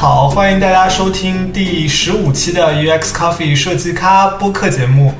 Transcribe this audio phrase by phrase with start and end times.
[0.00, 5.12] 好，欢迎大家收听第十五期的 UX Coffee 设计咖播客节目。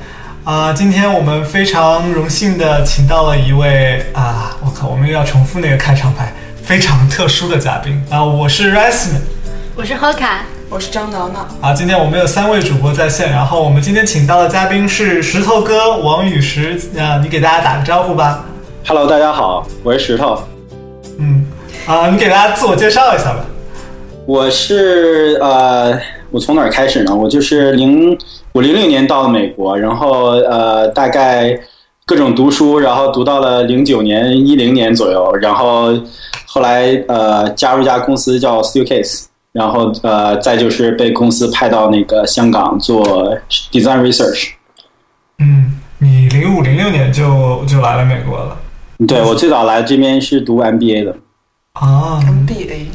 [0.43, 6.33] 啊、今天我们非常荣幸的请到了一位啊，我靠，我们又要重复那个开场白，
[6.63, 9.21] 非常特殊的嘉宾啊，我是 Rasman。
[9.75, 10.37] 我是 Hoka，
[10.67, 18.43] 我是张挠挠，啊，今天我们有三位主播在线，然后我们今天请到的嘉宾是石头哥王雨石，啊，你给大家打个招呼吧。
[18.87, 20.41] Hello，大家好，我是石头，
[21.19, 21.45] 嗯，
[21.85, 23.45] 啊，你给大家自我介绍一下吧。
[24.25, 27.13] 我是呃，我从哪儿开始呢？
[27.13, 28.17] 我就是零
[28.53, 31.59] 我零六年到了美国，然后呃，大概
[32.05, 35.91] 各种读书，然后读到了零九年一零年左右，然后
[36.45, 43.03] 后来呃加入一家公司叫 Steelcase，然后呃再就是被公司派到那个香港做
[43.71, 44.51] design research。
[45.39, 48.57] 嗯，你零五零六年就就来了美国了
[49.07, 51.15] 对我最早来这边是读 MBA 的，
[51.73, 52.85] 啊 MBA，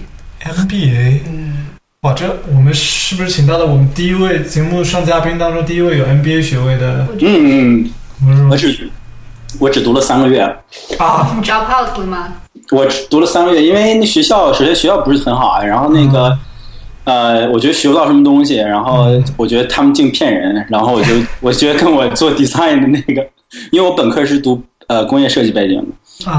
[0.55, 1.67] ？MBA，嗯，
[2.03, 7.07] 哇，这我们是不是请到了我们第一位节目上嘉宾当中第一位有 MBA 学位的？
[7.21, 7.91] 嗯
[8.23, 8.91] 嗯，我我只
[9.59, 10.41] 我只读了三个月。
[10.99, 12.33] 啊，你 drop out 了吗？
[12.71, 16.37] 我只读了三个月，因为那学校首先学校不是很好啊，然后那个、
[17.05, 23.27] 呃，我觉得学不到什么东西，然后我觉得他们净骗人，然后我就 我觉得跟我做 design 的那个，
[23.71, 25.85] 因为我本科是读呃工业设计背景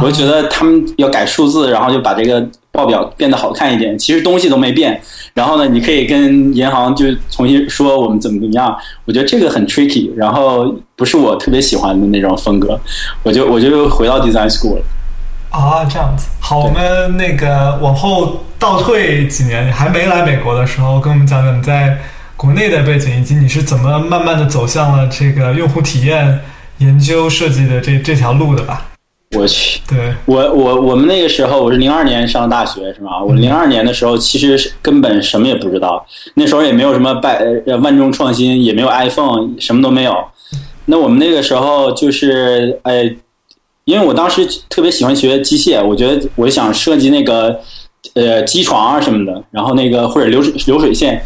[0.02, 2.45] 我就觉得他们要改数字，然后就把这个
[2.78, 5.02] 报表变得好看一点，其实东西都没变。
[5.33, 8.78] 然后呢，你可以跟银行就重新说我们怎么怎么样。
[9.06, 12.80] 我觉得这个很 tricky，然后不是我特别喜欢的那种风格，
[13.23, 14.81] 我就我就回到 design school 了。
[15.50, 16.28] 啊，这样子。
[16.39, 21.98] 好，我们那个往后倒退几年，还没来美国的时候，跟我们讲讲你在
[22.36, 26.39] 国内的背景，以及你是怎么慢慢的走向了这个用户体验
[26.78, 28.86] 研究设计的这这条路的吧？
[29.38, 33.23] 我去，对，我我我们那个时候，我是零二年上的大学，是吗？
[33.23, 40.15] 我零二年的时候，其实根本什么也不知道，那时候也没有什么百呃万众创新，也没有 iPhone，什么都没有。
[40.86, 43.15] 那我们那个时候就是，哎，
[43.86, 47.59] 因为我当时特别喜欢学机械，我觉得我想设计那个
[48.14, 51.21] 呃机床啊什么的，然后那个或者流水流水线，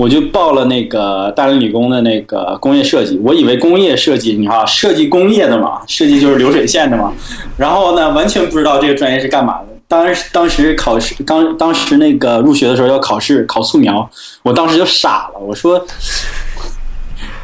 [0.00, 7.12] 我就报了那个大连理工的那个工业设计，我以为工业设计，你看设计工业的嘛，设计就是流水线的嘛，
[7.58, 9.66] 然后呢，完全不知道这个专业是干嘛的。
[9.86, 14.08] 当时当时考试当当时那个入学的时候要考试考素描，
[14.42, 15.84] 我当时就傻了，我说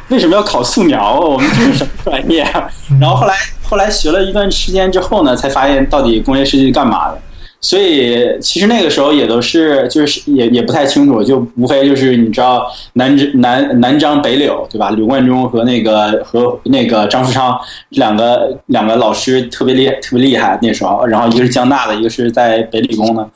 [0.07, 1.19] 为什么要考素描？
[1.19, 2.43] 我们这是什么专业？
[2.99, 7.21] 然后后来后来学了一段时间之后呢，才发现到底工业设计是干嘛的。
[7.59, 14.91] 所以其实那个时候也都是就是也也不太清楚，就无非就是你知道南直南南张北柳对吧？
[14.91, 17.59] 刘冠中和那个和那个张富昌
[17.89, 23.27] 两个两个老师特别厉害特别厉害那时候，然后一个是江大的，一个是在北理工的，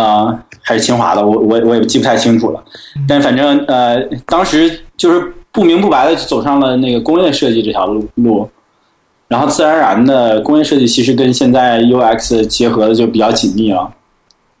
[0.00, 2.64] 啊、还是清华的，我我我也记不太清楚了。
[3.06, 8.48] 但反正呃，当时就是不明不白的走上了那个工业设计这条路路。
[9.30, 13.88] 然后自然而然的工业设计其实跟现在 UX 结合的就比较紧密了。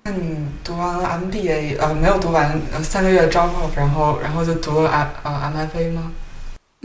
[0.04, 6.12] 那你读完了 MBA，呃，没有读完呃三个月的 drop off，然后然后就读了 M 呃 MFA 吗？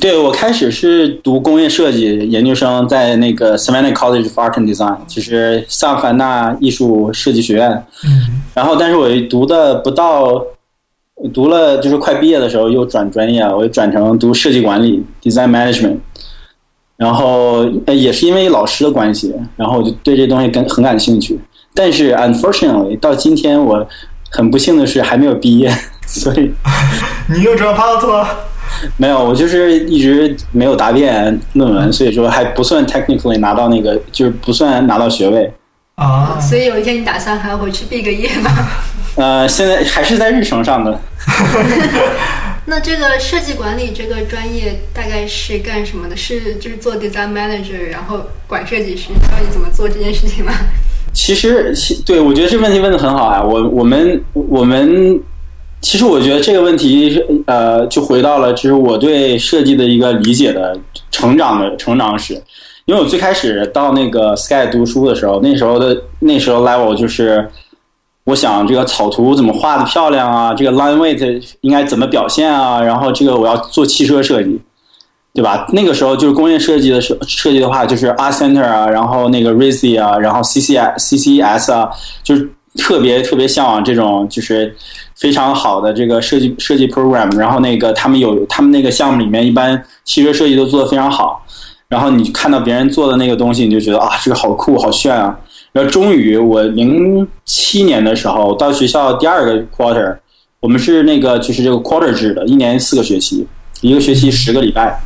[0.02, 7.72] 对我开始是读工业设计研究生，在那个 Savannah College of Art and Design，就是萨凡纳艺术设计学院。
[8.04, 10.44] 嗯然后，但是我读的不到，
[11.34, 15.98] 读了就是快毕业的时候又转专业，我又转成读设计管理 （Design Management）。
[16.98, 21.40] 然后呃也是因为老师的关系，然后我就对这东西跟很感兴趣。
[21.74, 23.86] 但是 unfortunately 到今天我
[24.32, 25.70] 很不幸的是还没有毕业，
[26.08, 26.52] 所以
[27.28, 28.28] 你又 drop out 了？
[28.98, 35.52] 没有，我就是一直没有答辩论文，所以说还不算 technically 拿到那个，就是不算拿到学位。
[35.96, 38.52] 啊，所以有一天你打算还要回去毕个业吗？
[39.16, 41.00] 呃，现在还是在日程上的。
[42.66, 46.16] 那这个设计管理这个专业大概是干什么的？
[46.16, 50.52] 是就是做 design manager，然后管设计师，教你怎么做这件事情吗？
[51.14, 51.74] 其实，
[52.06, 53.42] 对我觉得这个问题问的很好啊。
[53.42, 55.18] 我我们我们，
[55.80, 60.78] 其实我觉得这个问题呃，就回到了就是我对设计的一个理解的
[61.12, 62.34] 成长的成长史。
[62.86, 67.48] 因为我最开始到那个 Sky 读书的时候，那时候的那时候 level 就是，
[68.26, 74.60] 我想这个草图怎么画的漂亮啊，这个 line weight 应该怎么表现啊，然后这个我要做汽车设计，
[75.32, 75.68] 对吧？
[75.72, 81.90] 那个时候就是工业设计的设设计的话，就是 Arcenter 啊，然后那个 r i z i 啊，然后 CCS CCS 啊，
[82.24, 84.76] 就是特别特别向往这种就是
[85.16, 87.32] 非常好的这个设计设计 program。
[87.38, 91.46] 然后那个他们有他们那个项目里面，一般汽车设计都做的非常好。
[91.88, 95.38] 然后你看到别人做的那个东西，你就觉得啊，这个好酷好炫啊！
[95.76, 100.16] 然后终于我零七年的时候到学校第二个 quarter，
[100.62, 103.46] 我们是那个就是这个 quarter 制的，一年四个学期，
[103.82, 104.98] 一个学期十个礼拜。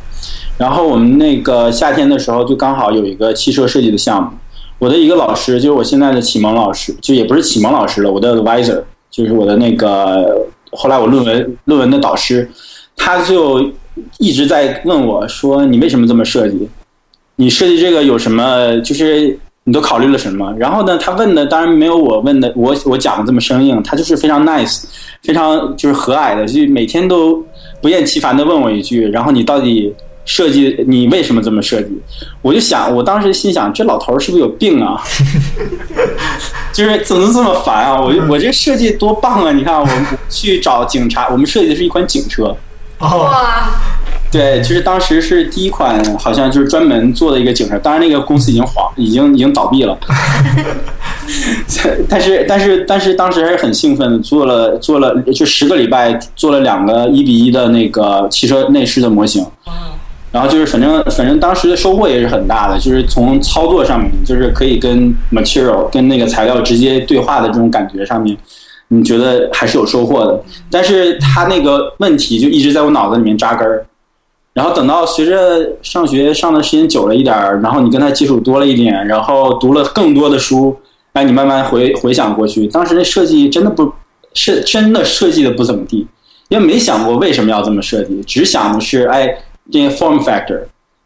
[0.56, 4.30] 然后我们那个夏天的时候就刚好有一个汽车设计的项目。
[4.78, 8.80] 我的一个老师就是我现在的启蒙老师，就也不是启蒙老师了，我的 advisor
[9.10, 12.48] 就是我的那个后来我论文论文的导师，
[12.94, 13.68] 他就
[14.18, 16.68] 一直在问我说：“你为什么这么设计？
[17.34, 18.78] 你设计这个有什么？
[18.82, 19.36] 就是
[19.70, 24.82] 你都考虑了什么？”然后呢，他问的当然没有我问的我我讲的这么生硬，他就是非常 nice，
[25.22, 27.40] 非常就是和蔼的，就每天都
[27.80, 29.94] 不厌其烦的问我一句：“然后你到底？”
[30.26, 31.88] 设计你为什么这么设计？
[32.40, 35.02] 我就想，我当时心想，这老头是不是有病啊？
[36.72, 37.98] 就是怎么能这么烦啊？
[38.00, 39.50] 我我这设计多棒啊！
[39.50, 42.54] 你看，我们去找警察，我们设计的是一款警车。
[42.98, 43.70] 哇！
[44.30, 47.76] 对，其实当时是第一款，好像就是专门做的一个警车。
[47.80, 49.98] 当然，那个公司已经黄，已经已经倒闭了。
[52.08, 59.44] 但是，但是，但是当时还是很兴奋，做了做了就十个礼拜，做了两个一比一的那个汽车内饰的模型。
[60.30, 68.36] 然后就是，反正反正当时的收获也是很大的，就是从操作上面，就是可以跟 material 跟那个材料直接对话的这种感觉上面，
[68.86, 70.40] 你觉得还是有收获的。
[70.70, 73.84] 但是他那个问题就一直在我脑子里面扎根儿。
[74.52, 80.76] 然后等到随着上学上的时间久了一点儿，然后你跟他接触多了一点，然后读了更多的书，
[81.12, 83.92] 哎，你慢慢回回想过去，当时那设计真的不
[84.34, 86.06] 是真的设计的不怎么地，
[86.48, 89.34] 因为没想过为什么要这么设计，只想的是哎。
[89.72, 90.58] 这些 form factor，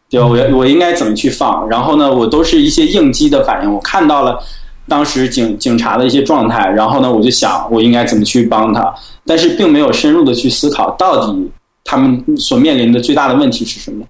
[0.09, 0.25] 对吧？
[0.25, 1.69] 我我应该怎么去放？
[1.69, 3.71] 然后呢，我都是一些应激的反应。
[3.71, 4.39] 我看到了
[4.87, 8.91] 当时警警察的一些状态，然后呢，我就想我应该怎么去帮他，
[9.23, 11.47] 但是并没有深入的去思考到底
[11.85, 14.05] 他们所面临的最大的问题是什么。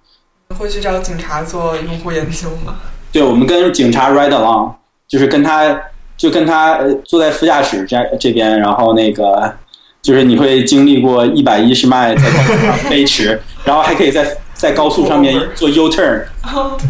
[0.57, 2.77] 会去找警察做用户研究吗？
[3.11, 4.73] 对，我们跟警察 ride along，
[5.07, 5.79] 就是跟他
[6.17, 9.53] 就跟他坐在副驾驶这这边，然后那个
[10.01, 14.25] 就是你会经历过一百一十迈在高速上 飞驰，然后还可以在。
[14.55, 16.23] 在高速上面做 U turn，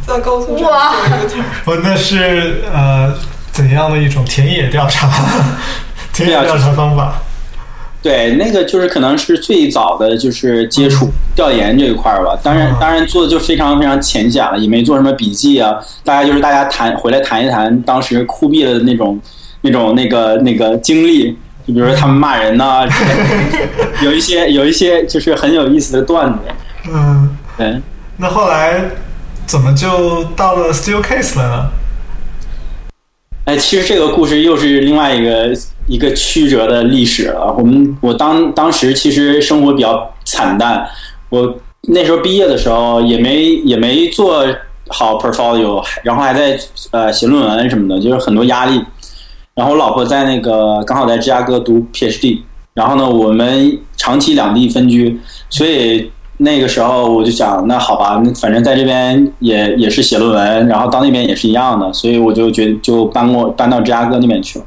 [0.06, 3.12] 在高速上做 U turn，我那是呃
[3.52, 5.10] 怎样的一种田野调查？
[6.14, 7.16] 田野调查方法？
[8.06, 12.38] 对，那个就是可能是最早的就是接触调研这一块儿吧。
[12.44, 15.75] 当然，当然做的就非常非常浅显了，也没做什么笔记啊。
[16.04, 19.19] 大家就是大家谈回来谈一谈当时酷毙的那种
[19.62, 21.31] 那种那个那个经历，
[21.68, 22.88] 就比如说他们骂人呐，
[24.04, 26.40] 有一些有一些就是很有意思的段子。
[26.94, 27.36] 嗯。
[27.58, 27.81] 对，
[28.18, 28.84] 那后来
[29.48, 31.69] 怎么就到了 Steel Case 了呢？
[33.46, 37.54] 哎，其实这个故事又是另外一个一个曲折的历史了。
[37.58, 40.88] 我们我当当时其实生活比较惨淡，
[41.30, 41.56] 我
[41.90, 44.46] 那时候毕业的时候也没也没做
[44.88, 46.60] 好 portfolio，然后还在
[46.92, 48.82] 呃写论文什么的，就是很多压力。
[49.54, 52.40] 然后我老婆在那个刚好在芝加哥读 PhD，
[52.74, 56.12] 然后呢我们长期两地分居，所以。
[56.38, 64.66] 那个时候我就想，那好吧，反正在这边也也是写论文，然后到那边也是一样的，所以我就觉就搬过搬到芝加哥那边去了。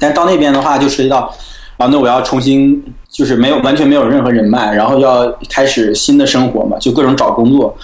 [0.00, 1.32] 但到那边的话，就涉及到
[1.76, 7.76] 啊，那我要重新就是没有完全没有任何人脉，然后要开始新的生活嘛，就各种找工作。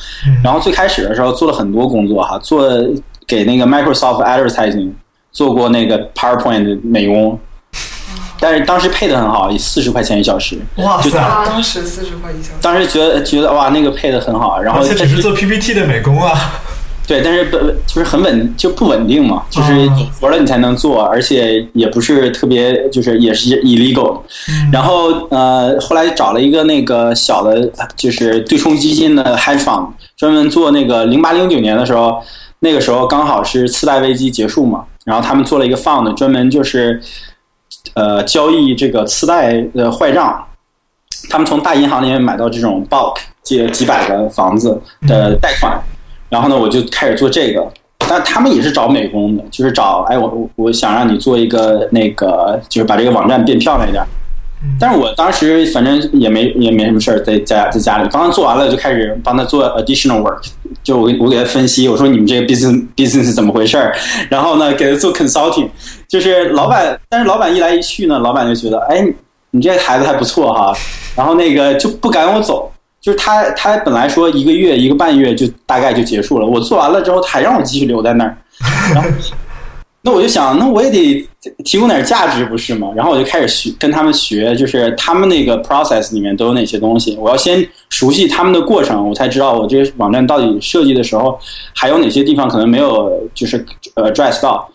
[0.43, 2.69] 然后最开始的时候做了很多工作哈，做
[3.27, 4.91] 给那个 Microsoft Advertising
[5.31, 7.39] 做过那个 PowerPoint 的美工。
[8.39, 10.59] 但是当时配的很好，以四十块钱一小时。
[10.77, 11.11] 哇塞！
[11.47, 12.55] 当时四十块一小时。
[12.61, 16.61] 当时觉得觉得哇，那个配的很好，然后而且只是做 PPT 的美工啊。
[17.07, 24.21] 对，但是不就是很稳就不稳定嘛，就是有活了你才能做，而且也不是特别就是也是 illegal。
[24.73, 32.21] 然后呃，后来找了一个那个小的，就是对冲基金的 hedge fund，专门做那个零八零九年的时候，
[32.61, 37.01] 那个时候刚好是次贷危机结束嘛，然后他们做了一个 fund，专门就是。
[37.95, 40.45] 呃，交易这个次贷的坏账，
[41.31, 45.81] 他们从大银行里面买到这种 bulk 借几百个房子的贷款，
[46.29, 47.67] 然后呢，我就开始做这个。
[48.09, 54.05] 但他们也是找美工的，就是找哎，我我想让你做一个那个，就是把这个网站变漂亮一点。
[54.81, 60.39] 但是我当时反正也没也没什么事儿，在家在家里，刚刚做完了就开始帮他做 additional work，
[60.83, 63.95] 就我我给他分析，我说你们这个 business business 怎么回事儿，
[64.31, 65.69] 然后呢给他做 consulting，
[66.09, 69.05] 就是老板，但是老板一来一去呢，老板就觉得哎
[69.51, 70.73] 你这孩子还不错哈，
[71.17, 72.71] 然后那个就不赶我走，
[73.07, 78.37] 就是他他本来说一个月一个半月就大概就结束了，我做完了之后他还让我继续留在那儿，
[78.93, 79.09] 然后。
[80.03, 81.29] 那我就想，那我也得
[81.65, 82.93] 提供点价值，不是吗？
[82.95, 91.37] 然后我就开始学，跟他们学，就是他们那个 process 里面都有哪些东西，我要先熟悉他们的过程，我才知道我这个网站到底设计的时候
[91.75, 94.69] 还有哪些地方可能没有，就是呃 address 到。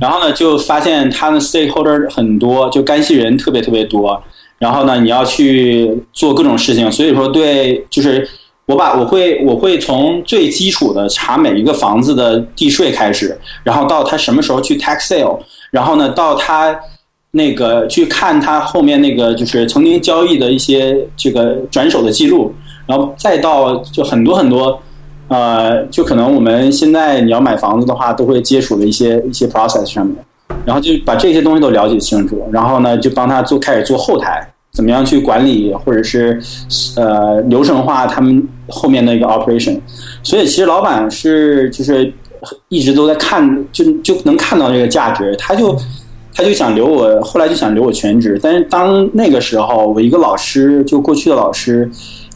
[0.00, 4.22] 然后呢，就发现他们 stakeholder 很多，就干系人特别特别多。
[4.58, 8.28] 然后呢，你要去做各种事情，所以说对，就是
[8.66, 15.38] 我把我会我会从最基础的查每一个房子的地税开始，然后到他什么时候去 tax sale，
[15.70, 16.78] 然后呢到他
[17.32, 22.54] 那个去看他后面那个就是曾经交易的一些这个转手的记录，
[22.86, 24.78] 然后再到就很多很多。
[25.28, 30.14] 呃，就可能我们现在你要买房子的话，都会接触的一些一些 process 上面，
[30.66, 36.38] 然后就把这些东西都了解清楚，然后呢，就帮他做开始做后台，怎么样去管理或者是
[36.96, 39.78] 呃流程化他们后面的一个 operation。
[40.22, 42.12] 所以其实老板是就是
[42.68, 45.74] 一直都在看，就就能看到这个价值，他就
[46.34, 48.38] 他就想留我，后来就想留我全职。
[48.42, 51.88] 但是当那个时候，我一个老师，就过去的老师。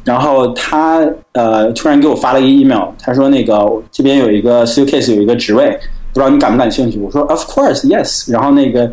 [0.03, 5.79] 然后他呃突然给我发了一个 email，他说那个这边有一个 suitcase 有一一个职位，
[6.13, 6.99] 不知道你感不感兴趣？
[6.99, 8.31] 我说 Of course, yes。
[8.33, 8.91] 然后那个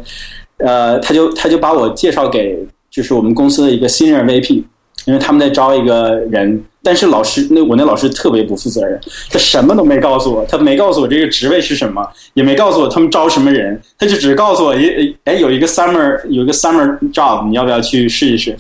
[0.58, 2.58] 呃他就他就把我介绍给
[2.90, 4.64] 就是我们公司的一个 senior VP，
[5.06, 18.56] 因为他们在招一个人，但是老师那我那老师特别不负责任，他什么都没告诉我，他没告诉我这个职位是什么，也没告诉我他们招什么人，他就只告诉我一哎有一个 summer 有一个 summer job，你要不要去试一试？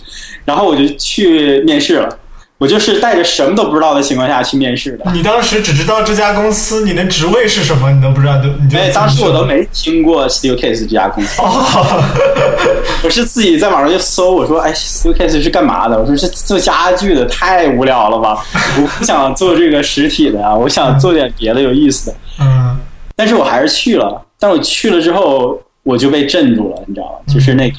[0.46, 2.10] 然后我就去面试了。
[2.58, 5.12] 我就是带着什么都不知道的情况下去面试的。
[5.14, 8.78] 你当时只知道这家公司，你的职位是什么，你都不知道，都你就。
[8.78, 11.42] 哎，当时我都没听过 Steelcase 这家公司。
[11.42, 12.04] 哦。
[13.04, 18.44] 我是自己在网上就搜，我说：“哎，Steelcase 是干嘛的？”我说：“是做家具的，太无聊了吧！
[18.82, 22.76] 我不想做这个实体的呀， 我想做点别的有意思的。”嗯。
[23.16, 24.20] 但是我还是去了。
[24.40, 27.34] 但我去了之后，我就被镇住了，你知道吗？
[27.34, 27.76] 就是那个。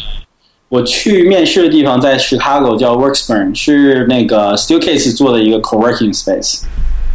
[0.69, 6.63] 我去面试的地方在 Chicago，叫 Worksburn，是那个 Steelcase 做的一个 co-working space，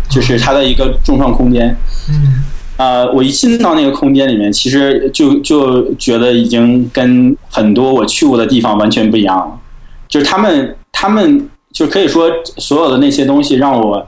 [0.10, 1.76] 就是它的一个众创空间。
[2.10, 2.44] 嗯，
[2.78, 9.60] 呃，我一进到那个空间里面，其实就就觉得已经跟很多我去过的地方完全不一样了。
[10.08, 14.08] 就是他们，他们就可以说所有的那些东西让我。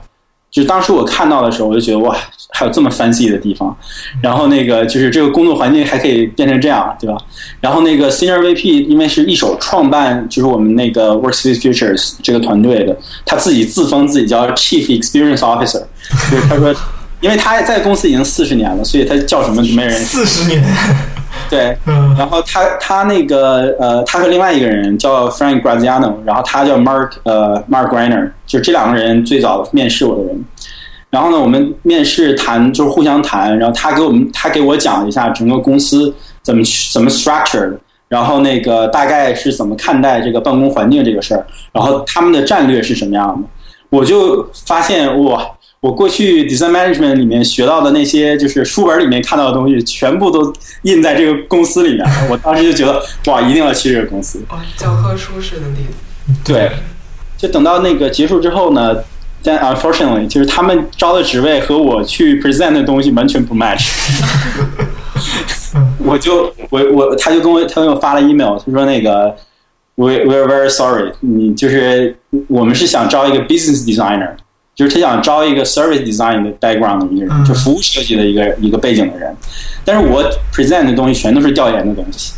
[0.50, 2.16] 就当时我看到的时候，我就觉得哇，
[2.50, 3.76] 还有这么 fancy 的地方，
[4.22, 7.18] 然后那个就是这个工作环境还可以变成这样，对吧？
[7.60, 15.82] 然后那个 senior VP 因为是一手创办，就是我们那个 Workspace Futures 这个团队的，他自己自封自己叫 Chief Experience Officer，
[16.30, 16.74] 就是他说，
[17.20, 20.64] 因为他在公司已经四十年了，所以他叫什么没人四十年。
[21.48, 21.76] 对，
[22.18, 30.44] 然后他他那个呃，他和另外一个人叫 Frank Graziano，然后他叫 Mark 呃 Mark Greiner，就这两个人最早面试我的人。
[31.10, 36.12] 然后呢，我们面试谈就是互相谈，然后他给我们他给我讲了一下整个公司
[36.42, 36.62] 怎么
[36.92, 37.76] 怎么 structure，
[38.08, 43.48] 然后那个大概是怎么看待这个办公环境这个事儿，然后他们的战略是什么样的，
[43.90, 45.48] 我就发现哇。
[45.86, 50.52] 我过去 design management 里面学到的那些，就是书本里面看到的东西，全部都
[50.82, 52.04] 印在这个公司里面。
[52.28, 53.00] 我当时就觉得，
[53.30, 54.42] 哇，一定要去这个公司。
[54.48, 56.34] 哦，教科书式的例子。
[56.44, 56.72] 对，
[57.36, 58.96] 就等到那个结束之后呢，
[59.44, 63.92] 但 unfortunately，就是他们招的职位和我去 present 的东西完全不 match。
[66.04, 69.36] 我就我我他就跟我他给我发了 email，他说那个
[69.94, 72.16] we we're very sorry，你就是
[72.48, 74.30] 我们是想招一个 business designer。
[74.76, 79.34] 就是他想招一个 service design 的 background 的一个人，就服务设计的一个一个背景的人，
[79.86, 82.34] 但是我 present 的东西全都是调研的东西，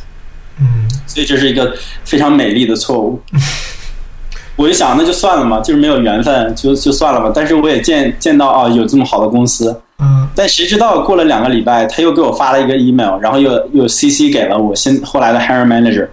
[0.61, 3.21] 嗯，所以这是一个非常美丽的错误。
[4.55, 7.33] 我就想那就算了嘛，就是没有缘分，就就算了吧。
[7.35, 16.07] 但是我也见见到啊，有这么好的公司，嗯，但谁知道过了两个礼拜，他又给我发了一个 email，然后又又 CC 给了我现后来的 hiring manager，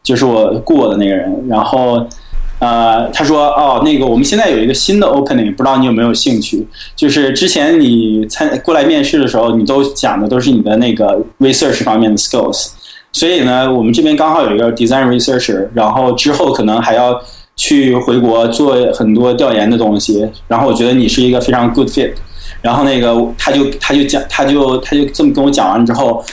[0.00, 2.06] 就是我雇我的那个人，然后。
[2.62, 6.64] 呃，他说哦，那个我们现在有一个新的 opening，不知道你有没有兴趣？
[6.94, 12.68] 就是之前你参过来面试的时候，你都讲的都是你的那个 research 方面的 skills，
[13.10, 17.20] 所以呢，我们这边刚好有一个 design researcher，然后之后可能还要
[17.56, 22.12] 去回国做很多调研的东西，然后我觉得你是一个非常 good fit，
[22.60, 26.24] 然后那个他就他就讲他就他就这么跟我讲完之后，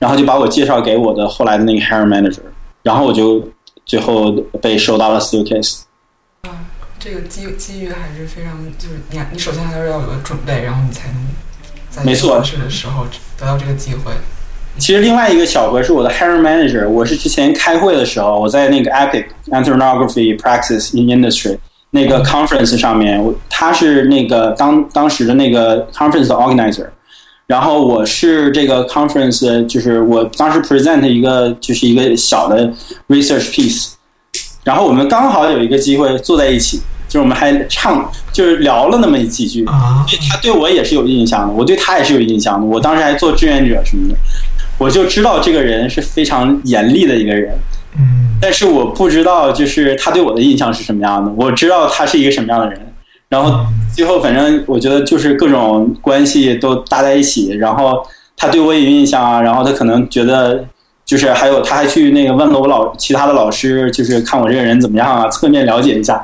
[0.00, 2.40] 然后就把我介绍给我的后来的那个 hiring manager，
[2.82, 3.40] 然后我就。
[3.88, 4.30] 最后
[4.62, 5.80] 被收到了 Steel Case。
[6.42, 6.50] 啊，
[7.00, 11.26] 这个机机遇还是非常，就是你你首先还是要有个准备，然后你才能
[11.90, 14.12] 在面试的时候得到这个机会。
[14.76, 21.58] 其实另外一个小何是我的 hiring manager，我是之前开会的时候，我在那个 Epic Anthropography Practice in Industry
[21.90, 26.86] 那个 conference 上面，我他是那个当当时的那个 conference 的 organizer。
[27.48, 32.70] 然后我是这个 conference，就是我当时 present 一个就是一个小的
[33.08, 33.92] research piece，
[34.62, 36.76] 然后我们刚好有一个机会坐在一起，
[37.08, 44.14] 就是我们还唱，就是聊了那么几句，他对我也是有印象的，我对他也是有印象的，我当时还做志愿者什么的，
[44.76, 47.56] 我就知道这个人是非常严厉的一个人，
[47.96, 48.36] 嗯。
[48.40, 51.32] 但是我不知道就是他对我的印象是什么样的。
[51.36, 52.87] 我知道他是一个什么样的人，
[53.28, 58.06] 然后最后反正我觉得就是各种关系都搭在一起，然后
[58.36, 60.64] 他对我有印象啊，然后他可能觉得。
[61.08, 66.22] 就是还有，他还去那个问了我老其他的老师，就是看我这个人怎么样啊，侧面了解一下，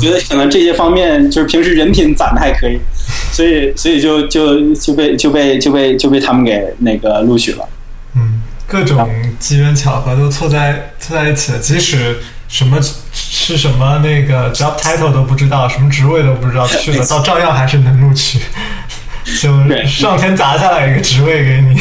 [0.00, 2.78] 觉得可能这些方面就是平时人品攒的还可以，
[3.32, 7.68] 所以所以就就就被就被就被就被他们给那个录取了。
[8.14, 12.18] 嗯，各种机缘巧合都凑在凑在一起了，即使
[12.50, 12.78] 什么
[13.12, 18.40] 是什么那个 job title 都不知道，什么职位都不知道， 去了到照样还是能录取，
[19.40, 19.50] 就
[19.86, 21.80] 上天砸下来一个职位给你。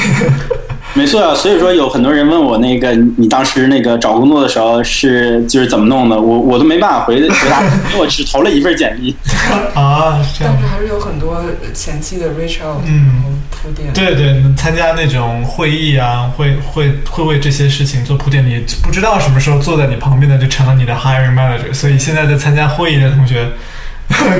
[0.96, 9.16] 没错啊，所以说有很多人问我那个你当时那个找工作的时候是就是怎么弄的，我我都没办法回回答，因为我只投了一份简历
[9.76, 10.20] 啊。
[10.40, 11.42] 但是还是有很多
[11.74, 13.94] 前期的 reach out，嗯，铺垫。
[13.94, 18.44] 对对，参加那种会议啊，会会会为这些事情做铺垫。
[18.46, 23.48] 你不知道什么时候坐在你旁边的就成了你的 hiring manager，所以现在在参加会议的同学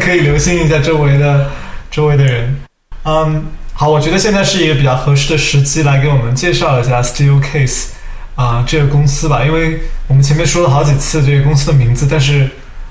[0.02, 1.52] 可以留心一下周围的
[1.92, 2.60] 周围的人，
[3.04, 3.46] 嗯。
[3.80, 7.92] 好，我觉得现在是一个比较合适的时机来给我们介绍一下 Steelcase
[8.36, 12.50] 啊这个公司吧，因为我们前面说了好几次这个公司的名字，但是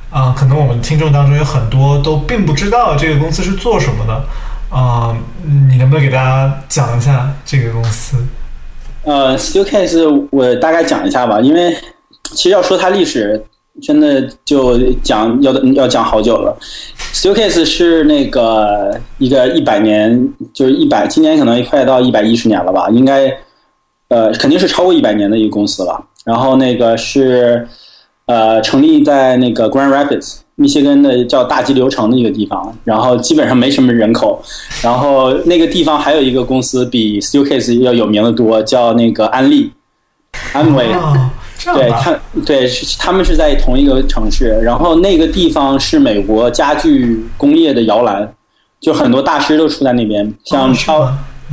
[0.09, 5.15] 啊，可能我们听众当中有很多都并不知道这个公司是做什么的啊，
[5.45, 8.17] 你能不能给大家讲一下这个公司？
[9.03, 11.77] 呃，Steelcase 我大概讲一下吧，因为
[12.35, 13.45] 其实要说它历史。
[13.81, 16.57] 真的就讲要要讲好久了。
[17.13, 22.89] Steelcase 是那个一个一百年，就是一百，今年可能快到一百一十年了吧？
[22.91, 23.33] 应该
[24.09, 26.05] 呃，肯定是超过一百年的一个公司了。
[26.25, 27.67] 然后那个是
[28.27, 32.77] 呃，成立在那个 Grand Rapids，密歇根的叫大激流城的一个地方。
[32.85, 34.43] 然后基本上没什么人口。
[34.83, 39.73] 然后那个地方还有一个公司比 Steelcase 要有名的多，叫那个安利，
[40.53, 40.87] 安维。
[41.65, 48.33] 对他，对是他们是在同一个城市，然后那个地方是美国家具工业的摇篮，
[48.81, 51.11] 就很多大师都出在那边，像 Charles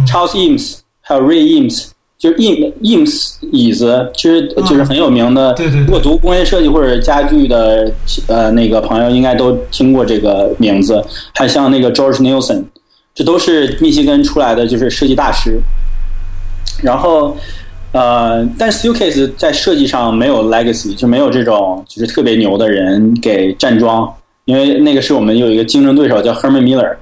[0.07, 1.87] Charles Eames，还有 Ray Eames，
[2.19, 5.53] 就是 Eames Eames 椅子，其实就是很有名的。
[5.53, 5.79] 对对。
[5.81, 7.91] 如果读工业设计或者家具的
[8.27, 11.03] 呃那个朋友，应该都听过这个名字。
[11.33, 12.63] 还像那个 George Nielsen，
[13.15, 15.59] 这都是密歇根出来的，就是设计大师。
[16.83, 17.35] 然后。
[17.95, 26.93] 呃，但 Steelcase 在设计上没有 legacy，就没有这种就是特别牛的人给站桩，因为那个是我们有一个竞争对手叫 Herman Miller，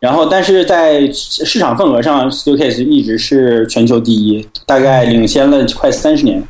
[0.00, 6.42] 然后但是在市场份额上，Steelcase 一直是全球第一，大概领先了快三十年。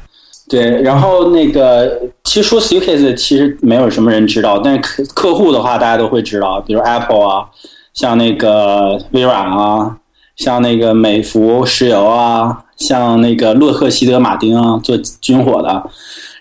[0.48, 7.44] 对，然后那个其实说 Steelcase 其实没有什么人知道，但是客客户的话大家都会知道，比如 Apple 啊，
[7.92, 9.94] 像那个微软啊，
[10.36, 12.64] 像那个美孚石油啊。
[12.78, 15.90] 像那个洛克希德马丁啊，做军火的，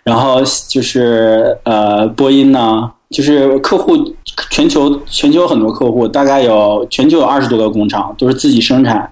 [0.01, 3.95] 然后就是呃波音呢，就是客户
[4.49, 9.07] 全球全球很多客户，大概有全球有二十多个工厂，都是自己生产，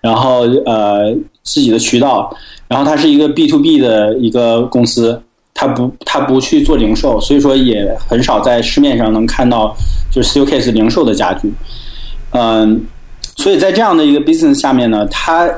[0.00, 1.14] 然后呃
[1.44, 2.34] 自己的渠道，
[2.66, 5.22] 然后它是一个 B to B 的一个公司，
[5.54, 9.72] 它不它不去做零售，所以说也很少在市面上能看到
[10.10, 11.52] 就是 Steelcase 零售的家具，
[12.30, 12.84] 嗯，
[13.36, 15.48] 所以在这样的一个 business 下面呢，它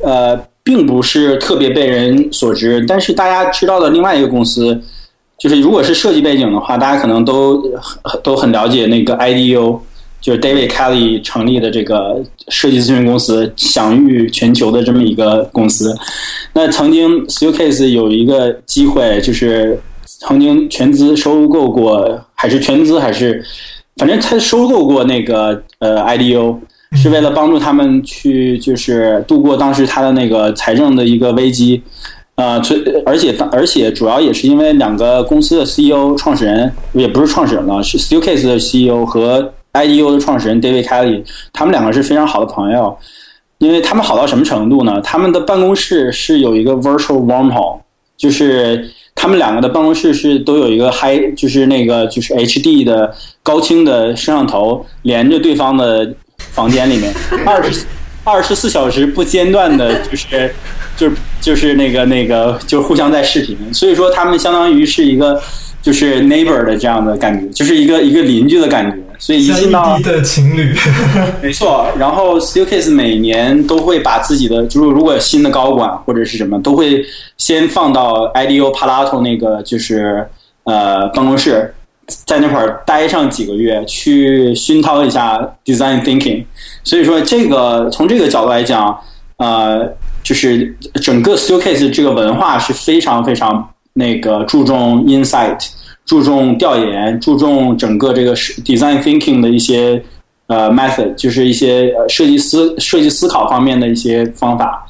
[0.00, 0.38] 呃。
[0.66, 4.76] 并不是特别被人所知，但是大家知道的另外一个公司，
[5.38, 7.62] 就是如果是设计背景的话，大家可能都
[8.20, 9.78] 都很了解那个 IDU，
[10.20, 15.96] 就是 David Kelly 成立的这个设计咨询公司，享誉全球的这么一个公司。
[16.52, 23.40] 那曾经 Steelcase 有一个机会，就是曾经全资收购过，还是全资还是，
[23.98, 26.58] 反正他收购过那个呃 IDU。
[26.96, 31.80] 是为了帮助他们去，就是度过当时他的那个财政的一个危机，
[32.36, 32.60] 呃，
[33.04, 42.96] 而且而且主要也是因为两个公司的 CEO 创始人也不是创始人了，是 Stucase 的 CEO 和 IDU 的创始人 David Kelly，他们两个是非常好的朋友，
[43.58, 45.00] 因为他们好到什么程度呢？
[45.02, 47.78] 他们的办公室是有一个 virtual wormhole，
[48.16, 56.10] 就是他们两个的办公室是都有一个 high，就是那个就是 HD 的高清的摄像头连着对方的。
[56.56, 57.14] 房间里面
[57.46, 57.84] 二十
[58.24, 60.52] 二十四小时不间断的，就是
[60.96, 63.56] 就是就是那个那个，就互相在视频。
[63.72, 65.40] 所以说，他们相当于是一个
[65.80, 68.96] 就是 neighbor 的这样的感觉，就是一个一个邻居的感觉。
[69.18, 70.74] 所以一进到的情侣，
[71.40, 71.86] 没错。
[71.96, 77.04] 然后 Steelcase 每年都会把自己的，就是如果新的高管或者是什么，都会
[77.38, 80.26] 先放到 IDO Palato 那个就是
[80.64, 81.72] 呃办公室。
[82.24, 86.44] 在那块儿待上几个月，去熏陶一下 design thinking。
[86.84, 88.96] 所以说，这个从这个角度来讲，
[89.38, 89.88] 呃，
[90.22, 95.58] 就是整个 Steelcase 这个文化是非常非常那个注重 insight，
[96.04, 100.00] 注重调研，注重整个这个 design thinking 的一些
[100.46, 104.86] 呃 method，就是一些设计思设计思考方面的一些方法。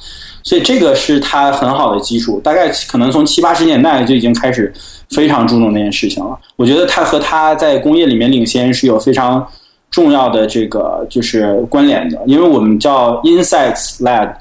[0.46, 4.72] 所以这个是他很好的基础，大概可能从七八十年代就已经开始
[5.10, 6.38] 非常注重这件事情了。
[6.54, 9.44] 我觉得他和他在工业里面领先是有非常
[9.90, 14.36] 重要的这个就是关联的，因为我们叫 Insights Lab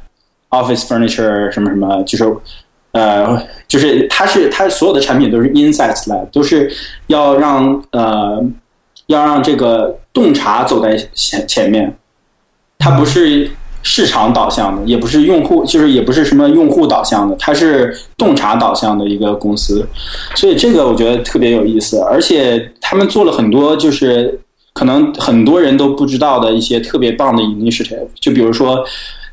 [0.52, 2.38] Office Furniture 什么什么，就是
[2.92, 6.72] 呃，就是它是它所有的产品都是 Insights Lab，都是
[7.08, 8.46] 要让呃
[9.08, 11.92] 要让这个洞察走在前前面，
[12.78, 13.50] 它不是。
[13.88, 19.88] 市场导向的，也不是用户，就是也不是什么用户导向的，它是洞察导向的一个公司，
[20.34, 24.40] 所以这个我觉得特别有意思，而且他们做了很多就是
[24.74, 28.84] 可能很多人都不知道的一些特别棒的 initiative，就比如说，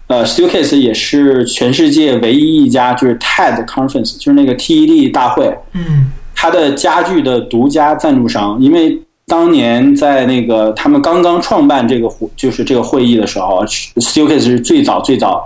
[0.09, 9.01] 呃，Steelcase 也是全世界唯一一家就是 TED conference，就是那个 TED 大会，嗯，它的家具的独家赞助商，因为。
[9.33, 15.43] 当年在那个他们刚刚创办这个会，就是这个会议的时候 s t e l c a s 是最早最早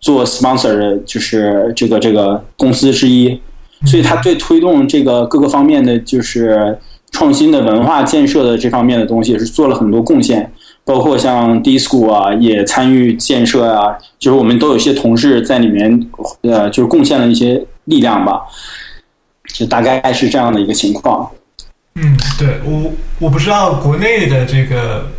[0.00, 3.38] 做 sponsor 的，就是这个这个公司之一，
[3.84, 6.78] 所以他对推动这个各个方面的就是
[7.12, 10.50] 创新的文化建设的这方面的东西是做了很多贡献，
[10.82, 16.08] 包括像 D School 啊也参与建设啊，就是我们都有一些同事在里面，
[16.40, 18.40] 呃，就是贡献了一些力量吧，
[19.52, 21.30] 就大概是这样的一个情况。
[21.98, 25.10] 嗯，对我我不知道国内的这个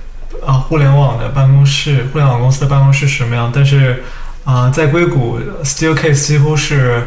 [0.46, 4.04] 啊互联网的办公室，互联网公司的办公室什么样，但是
[4.44, 7.04] 啊，在硅谷，Steelcase 几乎是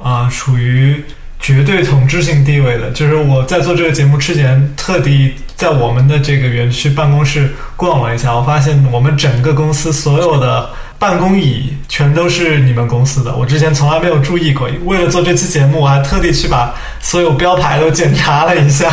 [0.00, 1.04] 啊处于
[1.40, 2.92] 绝对统治性地位的。
[2.92, 10.70] 就是我在做这个节目之前，特地在我们的这个园区办公室逛了一下，我发现我们整个公司所有的。
[10.98, 14.68] 办公椅全都是你们公司的，我之前从来没有注意过。
[14.84, 18.90] 为了做这期节目，我还特地去把所有标牌都检查了一下，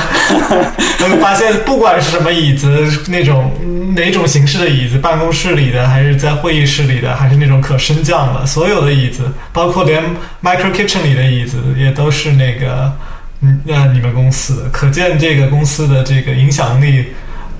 [1.19, 3.51] 发现不管是什么椅子，那种
[3.95, 10.03] 哪种形式的椅子，办公室里的，还是在会议室里的，还是那种可升降的，所有的椅子，包括连
[10.43, 12.93] Micro Kitchen 里的椅子，也都是那个
[13.41, 14.69] 嗯，那你们公司的。
[14.69, 17.05] 可见这个公司的这个影响力。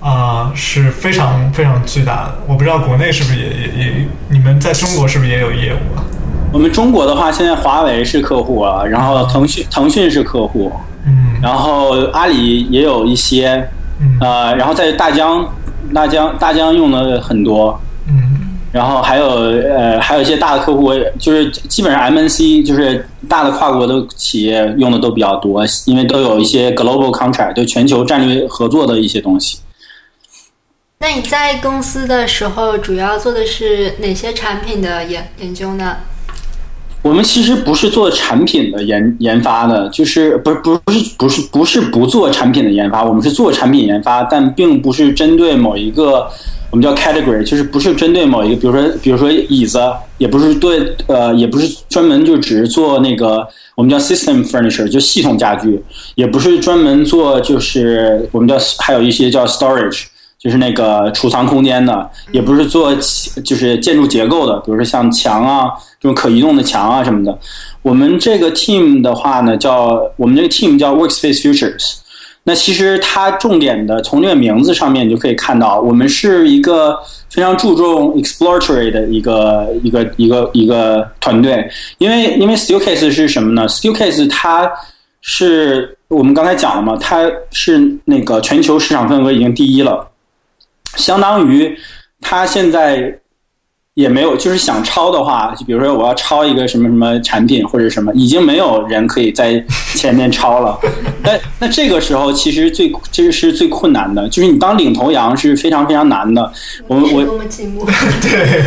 [0.06, 2.36] 啊，是非常非常巨大的。
[2.48, 6.06] 我不知道国内是不是也也也，你们在中国是不是也有业务啊？
[6.54, 10.72] 我们中国的话，现在华为是客户啊，然后腾讯腾讯是客户，
[11.08, 13.68] 嗯，然后阿里也有一些，
[14.00, 15.44] 嗯，呃，然后在大疆，
[15.92, 29.58] 大疆大疆用的很多，嗯，然后还有呃还有一些大的客户，就是基本上 MNC 就是大的跨国的企业用的都比较多，因为都有一些 global contract，就全球战略合作的一些东西。
[30.98, 35.98] 那你在公司的时候，主要做的是哪些产品的研研究呢？
[37.02, 46.28] 我们其实不是做产品的研研发的，就是不是不是不是不是不做产品的研发，我们是做产品研发，但并不是针对某一个
[46.72, 49.80] 我们叫 category，就是不是针对某一个，比如说比如说椅子，
[50.18, 55.84] 也不是对呃，也不是专门就只是做那个我们叫 system furniture，就系统家具，
[56.16, 60.06] 也不是专门做就是我们叫还有一些叫 storage。
[60.46, 62.94] 就是那个储藏空间的，也不是做
[63.44, 67.36] 就是建筑结构的，比如说像墙啊这种可移动的墙啊什么的。
[67.82, 71.96] 我们这个 team 的话呢，叫我们这个 team 叫 Workspace Futures。
[72.44, 76.96] 那其实它重点的从这个名字上面你就可以看到，我们是一个
[77.28, 81.68] 非常注重 exploratory 的一个一个一个一个团队。
[81.98, 84.72] 因为因为 Steelcase 是什么呢？Steelcase 它
[85.22, 90.08] 是我们刚才讲了嘛，它是那个全球市场份额已经第一了。
[90.96, 91.78] 相当于，
[92.22, 93.20] 他现在
[93.94, 100.78] 也没有，就是想抄的话，就比如说我要抄一个什么什么产品或者什么，已经没有人可以在前面抄了。
[101.24, 106.52] 那那这个时候其实最这个是最困难的，就是你当领头羊是非常非常难的。
[106.88, 107.86] 我们我寂寞，
[108.22, 108.62] 对，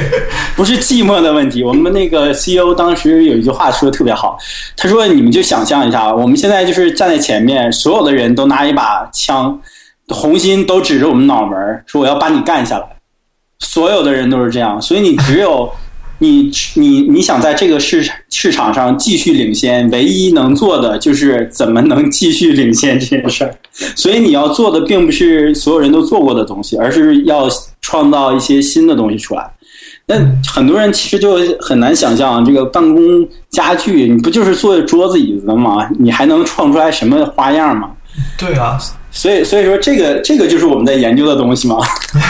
[0.56, 1.62] 不是寂寞的问题。
[1.62, 4.38] 我们那个 CEO 当时有一句话说的特别好，
[4.78, 9.60] 他说：“你们就想象一下，我们现在就是站在前面，所有的人都拿一把枪。”
[10.08, 12.86] 红心都指着我们脑门说我要把你干下来，
[13.58, 15.70] 所有的人都是这样，所以你只有
[16.20, 23.54] 你你你想在这个市场市场上继续领先，唯一能做的就是怎么能继续领先这件事儿。
[23.94, 27.48] 所以你要做的并不是所有人都做过的东西，而是要
[27.80, 29.48] 创造一些新的东西出来。
[30.06, 35.88] 那很多人其实就很难想象，这个办公家具你不就是做桌子椅子的吗？
[36.00, 37.90] 你还能创出来什么花样吗？
[38.36, 38.76] 对啊。
[39.10, 41.76] 所以，所以说这个这个就是我们在研究的东西吗？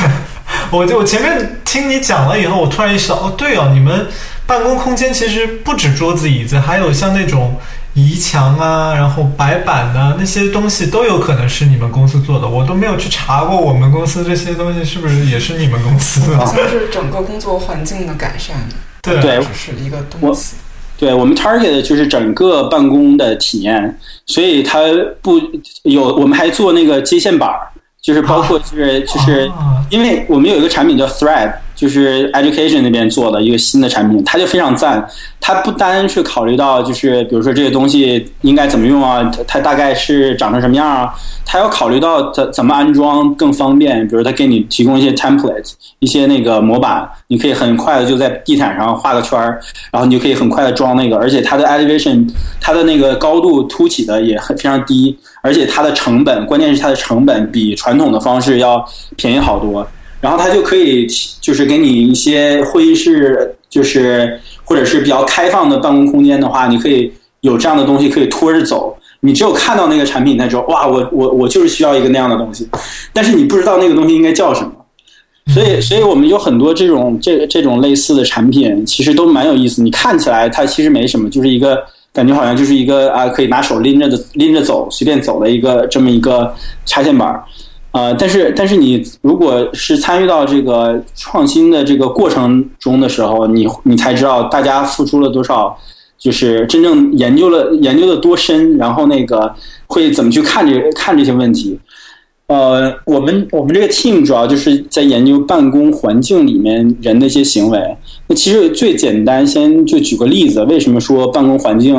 [0.71, 4.07] 我就我前面听你讲了以后，我突然意识到，哦，对哦，你们
[4.47, 7.57] 办公空间其实不止桌子椅子，还有像那种
[7.95, 16.37] 移墙啊，然后白板呐，那些东西都有可能是你们公司做的，我都没有去查过我们公司这些东西是不是也是你们公司的。
[16.39, 18.57] 好像是整个工作环境的改善，
[19.03, 20.57] 对，对只是一个东西。
[20.99, 24.81] 对我们 target 的就是整个办公的体验，所以它
[25.23, 25.41] 不
[25.85, 27.61] 有，我们还做那个接线板儿，
[28.03, 29.51] 就是包括就是就是，
[29.89, 31.55] 因为我们有一个产品叫 Thread。
[31.79, 35.09] 就是 education 那边做的一个新的产品，它就非常赞。
[35.41, 41.15] 它不单是考虑到，就是比如说这个东西应该怎么用啊，它大概是长成什么样啊，
[41.47, 44.07] 它要考虑到怎怎么安装更方便。
[44.09, 49.61] 比如它给你提供一些 template，一些那个模板，你可以很快的就在地毯上画个圈儿，
[49.93, 51.17] 然后你就可以很快的装那个。
[51.17, 52.29] 而且它的 elevation，
[52.61, 58.85] 它的那个高度凸起的也很非常低，而且它的成本，关键是它的成本比传统的方式要
[59.17, 59.87] 便宜好多。
[60.21, 61.07] 然后它就可以，
[61.41, 68.97] 就是给你一些会议室，就是或者是比较开放的办公空间的话，你可以有这样的东西可以拖着走。
[69.21, 72.69] 你只有看到那个产品，才知道哇，我 我我就是需要一个那样的东西，
[73.13, 74.71] 但是你不知道那个东西应该叫什么。
[75.53, 79.83] 所以，所以我们有很多这种这这种类似的产品，其实都蛮有意思。
[79.83, 86.55] 你看起来它其实没什么，就是一个感觉好像就是一个啊，可以拿手拎着的拎着走，随便走的一个这么一个
[86.85, 87.43] 插线板。
[87.91, 95.75] 呃，但是但是你如果是参与到这个创新的这个过程中的时候，你你才知道大家付出了多少，
[96.19, 99.53] 就是真正研究了研究的多深，然后那个
[99.87, 101.79] 会怎么去看这看这些问题。
[102.49, 107.97] 呃，我们我们这个 team 主要就是在研究办公环境里面人的一些行为。
[108.27, 111.97] 那其实最简单，先就举个例子，为什么说办公环境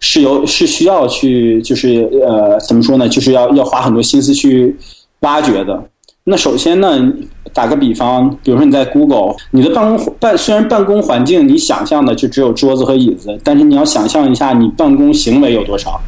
[0.00, 3.06] 是由是需要去就是呃怎么说呢？
[3.06, 4.74] 就是要要花很多心思去。
[5.20, 5.82] 挖掘的，
[6.24, 7.12] 那首先呢，
[7.52, 16.00] 打个比方，比如说你在 Google，你的办公办虽然办公环境你想象的就只有桌子和椅子，但是你要想象一下你办公行为有多少，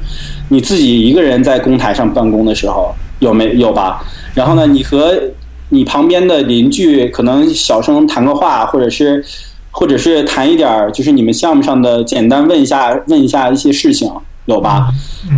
[0.49, 4.05] 你自己一个人在公台上办公的时候有没有吧？
[4.35, 5.19] 然后呢，你和
[5.71, 9.25] 你旁边的邻居可能小声谈个话，或者是
[9.71, 14.09] 或者是谈一点就是你们项目上的简单问一下问一下一些事情。
[14.47, 14.89] 有吧？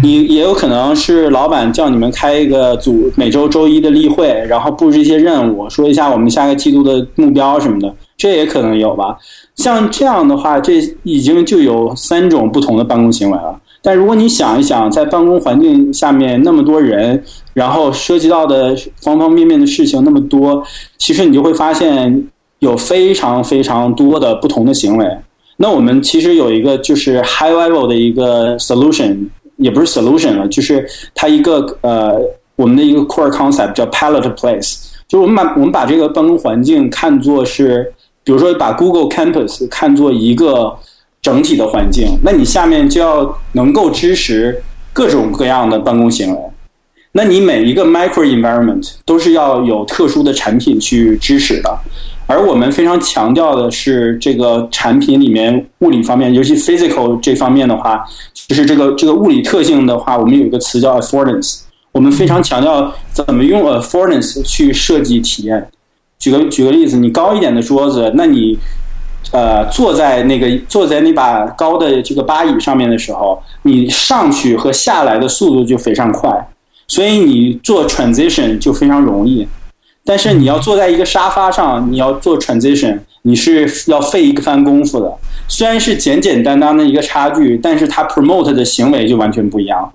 [0.02, 9.16] 你也有可能是老板叫你们开一个组每周周一的例会，然后布置一些任务，说一下我们下个季度的目标什么的，这也可能有吧。
[9.56, 13.58] 像这样的话，这已经就有三种不同的办公行为了。
[13.82, 20.62] 但如果你想一想，在办公环境下面那么多人，然后涉及到的方方面面的事情那么多，
[20.96, 22.28] 其实你就会发现
[22.60, 25.06] 有非常非常多的不同的行为。
[25.56, 30.84] 那我们其实有一个就是 high level 的一个 solution，也不是 solution 了，就是
[31.14, 32.20] 它一个呃
[32.56, 37.92] 我们的一个 core concept 叫 pallet place，就是我们把我们把这个办公环境看作是，
[38.24, 40.74] 比如说把 Google Campus 看作一个
[41.20, 44.60] 整体的环境，那你下面就要能够支持
[44.92, 46.38] 各种各样的办公行为，
[47.12, 51.78] 那你每一个 micro environment 都是要有特殊的产品去支持的。
[52.32, 58.02] 而我们非常强调的是，这个产品里面物理方面，尤其 physical 这方面的话，
[58.48, 61.60] 就是这个这个物理特性的话，我们有一个词叫 affordance。
[61.92, 65.68] 我们非常强调怎么用 affordance 去设计体验。
[66.18, 68.58] 举个举个例子，你高一点的桌子，那你
[69.30, 76.30] 呃坐在那个坐在那把高的这个吧椅上面的时候，你上去和下来的速度就非常快，
[76.88, 79.46] 所以你做 transition 就非常容易。
[80.04, 85.12] 但是你要坐在一个沙发上，你要做 transition，你是要费一番功夫的。
[85.48, 89.92] 虽然是简简单单的一个差距，但是它 promote 的行为就完全不一样。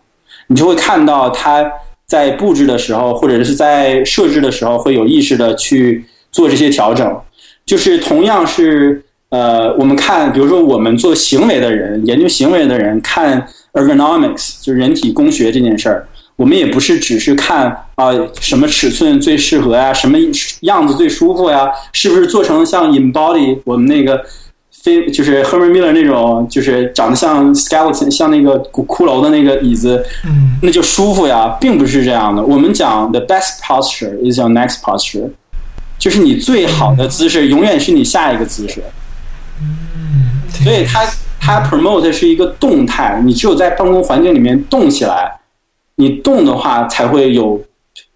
[0.47, 1.69] 你就会看到他
[2.05, 7.19] 在布置的时候，或者是在设置的时候，会有意识的去做这些调整。
[7.65, 16.07] 就是同样是呃，我们看，比如说我们做行为的人，研究行为的人看 ergonomics，就是人体工学这件事儿。
[16.37, 20.17] 我们也不是只是看啊什么尺寸最适合呀，什么
[20.61, 24.23] 样子最舒服呀，是不是做成像 InBody 我们那个
[24.83, 32.43] 非就是 Herman Miller 那种，就是长得像 skeleton 像那个骷髅的那个椅子，嗯，那就舒服呀，并不是这样的。
[32.43, 35.27] 我们讲 the best posture is your next posture，
[35.97, 38.83] 就是你最好的姿势永远是你下一个姿势。
[39.59, 41.03] 嗯，所以它
[41.39, 45.31] 它 promote 是一个动态，你只有在办公环境里面动起来。
[45.97, 47.59] 你动的话，才会有，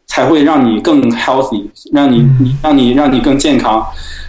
[0.07, 3.85] 才会让你更 healthy，让你你让你让你更健康。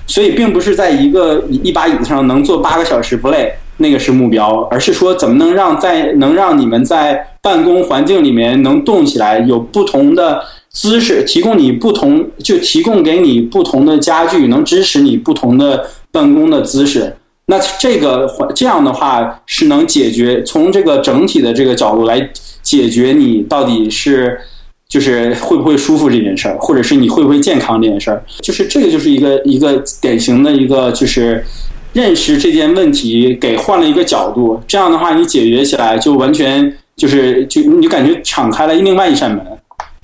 [0.07, 17.15] 所以，并不是在一个一把椅子上能坐八个小时不累，那个是目标，而是说怎么能让在能让你们在办公环境里面能动起来，有不同的姿势，提供你不同，就提供给你不同的家具，能支持你不同的办公的姿势。
[17.47, 22.29] 那这个这样的话是能解决从这个整体的这个角度来
[22.73, 24.41] 解决你到底是
[24.89, 31.45] 就是会不会舒服这件事儿，或者是你会不会健康这件事儿，就是这个就是一个一个典型的一个就是
[31.93, 39.45] 认识这件问题给换了一个角度，这样的话你解决起来就完全就是就你感觉敞开了另外一扇门。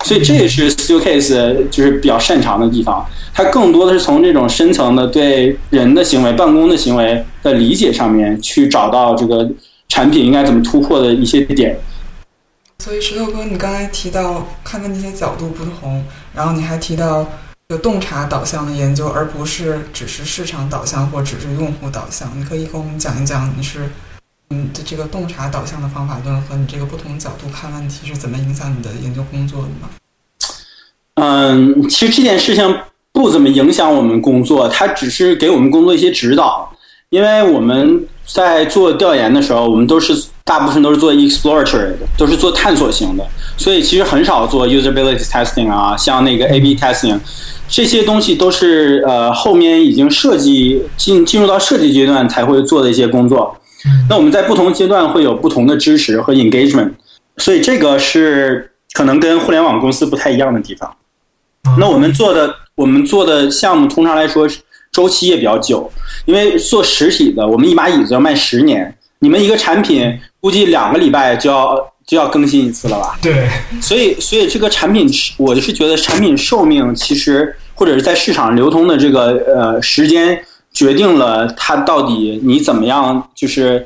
[0.05, 3.03] 所以这也是 Steelcase 就是比较擅长的地方，
[3.33, 9.49] 它更多的是从这种深层的对人的行为、办公的行为的理解上面去找到这个
[9.89, 11.75] 产品应该怎么突破的一些点。
[12.79, 17.27] 所以石头哥，你刚才提到看问题的角度不同，然后你还提到
[17.67, 22.31] 有洞察导向的研究，而不是只是市场导向或只是用户导向。
[22.39, 23.89] 你可以跟我们讲一讲你是。
[24.51, 29.87] 嗯，的这个洞察导向的方法论和你这个不同角度看问题是怎么影响你的研究工作的吗？
[31.13, 32.79] 嗯，其实这件事情
[33.11, 36.73] 不怎么影响我们工作，它只是给我们工作一些指导。
[37.09, 40.13] 因为我们在做调研的时候，我们都是
[40.43, 43.25] 大部分都是做 exploratory 的，都是做探索型的，
[43.57, 47.19] 所以其实很少做 usability testing 啊，像那个 A/B testing
[47.67, 53.55] 这些东西都是呃后面已经设计进进入到设计阶段才会做的一些工作。
[54.09, 56.91] 那我们在不同阶段会有不同的支持和 engagement，
[57.37, 60.91] 所以这个是可能跟互联网公司不太一样的地方。
[61.77, 64.47] 那我们做的我们做的项目通常来说
[64.91, 65.91] 周期也比较久，
[66.25, 71.75] 因为做实体的，我们一把椅子要卖十年，你们一个产品估计两个礼拜就要
[72.05, 73.17] 就要更新一次了吧？
[73.21, 73.47] 对。
[73.81, 80.39] 所以所以这个产品，我是觉得产品寿命其实或者是在市场流通的这个呃时间。
[80.71, 83.85] 决定了它到底你怎么样，就是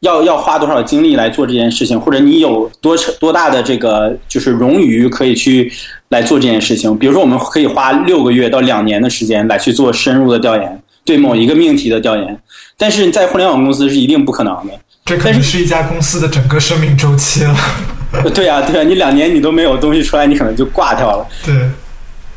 [0.00, 5.72] 要要花多少精力来做这件事情，或者你有多多大的这个就是冗余可以去
[6.10, 6.96] 来做这件事情。
[6.96, 12.40] 比如说，我们可以花六个月到两年的时间来去做深入的调研，对某一个命题的调研。
[12.76, 14.72] 但是在互联网公司是一定不可能的。
[15.04, 17.56] 这可能是一家公司的整个生命周期了。
[18.34, 21.26] 对啊，对啊，你两年你都没有东西出来，你可能就挂掉了。
[21.44, 21.54] 对。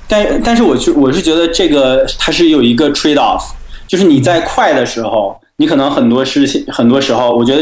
[0.08, 3.44] 但但是我就我是觉得这个它是有一个 trade off。
[3.88, 7.62] 就是你在快的时候，你可能很多事情，很多时候，我觉得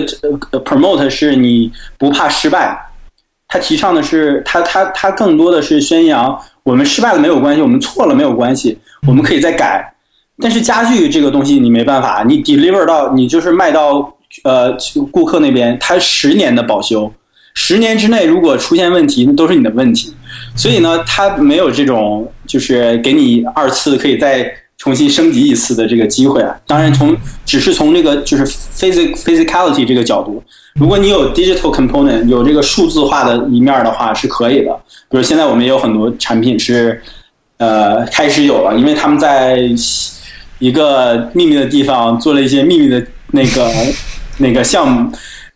[0.51, 2.79] 呃 promote 是你不怕失败，
[3.45, 9.93] 他提倡的是他他他更多的是宣扬我们失败了没有关系，我们错了没有关系，我们可以再改。
[10.41, 14.09] 但是家具这个东西你没办法，你 deliver 到你就是卖到
[14.45, 14.73] 呃
[15.11, 17.11] 顾客那边，他十年的保修，
[17.53, 20.15] 十年之内如果出现问题，那都是你的问题。
[20.55, 24.49] 所以呢，他没有这种就是给你二次可以再。
[24.79, 27.15] 重新升级一次的这个机会啊，当然从
[27.45, 30.41] 只是从这个就是 physic physicality 这个角度，
[30.75, 34.71] 如果你有 digital component 有这个数字化的一面的话是可以的。
[35.09, 37.01] 比如现在我们也有很多产品是
[37.57, 39.59] 呃开始有了，因为他们在
[40.59, 43.69] 一个秘密的地方做了一些秘密的那个
[44.39, 45.11] 那个项目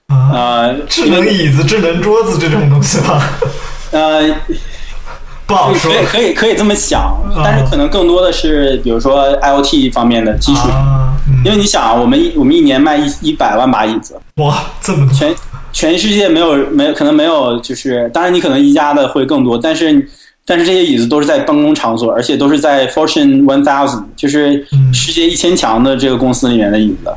[0.08, 3.40] 啊，智能椅子、智能桌子这种东西吧？
[3.92, 4.36] 呃。
[5.46, 10.70] 不好说，可以可以可以这么想，但是可能更多的是，比如说 IOT 方面的基础，
[11.44, 15.36] 因为你想，我们一我们一年卖一一百万把椅子，哇，这么多，全
[15.74, 20.08] 全世界没有没有可能没有，就是当然你可能一家的会更多，但是
[20.46, 27.14] 但是这些椅子都是在办公场所，而且都是在 Fortune One Thousand，就是世界一千强的这个公司里面的椅子，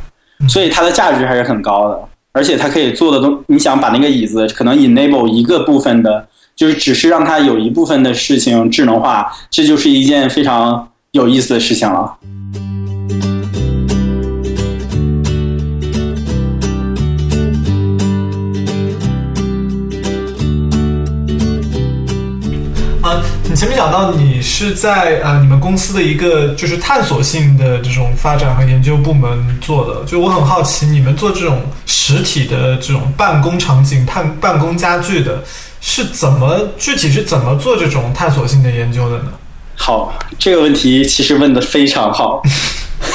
[0.48, 1.98] 所以它的价值还是很高的，
[2.32, 6.26] 而且它可以做的东，你想把那个椅子可能 enable 一个部分的。
[6.56, 12.16] 就是只是让它有一部分的事情智能化，这就是一件非常有意思的事情了。
[23.02, 35.44] 啊，你前面讲到你是在啊你们公司的一个就是探索性的这种发展和研究部门做的，就我很好奇，你们做这种实体的这种办公场景、探办公家具的。
[35.88, 39.32] 是怎么具体是怎么做这种探索性的研究的呢？
[39.76, 42.42] 好，这个问题其实问的非常好，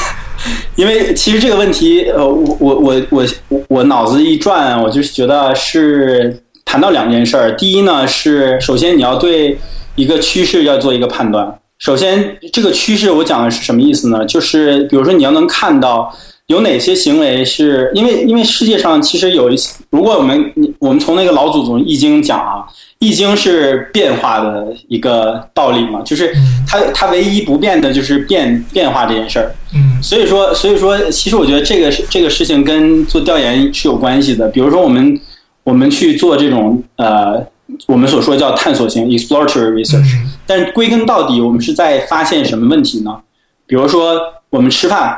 [0.78, 7.52] 因为其实这个问题，呃，我我我我我脑子一转，我就觉得是谈到两件事儿。
[7.58, 9.60] 第一呢，是首先你要对
[9.96, 11.60] 一个趋势要做一个判断。
[11.78, 14.26] 首先，这个趋势我讲的是什么意思呢？
[14.26, 16.10] 就是比如说你要能看到。
[16.52, 22.66] 有哪些行为是因为因为世界上其实有一些，如果我们我们从那个老祖宗易经讲啊，
[23.00, 26.34] 易经是变化的一个道理嘛，就是
[26.68, 29.56] 它它唯一不变的就是变变化这件事儿。
[29.74, 34.46] 嗯，所以说所以说，其实我觉得这个这个事情跟做调研是有关系的。
[34.50, 35.18] 比如说我们
[35.64, 37.42] 我们去做这种呃
[37.88, 43.22] 我们所说叫探索型 exploratory research，但归根到底，我们是在发现什么问题呢？
[43.66, 45.18] 比如说我们吃饭。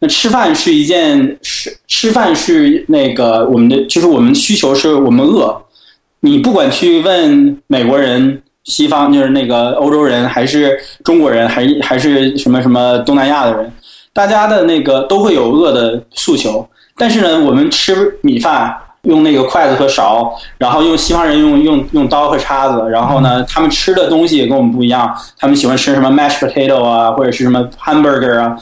[0.00, 5.60] 那吃饭是一件吃吃饭是那个我们的就是我们需求是我们饿。
[6.20, 13.72] 你不管去问美国人、西方就是那个欧洲人，还是中国人，还还是什么什么东南亚的人，
[14.12, 16.68] 大家的那个都会有饿的诉求。
[16.96, 28.56] 但是呢，我们吃米饭用那个筷子和勺，然后用西方人用用用刀和叉子，然后呢，他们吃的东西也跟我们不一样，他们喜欢吃什么 mashed potato 啊，或者是什么 hamburger 啊。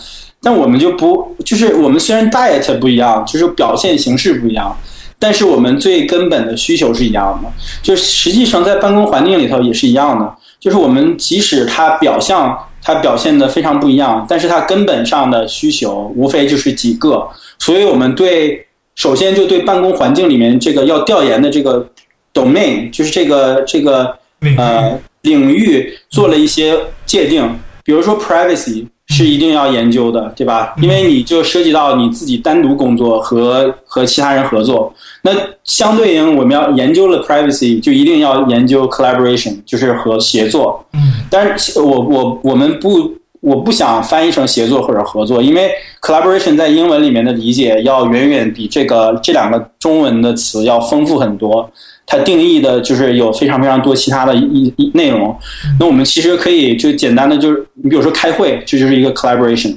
[0.46, 4.78] 但我们就不，就是我们虽然 diet 不一样，就是表现形式不一样，
[5.18, 7.52] 但是我们最根本的需求是一样的。
[7.82, 17.28] 就实际上在办公环境里头也是一样的，就是我们即使它表象它表现的非常不一样，但是它根本上的需求无非就是几个。
[17.58, 21.84] 所以我们对首先就对办公环境里面这个要调研的这个
[22.32, 24.16] domain，就是这个这个
[24.56, 30.74] 呃领域做了一些界定，比如说 privacy 是一定要研究的，对吧？
[30.82, 34.92] 因为你就涉及到你自己单独工作和和其他人合作，
[35.22, 35.32] 那
[35.64, 40.84] 相对应我们要研究了 privacy，就一定要研究 collaboration，就是和协作。
[40.92, 43.14] 嗯，但是我我我们不。
[43.40, 51.70] 我不想翻译成协作或者合作，因为 collaboration 在英文里面的理解要远远比这个这两个中文的词要丰富很多。
[52.06, 55.36] 它定义的就是有非常非常多其他的一一内容。
[55.78, 59.74] 那我们其实可以就简单的就是，你比如说开会，这就是一个 collaboration。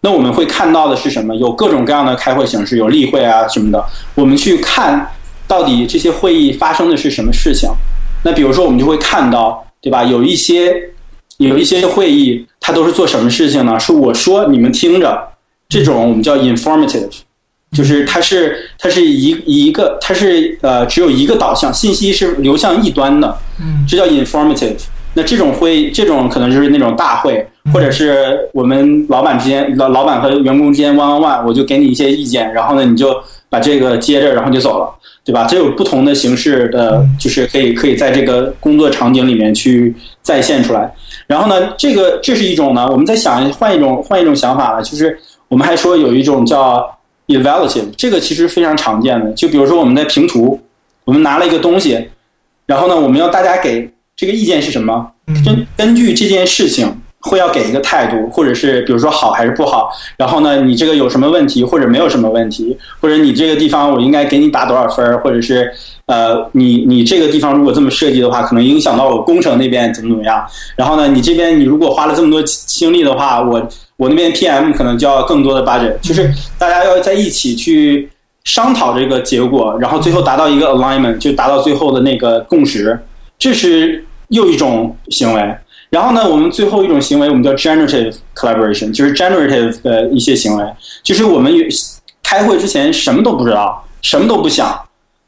[0.00, 1.34] 那我们会看到的是什么？
[1.36, 3.84] 有各种各样的开会形式，有例会啊什么的。
[4.14, 5.06] 我们去看
[5.46, 7.68] 到底这些会议发生的是什么事情。
[8.24, 10.04] 那比如说我们就会看到，对吧？
[10.04, 10.74] 有一些
[11.38, 12.46] 有一些会议。
[12.64, 13.76] 它都是做什么事情呢？
[13.80, 15.20] 是我说你们听着，
[15.68, 17.10] 这种我们叫 informative，
[17.72, 24.76] 就是它是它是一一个它是呃只有一个导向，信息是流向一端的，嗯，这叫 informative。
[25.14, 33.14] 那这种会这种可能就是那种大会，或者是我们老板之间老老板和员工之间 one on one，我就给你一些意见，然后呢你就
[33.50, 34.90] 把这个接着，然后就走了，
[35.22, 35.46] 对吧？
[35.46, 40.90] 这有不同的形式的，就是可以可以在这个工作场景里面去再现出来。
[41.26, 45.18] 然后呢，这个这是一种呢，我们在想换一种换一种想法了，就是
[45.48, 46.82] 我们还说有一种叫
[47.28, 49.30] evaluative，这个其实非常常见的。
[49.32, 50.60] 就比如说我们在评图，
[51.04, 52.08] 我们拿了一个东西，
[52.66, 55.10] 然后呢，我们要大家给这个意见是什么？
[55.44, 59.90] 根根据这件事情会要给一个态度，或者是比如说好还是不好。
[60.16, 65.72] 然后呢，你这个有什么问题，或者没有什么问题，或者你这个地方我应该给你打多少分儿，或者是。
[66.06, 70.44] 呃，你你这个地方如果这么设计的话，可能影响到我工程那边怎么怎么样。
[70.76, 73.66] 然后呢，你这边你如果花了这么多精力的话，我
[74.02, 75.96] 我那边 PM 可能就要更多的 budget。
[76.00, 76.28] 就是
[76.58, 78.10] 大家要在一起去
[78.42, 82.98] 商讨这个结果，然后最后达到一个 alignment，就达到最后的那个共识。
[83.38, 85.56] 这是又一种行为。
[85.88, 90.64] 然后呢，我们最后一种行为我们叫 generative collaboration，就是 generative 的一些行为，
[91.04, 91.52] 就是我们
[92.24, 94.76] 开会之前什么都不知道，什么都不想。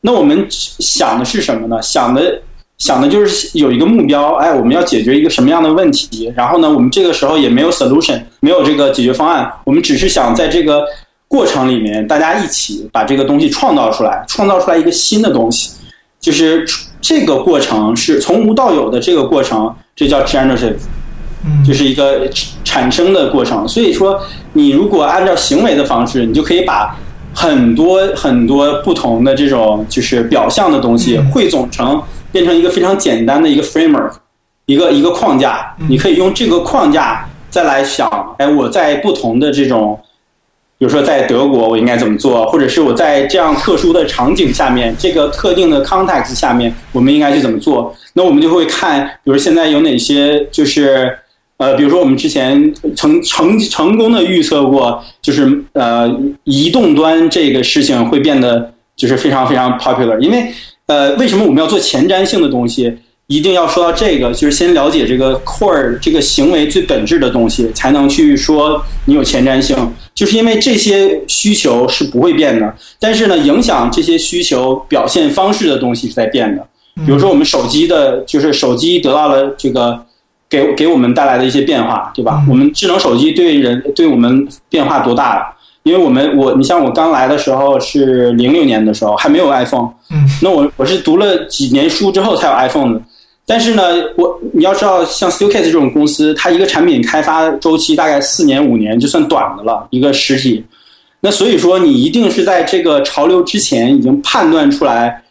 [0.00, 1.80] 那我们想的是什么呢？
[1.80, 2.42] 想的
[2.84, 6.30] 想的就是有一个目标，哎，我们要解决一个什么样的问题？
[6.36, 10.84] 然后呢，我们这个时候也没有 solution，没有这个解决方案，我们只是想在这个
[11.26, 15.70] 过程里面，大家一起把这个东西创造出来，创造出来一个新的东西。
[16.20, 16.62] 就是
[17.00, 20.74] 这个过程是从无到有的这个过程，这叫 generative，
[21.66, 22.28] 就是一个
[22.64, 23.66] 产生的过程。
[23.66, 24.20] 所以说，
[24.52, 26.94] 你如果按照行为的方式，你就可以把。
[27.36, 32.00] 很多很多不同的这种就是表象的东西汇总成
[32.34, 34.10] 变成一个非常简单的一个 framework，
[34.66, 35.72] 一个一个框架。
[35.88, 39.96] 你可以用这个框架再来想，哎，我在不同的这种，
[40.76, 47.94] 比如说在德国我应该怎么做，或者是我在这样特殊的场景下面，这个特定的 context 下面，我们应该去怎么做？
[48.14, 51.16] 那我们就会看，比如现在有哪些就是。
[51.56, 56.12] 呃，比如说我们之前成成成功的预测过，就是呃，
[56.42, 60.18] 移动端这个事情会变得就是非常非常 popular。
[60.18, 60.52] 因为
[60.86, 62.94] 呃，为什么我们要做前瞻性的东西？
[63.26, 69.76] 一定要说到这个，就是先了解这个 core 这个行为最本质的东西，才能去说你有前瞻性。
[70.14, 76.66] 就是因为这些需求是不会变的，但是呢，影响这些需求表现方式的东西是在变的。
[77.06, 80.04] 比如说我们手机的，就是手机得到了这个。
[80.46, 82.44] 给给我们带来的一些变化，对吧？
[82.48, 85.52] 我们智能手机对人对我们变化多大？
[85.84, 93.02] 因为我们我你像我刚来的时候是零六年的时候还没有 iPhone，嗯，那我我是读了几年书之后才有 iPhone 的。
[93.46, 93.82] 但是呢，
[94.16, 100.64] 我你要知道，像 Steelcase 这种公司，它一个产品开发周期大概四年五年就算短的了，一个实体。
[101.20, 105.22] 那所以说，你一定是在这个潮流之前已经判断出来，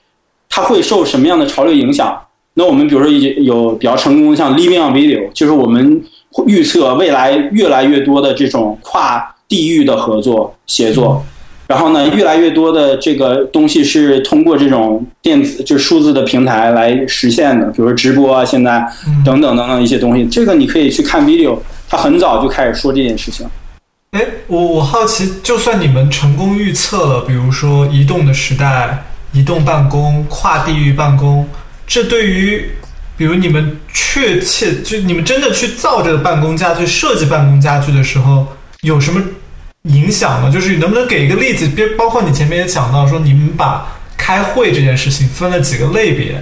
[0.47, 2.15] 它会受什么样的潮流影响。
[2.53, 5.99] 那我们比如说有有比较成功的，像 Living on Video，就是我们
[6.45, 11.23] 预测未来越来越多的这种跨地域的合作协作。
[11.67, 18.83] 然后呢，越来越多的这个东西是通过这种电子就是数字的平台来实现的，比如说直播啊，现在
[19.23, 20.25] 等等等等一些东西。
[20.25, 23.47] 这个你可以去看 video，他很早就开始说这件事情。
[24.11, 31.47] 哎，我我好奇，就算你们成功预测了，比如说移动的时代、移动办公、跨地域办公，
[31.87, 32.69] 这对于
[33.17, 38.45] 比如你们确切就你们真的去造这个办公家具、设计办公家具的时候，
[38.81, 39.21] 有什么？
[39.89, 40.51] 影响呢？
[40.51, 41.67] 就是能不能给一个例子？
[41.67, 43.85] 别包括你前面也讲到说，你们把
[44.17, 46.41] 开会这件事情分了几个类别。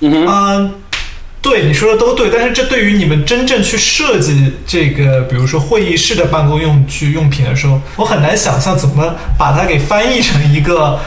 [0.00, 0.74] 嗯，
[1.40, 2.28] 对，你说的都对。
[2.28, 10.98] 但是这对于你们真正去设计这个，比如说会议室的办公用具用品的时候，我很难想象怎么把它给翻译成一个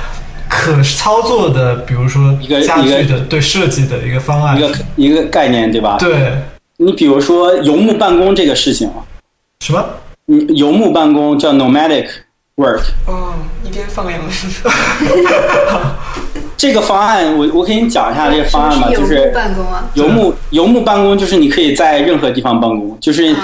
[0.47, 5.97] 可操作的，比如说一个家具的对设计的一个方案，一个一个概念，对吧？
[5.99, 6.31] 对。
[6.77, 8.89] 你比如说游牧办公这个事情，
[9.59, 9.85] 什么？
[10.55, 12.07] 游牧办公叫 nomadic
[12.55, 12.81] work。
[13.05, 14.19] 哦，一边放羊。
[16.57, 19.89] 这个方案，我我给你讲一下这个方案吧，就是游牧办公啊。
[19.93, 23.35] 游牧游牧办公就是你可以在任何地方办公，就是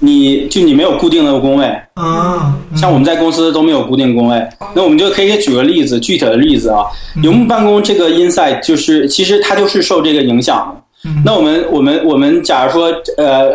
[0.00, 2.56] 你就你没有固定的工位啊。
[2.74, 6.84] 像我们在公司都没有固定工位，那我们就可以举个例子，具体的例子啊。
[7.22, 11.10] 游牧办公这个 insight 就是其实它就是受这个影响的。
[11.24, 13.52] 那我们我们我们假如说呃。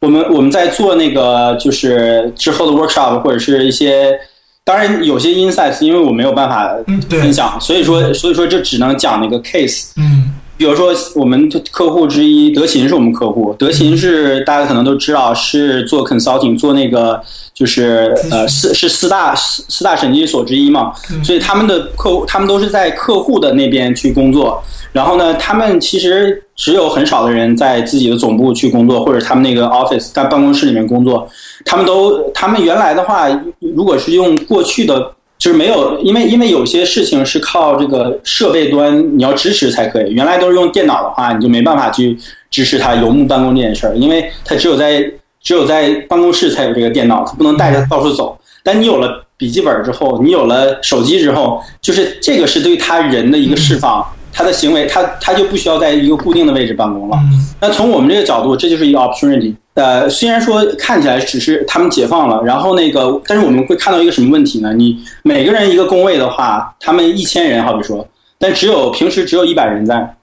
[0.00, 4.18] 我们我们在做那个就是之后的 workshop 或者是一些，
[4.64, 6.74] 当然有些 insights，因为我没有办法
[7.10, 9.92] 分享，所以说所以说就只能讲那个 case。
[9.98, 17.22] 嗯，比如说我们客户之一德勤是我们客户，德勤是大家可能都知道是做 consulting 做那个
[17.60, 24.62] 就是呃四是四大四四大审计所之一嘛，所以他们的客户他们都是在客户的那边去工作。
[24.92, 31.28] 然后呢，他们其实只有很少的人在自己的总部去工作，或者他们那个 office 在办公室里面工作。
[31.66, 33.28] 他们都，他们原来的话，
[33.76, 40.12] 如果是用过去的，就是没有，因为因为有些事情是靠这个设备端你要支持才可以。
[40.14, 42.18] 原来都是用电脑的话，你就没办法去
[42.50, 45.04] 支持它游牧办公这件事儿，因为它只有在
[45.42, 48.38] 只有在办公室才有这个电脑，它不能带着到处走。
[48.62, 54.06] 但你有了笔记本之后，你有了手机之后，就是这个是对他人的一个释放。
[54.32, 57.18] 他的行为，他他就不需要在一个固定的位置办公了。
[57.60, 59.52] 那从我们这个角度，这就是一个 opportunity。
[59.74, 64.72] 呃，虽然说看起来只是他们解放了，然后那个，但是我们会看到一个什么问题呢？
[64.72, 68.06] 你每个人一个工位的话，他们一千人，好比说，
[68.38, 70.14] 但只有平时只有一百人在，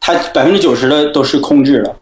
[0.00, 1.95] 他百分之九十的都是空置的，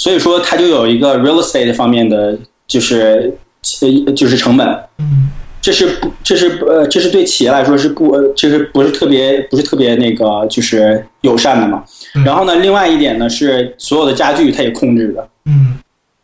[0.00, 2.36] 所以说它就有一个 real estate 方面的
[2.66, 3.36] 就是
[3.82, 4.66] 呃就是成本。
[4.98, 5.28] 嗯。
[5.62, 11.84] 这是不，这是呃，这是对企业来说是不，这是不是特别不是特别那个就是友善的嘛？
[12.24, 15.76] 然后呢，另外一点呢是所有的家具它也控制的，嗯，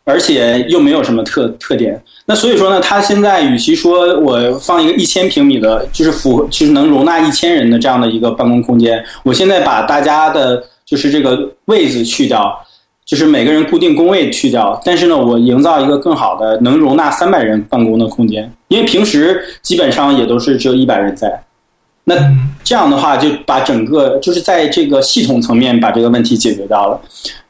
[0.05, 2.01] 而且又没有什么特特点。
[2.25, 12.59] 那所以说呢，它现在与其说我放一个一千平米的，就是符合，就是能容纳一千人的这样的一个办公空间，我现在把大家的就是这个位子去掉。
[13.07, 21.41] 就是每个人固定工位去掉，但是呢，我营造一个更好的能容纳三百人办公的空间，因为平时基本上也都是只有一百人在。
[22.03, 22.15] 那
[22.65, 26.99] 这样的话，就把整个就是在这个系统层面把这个问题解决掉了。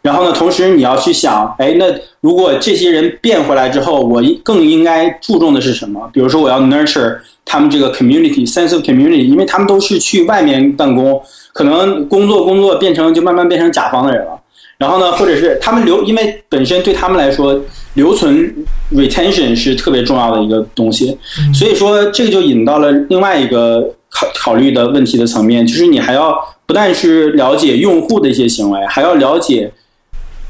[0.04, 1.86] 然后呢，同时你要去想，哎，那
[2.22, 6.08] 如果这些人变回来之后，我更应该注重的是什么？
[6.14, 11.20] 比如说，我要 nurture 他们这个 community sense of community，因为他们都是去外面办公，
[11.52, 14.37] 可能工作工作变成就慢慢变成甲方的人了。
[14.78, 17.60] 然后呢，或者是他们留，因为本身对他们来说，
[17.96, 18.54] 留存
[18.94, 21.18] retention 是特别重要的一个东西，
[21.52, 26.32] 所以说这个就引到了另外一个考考虑的问题的层面，就是你还要
[26.68, 29.72] 不但是了解用户的一些行为，还要了解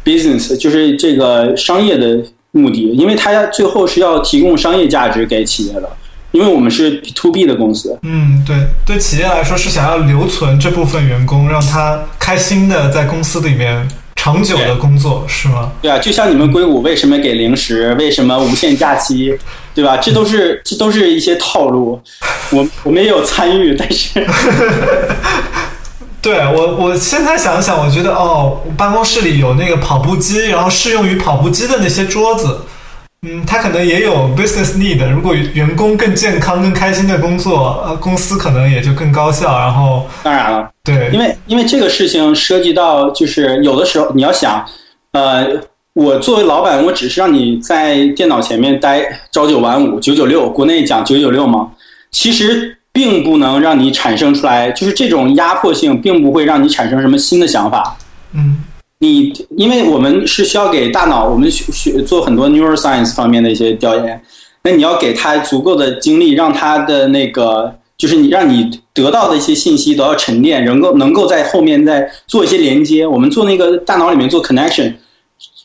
[0.03, 2.21] business，就是这个商业的
[2.51, 5.89] 目的，因为它最后是要提供商业价值给企业的，
[6.31, 7.97] 因为我们是 to B 的公司。
[8.03, 13.87] 嗯，对，对企业来说是想要留存这部分员工，让他开心的在公司里面。
[14.27, 15.71] 长久的工作是吗？
[15.81, 19.33] 对啊，就像你们硅谷为什么给零食， 为什么无限假期，
[19.73, 19.95] 对吧？
[19.95, 22.01] 这都是这都是一些套路。
[22.49, 24.25] 我我们也有参与，但是，
[26.21, 32.59] 对我我现在想想，我觉得哦，办公室里有那个跑步机，然后适用于跑步机的那些桌子。
[33.23, 35.03] 嗯，他可能也有 business need。
[35.09, 39.57] 如果员工更健康、更开心的工作，呃，公司可能也就更高效。
[39.57, 44.63] 然后，当然了，对，因为因为这个事情涉及到，就是有的时候你要想，
[45.13, 45.47] 呃，
[45.93, 51.71] 我作为老板，我只是让你在电脑前面待朝九晚五、九九六，国内讲九九六嘛？
[52.11, 57.97] 其实并不能让你产生出来，就是这种压迫性，并不会让你产生什么新的想法。
[58.33, 58.63] 嗯。
[58.99, 64.21] 你因为我们是需要给大脑，我们学学做很多 neuroscience 方面的一些调研。
[64.63, 73.05] 那你要给他足够的精力，让他的那个就是你让你得到的一些信息都要沉淀，能够能够在后面再做一些连接。
[73.05, 74.93] 我们做那个大脑里面做 connection，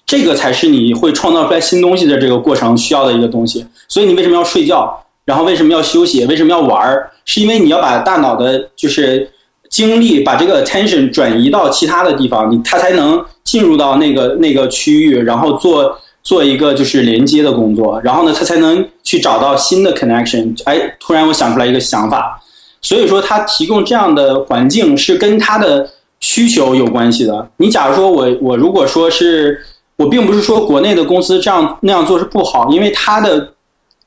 [0.04, 3.64] 这个才是你会创造出来新东西的这个过程需要的一个东西。
[3.88, 4.96] 所以你为什么要睡觉？
[5.24, 6.24] 然后为什么要休息？
[6.26, 7.10] 为什么要玩儿？
[7.24, 9.28] 是因为你要把大脑的就是
[9.72, 20.54] 精力把这个 attention 转移到其他的地方，你他才能进入到那个那个区域，然后做做一个就是连接的工作，然后呢，他才能去找到新的 connection。
[20.66, 22.38] 哎，突然我想出来一个想法，
[22.82, 25.88] 所以说他提供这样的环境是跟他的
[26.20, 27.48] 需求有关系的。
[27.56, 29.58] 你假如说我我如果说是
[29.96, 33.54] 我并不是说国内的公司这样那样做是不好，因为他的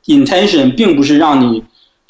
[0.06, 1.64] intention 并不是让你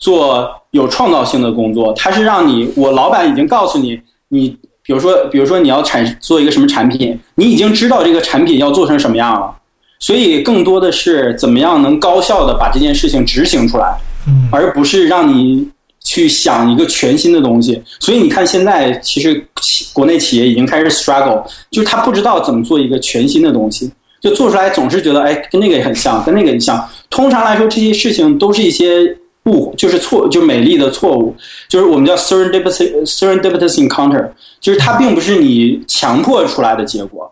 [0.05, 9.51] 做有创造性的工作，它是让你我老板已经告诉你，你比如说比如说你要产做一个什么产品，你已经知道这个产品要做成什么样了，
[9.97, 13.97] 所以更多的是怎么样能高效的把这件事情执行出来，
[14.27, 15.67] 嗯而不是让你
[16.03, 17.81] 去想一个全新的东西。
[17.99, 23.91] 所以你看，现在其实企国内企业已经开始 struggle，就是他不知道怎么做一个全新的东西，
[24.21, 26.87] 就做出来总是觉得哎跟那个也很像，跟那个很像。
[27.09, 31.35] 通常来说，这些事情都是一些误，就是错，就美丽的错误，
[31.67, 34.27] 就是我们叫 serendipitous serendipitous encounter，
[34.59, 37.31] 就是它并不是你强迫出来的结果。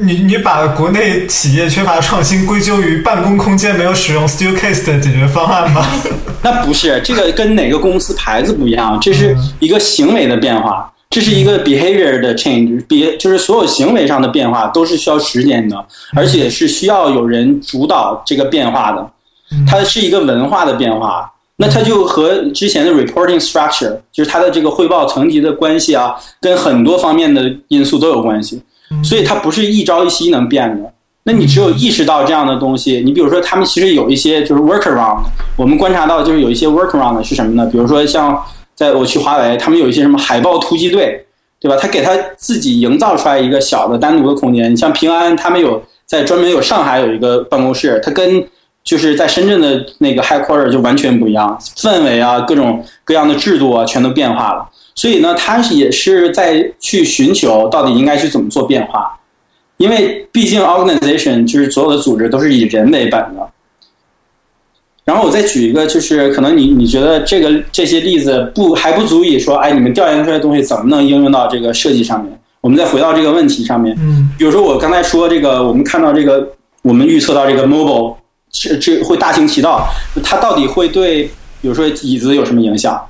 [0.00, 5.86] 你你把国内企业缺乏创新归咎于办公空间没有使用 Steelcase 的解决方案吗？
[6.42, 19.10] 那不是，这个跟哪个公司牌子不一样，这是一个行为的变化，这是一个 behavior 的 change，别就是所有行为上的变化都是需要时间的，而且是需要有人主导这个变化的，
[19.66, 21.32] 它是一个文化的变化。
[21.58, 28.60] 那它就和之前的 reporting structure，就是它的这个汇报层级的关系啊，跟很多方面的因素都有关系，
[29.02, 30.92] 所以它不是一朝一夕能变的。
[31.22, 35.20] 那你只有意识到这样的东西，你比如说他们其实有一些就是 workaround，
[35.56, 37.66] 我们观察到就是有一些 workaround 是什么呢？
[37.72, 38.38] 比如说像
[38.74, 41.24] 在我去华为，他们有一些什么海豹突击队，
[41.58, 41.76] 对吧？
[41.80, 44.70] 他给他自己营造出来一个小的单独的空间。
[44.70, 48.46] 你像平安，他们有在专门有上海有一个办公室，他跟
[48.86, 54.66] 就是在深圳的那个 headquarter 就完全不一样，氛围啊，各种各样的制度啊，全都变化了。
[54.94, 59.12] 所以呢，他也是在去寻求到底应该去怎么做变化。
[59.78, 63.50] 因为毕竟 organization 就是所有的组织都是以人为本的。
[65.04, 72.38] 然后我再举一个，就是可能你你觉得这个这些例子不还不足以说，哎，你们调研出来的东西怎么能应用到这个设计上面？
[72.60, 76.48] 我们再回到这个问题上面，嗯比如说我刚才说这个，我们看到这个，
[76.82, 78.14] 我们预测到这个 mobile
[78.60, 79.88] 这这会大行其道，
[80.22, 81.24] 它到底会对
[81.60, 83.00] 比如说椅子有什么影响？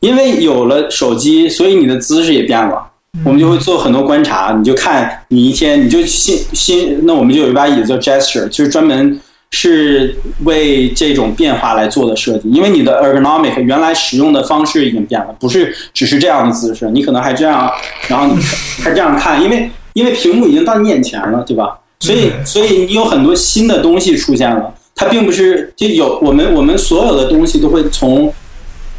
[0.00, 2.84] 因为有了手机，所以你的姿势也变了。
[3.24, 9.18] 我们就会做很多观察，你就看你一天，你就新新，那我们就有一把椅子叫 Gesture，就是专门
[9.50, 12.48] 是为这种变化来做的设计。
[12.50, 17.68] 因为你的 ergonomic 原来使用的方式已经变了，不是只是这样的姿势，你可能还这样，
[18.06, 18.40] 然后你
[18.82, 21.76] 还这样看，因为因为屏幕已经到你眼前了，对吧？
[22.00, 28.32] 所以所以你有很多新的东西出现了，它并不是就有我们我们所有的东西都会从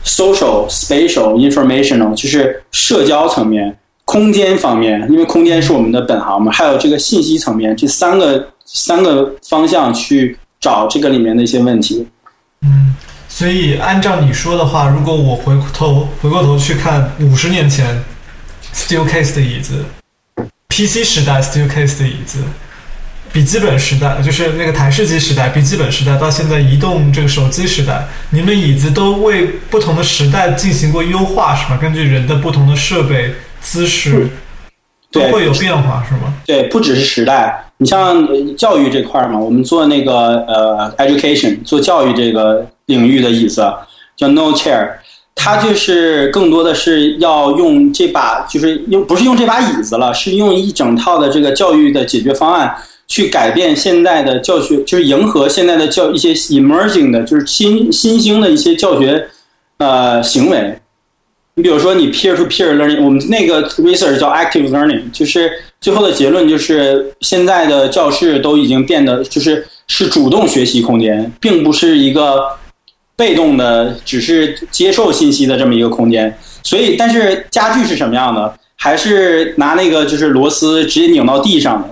[0.06, 12.06] social、spatial、informational，就是社交层面、空间方面，因为空间是我们的本行嘛，还有这个信息层面，这三个三个方向去找这个里面的一些问题。
[12.62, 12.95] 嗯，
[13.28, 18.02] 所以按照你说的话，如果我回头回过头去看五十年前
[18.74, 19.84] Steelcase 的椅子
[20.68, 22.39] ，PC 时代 Steelcase 的椅子，
[23.32, 31.78] 笔记本时代就是那个台式机时代，笔记本时代到现在移动这个手机时代，你们椅子都为不同的时代进行过优化，是吗？
[31.80, 34.28] 根据人的不同的设备姿势，
[35.12, 36.34] 都会有变化，是吗？
[36.46, 43.62] 对，不只是时代，你像呃教育这块儿嘛，我们做那个呃 education 做教育这个领域的椅子
[44.18, 44.90] 叫 No Chair，
[45.36, 52.76] 它就是更多的是要用这把，就是用不是用这把椅子了，是用一整套的这个教育的解决方案
[53.10, 59.28] 去改变现在的教学，就是迎合现在的教一些 emerging 的，就是新新兴的一些教学
[59.80, 60.80] 呃行为。
[61.55, 65.51] 你比如说，你 peer to peer learning，我们那个 research 叫 active learning，就是
[65.82, 72.47] 最后的结论就是，现在的教室都已经变得就是是主动学习空间，并不是一个
[73.18, 76.34] 被动的，只是接受信息的这么一个空间。
[76.64, 78.53] 所以，但是家具是什么样的？
[78.78, 81.89] 还是拿那个就是螺丝直接拧到地上的，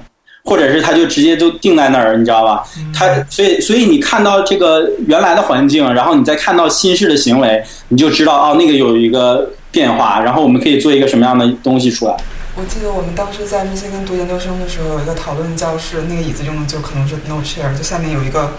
[0.48, 2.64] 或者是它就直接就定在那儿，你知道吧？
[2.95, 12.16] 它所以所以你看到这个原来的环境，然后你再看到新式的行为，你就知道哦，那个有一个变化，然后我们可以做一个什么样的东西出来。
[12.56, 18.54] 我记得我们当时在密歇根读研究生的时候，有一个讨论教室，那个椅子用的就可能是 no chair，就下面有一个，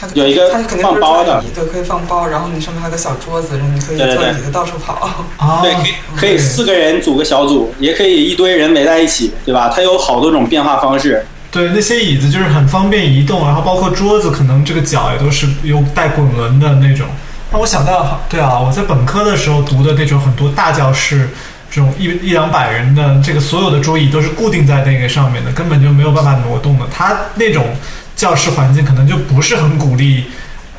[0.00, 4.94] 它有一个它肯定是放包的，对，可以放包，然后你上面还有个小桌子，然后你可以坐椅子到处跑。
[5.36, 9.70] 啊，对，可以可以四个人组个小组，也可以一堆人围在一起，对吧？
[9.74, 11.22] 它有好多种变化方式。
[11.52, 17.06] 对，那些椅子就是很方便移动，然后包括桌子，可能这个脚也都是有带滚轮的那种。
[17.52, 21.28] 那我想到，对啊，我在本科的时候读的那种很多大教室，
[21.70, 26.86] 这种一一两百人的，这个所有的桌椅都是固定在那个上面的，根本就没有办法挪动的。
[26.90, 27.66] 它那种
[28.16, 30.24] 教室环境可能就不是很鼓励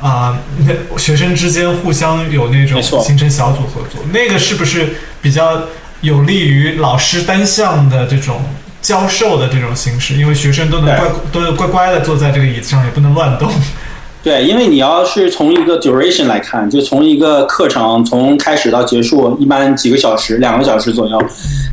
[0.00, 4.02] 啊、那学生之间互相有那种形成小组合作。
[4.12, 5.62] 那个是不是比较
[6.00, 8.42] 有利于老师单向的这种
[8.84, 10.14] 教授的这种形式？
[10.14, 13.50] 因为学生都能乖都是乖乖的坐在这个椅子上，也不能乱动。
[14.22, 21.18] 对，因为你要是从一个 duration 来看，就从一个课程从开始到结束，一般几个小时，两个小时左右，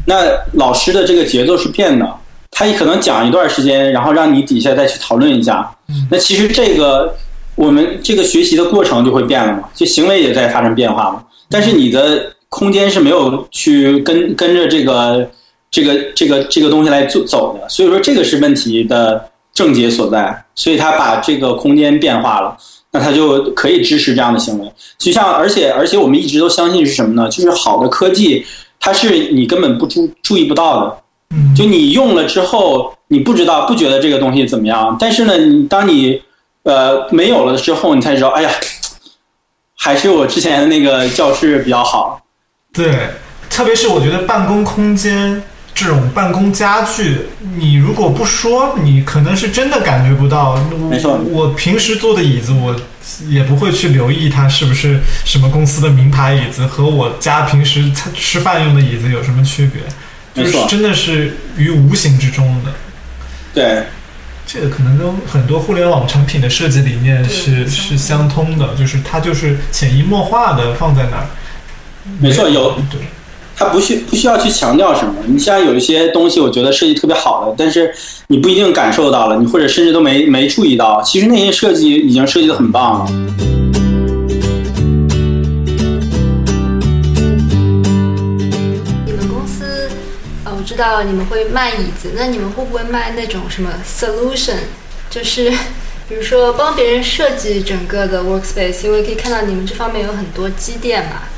[0.06, 2.10] 那老师的这个节奏是变的，
[2.50, 5.70] 他也可能讲一段时间，然后让你底下再去讨论一下。
[6.10, 7.14] 那其实这个
[7.56, 15.30] 我们这个学习的过程就会变了嘛，就行为也在发生变化嘛，但是你的空间是没有去跟跟着这个
[15.72, 22.58] 这个这个这个东西来走走的，所以说这个是问题的症结所在，所以他把这个空间变化了，
[22.92, 24.72] 那他就可以支持这样的行为。
[24.98, 27.30] 就像而且而且我们一直都相信是什么呢？
[27.30, 28.46] 就是好的科技，
[28.82, 30.98] 它是你根本不注注意不到的，
[31.30, 36.22] 嗯，就你用了之后，你不知道不觉得这个东西怎么样，但是呢，你当你
[36.64, 38.52] 呃没有了之后，你才知道，哎呀，
[39.78, 42.22] 还是我之前的那个教室比较好。
[42.74, 42.94] 对，
[43.50, 45.42] 特别是我觉得办公空间
[45.74, 47.18] 这种办公家具，
[47.58, 50.56] 你如果不说，你可能是真的感觉不到。
[50.90, 52.76] 没错我平时坐的椅子，我
[53.28, 59.82] 也不会去留意它是不是什么公司的名牌椅子，和我家平时吃饭用的椅子有什么区别？
[60.34, 62.72] 就是没错真的是于无形之中的。
[63.54, 63.84] 对，
[64.46, 71.28] 这个可能跟很多互联网产品的设计理念是是相通的，就是它就是潜移默化的放在那儿。
[72.20, 73.00] 没错有对。
[73.62, 75.14] 它不需不需要去强调什么。
[75.28, 77.94] 你像有一些东西，我觉得设计特别好的，但是
[78.26, 83.12] 你不一定感受到了，你或者甚至都没没注意到，其实那些设计已经设计的很棒了。
[89.06, 89.88] 你们公司，
[90.44, 94.56] 呃，我知道你们会卖椅子，那你们会不会卖那种什么 solution？
[95.12, 95.52] 就是
[96.10, 101.30] 比如说帮别人设计整个的 workspace，因为可以看到你们这方面有很多积淀嘛。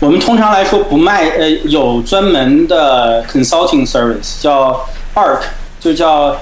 [0.00, 4.84] 我们通常来说不卖，呃，有专门的 consulting service 叫
[5.14, 5.40] ARC，
[5.78, 6.36] 就叫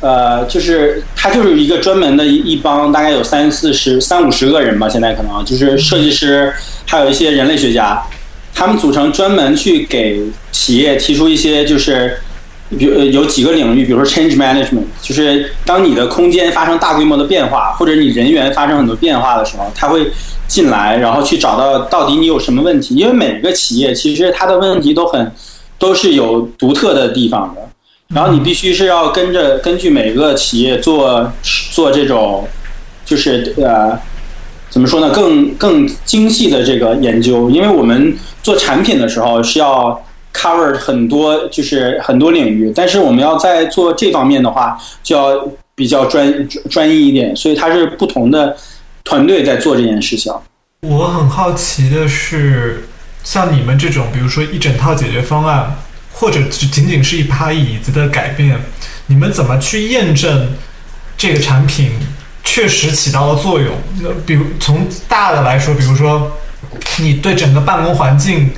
[0.00, 6.52] 呃，就是它就是一个专门的一一帮，大概有三四十、三五十个人吧，现在可能就是设计师，
[6.86, 8.02] 还有一些人类学家，
[8.54, 10.20] 他们组成专门去给
[10.52, 12.18] 企业提出一些就是。
[12.78, 20.06] 比如呃有几个领域，比如说 change management，就是当你的空间发生大规模的变化，或者你人员发生很多变化的时候，他会
[20.48, 22.96] 进来，然后去找到到底你有什么问题。
[22.96, 25.30] 因为每个企业其实它的问题都很
[25.78, 27.60] 都是有独特的地方的，
[28.08, 31.30] 然后你必须是要跟着根据每个企业做
[31.70, 32.48] 做这种
[33.04, 33.96] 就是呃
[34.70, 40.02] 怎么说呢，更更精细的这个研究，因为我们做产品的时候是要
[40.34, 48.56] cover 很多就是很多领域，但是我们要在做这方面的话，就要比较专专一一点，所以它是不同的
[49.08, 50.30] 团队在做这件事情。
[50.82, 52.86] 我很好奇的是，
[53.24, 55.74] 像你们这种，比如说一整套解决方案，
[56.12, 58.60] 或者只仅仅是一把椅子的改变，
[59.06, 60.50] 你们怎么去验证
[61.16, 61.92] 这个产品
[62.44, 63.74] 确实起到了作用？
[64.02, 66.30] 那比如从大的来说，比如说
[66.98, 68.50] 你对整个办公环境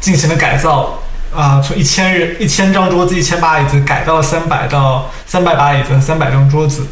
[0.00, 0.98] 进行了改造。
[1.36, 6.86] 啊，从一千人、一千张桌子、一千把椅子改到了三百到三百把椅子和三百张桌子，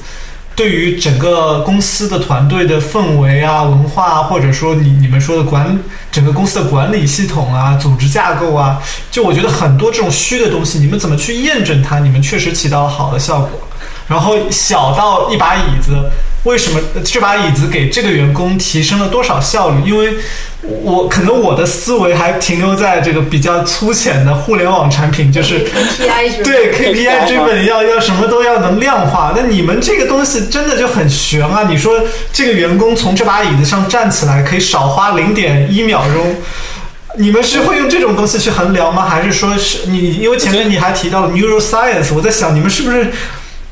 [0.56, 5.78] 对于整个公司的团队的氛围啊、文化，或者说你你们说的管
[6.10, 11.98] 整个公司的管理系统啊、组织架构啊，就我觉得很多这种虚的东西，你们怎么去验证它？
[11.98, 13.50] 你们确实起到了好的效果。
[14.08, 16.10] 然后小到一把椅子，
[16.44, 19.82] 为什么这把椅子给这个员工提升了多少效率？
[19.84, 20.14] 因为
[20.62, 26.42] 我可能我的思维还停留在这个比较粗浅的互联网产品，就是 KPI？
[26.44, 31.66] 对 KPI 追本要要什么都要能量化，那你们这个东西真的就很悬啊！
[31.68, 32.00] 你说
[32.32, 36.36] 这个员工从这把椅子上站起来可以少花零点一秒钟，
[37.18, 39.08] 你们是会用这种东西去衡量吗？
[39.08, 43.10] 还是说是你因为前面你还提到了 neuroscience，我在想你们是不是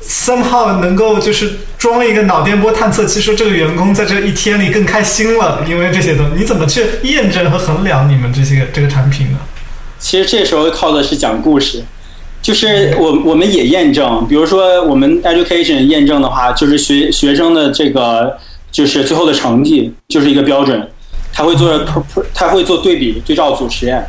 [0.07, 9.37] somehow 能够就是装一个脑电波探测器，说这个员工在这一天里更开心了，因为这些东西，你怎么去验证和衡量你们这些这个产品呢？
[9.99, 11.83] 其实这时候靠的是讲故事，
[12.41, 18.35] 就是我我们也验证，比如说我们 education 验证的话，就是学学生的这个
[18.71, 20.89] 就是最后的成绩就是一个标准，
[21.31, 21.79] 他会做
[22.33, 24.03] 他会做对比对照组实验，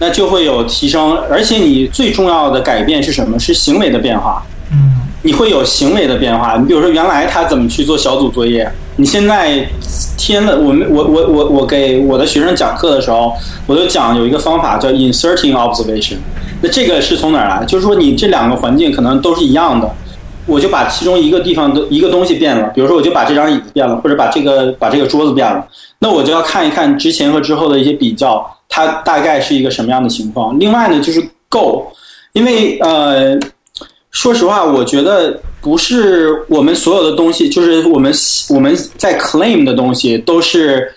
[0.00, 3.38] 那就会有提升，而且你最重要的改变是什么？
[3.38, 4.44] 是行为的变化。
[5.24, 6.56] 你会有行为的变化。
[6.58, 9.66] 你比如说，原来他怎么去做小组作业，你现在
[10.18, 13.32] 添了我们我我我我给我的学生讲课的时候，
[13.66, 16.16] 我就讲有一个方法叫 inserting observation。
[16.60, 17.64] 那这个是从哪儿来？
[17.64, 19.90] 就是说你这两个环境可能都是一样的，
[20.46, 25.66] 我就把其中一个地方的一个东西变了，比如说我就把这张椅子变了，或者把这个把这个桌子变了，
[26.00, 30.58] 那我就要看一看之前和之后的一些比较，它大概是一个什么样的情况。
[30.58, 31.86] 另外呢，就是 go，
[32.34, 33.38] 因为呃。
[34.14, 38.14] 说实话，我觉得不是我们所有的东西，就是我们
[38.48, 40.90] 我们在 claim 的东西，都是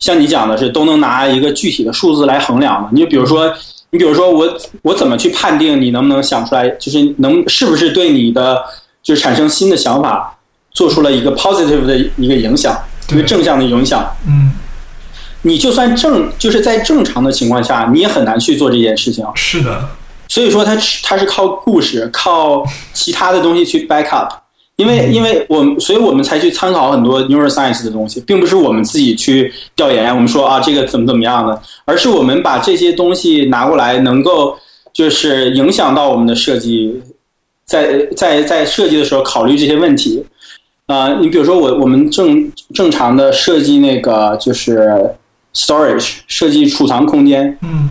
[0.00, 2.88] 像你讲的是都能拿一个具体的数字来衡量的。
[2.92, 3.50] 你就比如说，
[3.90, 8.60] 你比如说我我怎么去判定你能不能想出来，就是能是不是对你的
[9.04, 10.36] 就是产生新的想法，
[10.72, 12.76] 做出了一个 positive 的一个影响，
[13.12, 14.04] 一个正向的影响。
[14.26, 14.50] 嗯，
[15.42, 19.24] 你就算正就是在正常的情况下，你也很难去做这件事情。
[19.36, 19.88] 是的，
[20.34, 24.32] 所以说它它是靠故事，靠其他的东西去 back up，
[24.74, 34.58] 因为因为我们，所以我们才去参考很多 neuroscience 的东西，并不是我们自己去调研，我们说啊这个怎么怎么样的，而是我们把这些东西拿过来，能够
[34.92, 37.00] 就是影响到我们的设计，
[37.64, 40.26] 在在在设计的时候考虑这些问题。
[40.86, 45.14] 啊、你比如说我我们正正常的设计那个就是
[45.54, 47.88] storage 设计储藏空间，嗯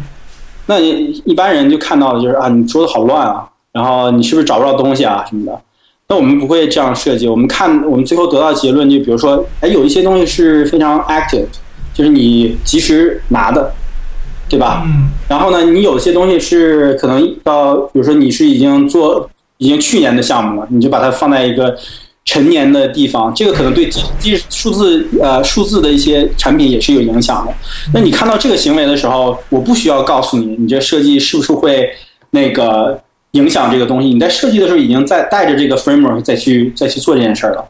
[0.66, 5.62] 那你一般人就看到的就是啊，你桌子好乱啊，然后你是不是找不到东西啊什么的？
[6.08, 11.46] 那我们不会这样设计，我们看我们最后得到的结论，就比如说，哎，有一些东西是非常 active，
[11.94, 13.72] 就是你及时拿的，
[14.50, 14.84] 对吧？
[14.86, 21.76] 嗯然后呢，你有些东西是可能到，比如说你是已经做已经去年的项目了，你就把它放在一个
[22.26, 27.54] 陈年的地方，这个可能对基基数字呃数字的一些产品也是有影响的。
[27.94, 31.90] 那你看到这个行为的时候，我不需要告诉你，你这设计是不是会
[32.32, 33.00] 那个
[33.32, 34.10] 影响这个东西？
[34.10, 37.70] 你在设计的时候已经在带着这个 framework 再去再去做这件事儿了。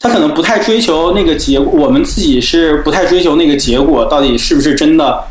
[0.00, 5.22] 他可能不太追求那个结果，我们自己是不太追求那个结果到底是不是真的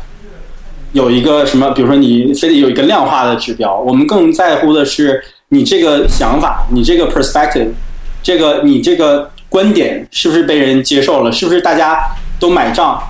[0.92, 7.68] 有一个什么，比如说你非得有一个量化的指标，我们更在乎的是你这个想法，你这个 perspective，
[8.22, 11.98] 这个你这个观点是不是被人接受了，是不是大家
[12.38, 13.02] 都买账？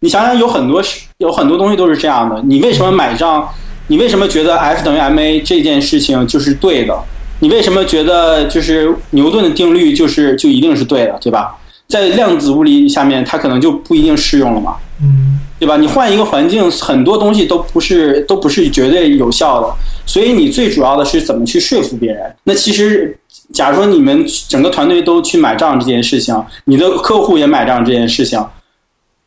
[0.00, 3.48] 你想想，有很多是有很多东西都是这样的，你为什么买账？
[3.88, 6.94] 你为什么觉得 F 等于 ma 这件事情就是对的？
[7.40, 11.56] 你为什么觉得就是牛顿的定律就是就一定是对的，对吧？
[11.88, 14.76] 在量子物理下面，它可能就不一定适用了嘛。
[15.00, 15.76] 嗯对吧？
[15.76, 19.74] 你换一个环境，很多东西都不是都不是绝对有效的，
[20.06, 22.22] 所以你最主要的是怎么去说服别人。
[22.44, 23.18] 那其实，
[23.52, 28.44] 假如说你们整个团队都去买账这件事情，你的客户也买账这件事情，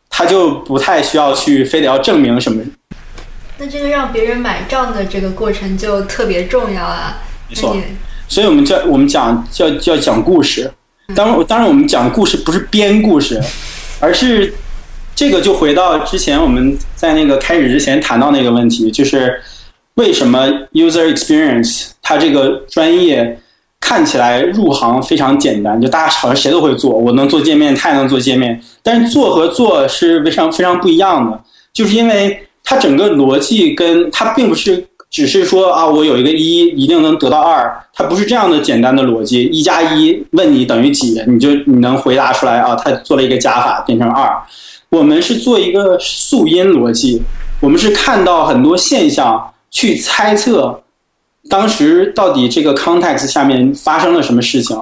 [0.10, 2.64] 他就不太需要去非得要证明什么。
[3.58, 7.18] 那这个让别人买账的这个过程就特别重要啊。
[7.48, 7.76] 没错
[8.28, 10.72] 所以我们叫我们讲叫叫讲故事。
[11.14, 13.42] 当然，当然我们讲故事不是编故事，
[14.00, 14.54] 而是
[15.14, 19.42] 这个就回到之前我们在那个开始之前谈到那个问题，就是
[19.96, 23.38] 为什么 user experience 它这个专业
[23.82, 31.38] 看起来入行非常简单，就大家好像谁都会做，我能做界面，他也能做界面，但是做和做是非常非常不一样的，
[31.74, 44.32] 就是因为它整个逻辑跟它并不是只是说啊，我有一个一一定能得到二，它不是这样的简单的逻辑，一加一问你等于几，你就你能回答出来啊，它做了一个加法变成二。
[44.90, 47.22] 我们是做一个素因逻辑，
[47.60, 50.82] 我们是看到很多现象去猜测
[51.52, 54.82] 当时到底这个 context 下面发生了什么事情，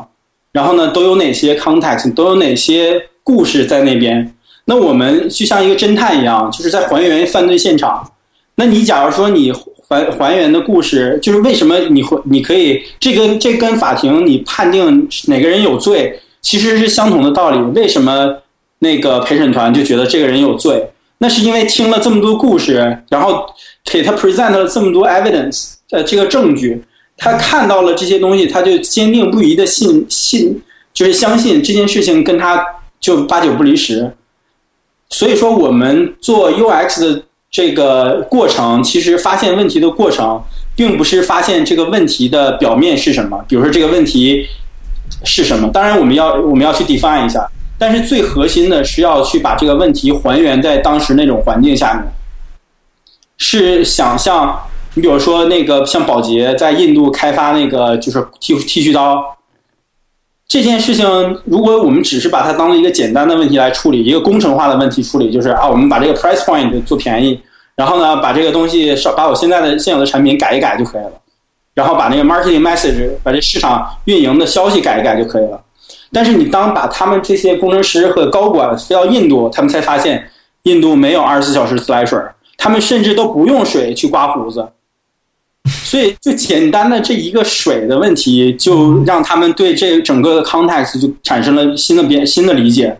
[0.51, 4.35] 然后呢都有哪些 context，都有哪些故事在那边。
[4.65, 8.07] 那我们就像一个侦探一样，就是在还原犯罪现场。
[8.53, 9.51] 那你假如说你
[9.87, 17.59] 还还原的故事，就是为什么你会你可以这跟这跟法庭你判定哪个人有罪，其实是相同的道理。
[17.73, 18.31] 为什么
[18.77, 20.87] 那个陪审团就觉得这个人有罪？
[21.17, 23.45] 那是因为听了这么多故事，然后
[23.85, 26.81] 给他 present 了这么多 evidence，呃，这个证据，
[27.17, 30.61] 他看到了这些东西，他就坚定不移的信信，
[30.93, 32.63] 就是相信这件事情跟他
[32.99, 34.11] 就八九不离十。
[35.09, 40.39] 所以说，我们做 UX 的这个过程，其实发现问题的过程，
[40.75, 44.45] 并不是发现这个问题的表面是什么，比如说这个问题
[45.23, 45.67] 是什么。
[45.71, 47.43] 当然，我们要我们要去 define 一下，
[47.79, 52.03] 但是最核心的是要去把这个问题还原在当时那种环境下面，
[53.39, 54.57] 是想象
[54.93, 59.23] 你比如说那个像宝洁在印度开发那个就是剃剃须刀，
[60.47, 61.05] 这件事情，
[61.45, 67.39] 如果我们只是把它当做一个简单的问题来处理，一个工程化的问题处理，就是啊，我们把这个 price point 做便宜，
[67.75, 71.11] 然后呢，把这个东西少把我现在的现有的产品改一改就可以了，
[71.75, 75.61] 然后把那个 marketing message 把这市场运营的消息改一改就可以了。
[76.11, 80.27] 但是你当把他们这些工程师和高管飞到印度，他们才发现
[80.63, 82.19] 印度没有二十四小时自来水，
[82.59, 84.67] 他们甚至都不用水去刮胡子。
[85.83, 92.95] 所以，就简单的这一个水的问题，就让他们对这整个的 context 就产生了新的变新的理解。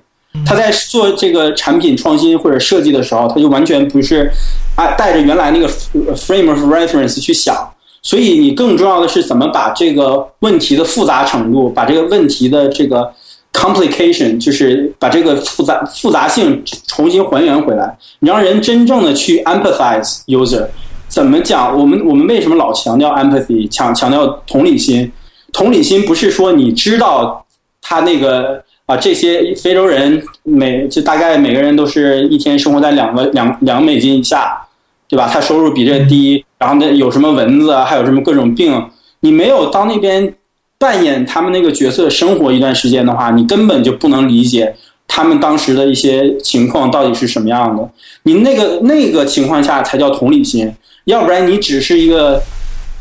[0.46, 4.32] 他在做这个产品创新或者设计的时候，他就完全不是
[4.76, 5.68] 啊带着原来那个
[6.16, 7.56] frame of reference 去想。
[8.02, 13.12] 所以，你更重要的是怎么把这个问题的复杂程度，把这个问题的这个
[13.54, 20.66] complication，就是把这个复杂复杂性重新还原回来，你让人真正的去 empathize user。
[21.08, 21.76] 怎么讲？
[21.76, 25.12] 我们我们为什么老强调 empathy，强强调同理心？
[25.52, 27.44] 同理心不是说你知道
[27.82, 34.62] 他那个啊，这些非洲人每就大概每个人都是一天生活在两个两两美金以下，
[35.08, 35.28] 对吧？
[35.28, 38.86] 他收入比这低，然后那有什么蚊子啊，还有什么各种病？
[39.22, 40.32] 你没有到那边
[40.80, 44.74] 扮演他们那个角色生活一段时间的话，你根本就不能理解
[45.08, 47.88] 他们当时的一些情况到底是什么样的。
[48.24, 50.74] 你那个那个情况下才叫同理心。
[51.06, 52.42] 要不然你只是一个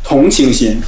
[0.03, 0.81] 同情心。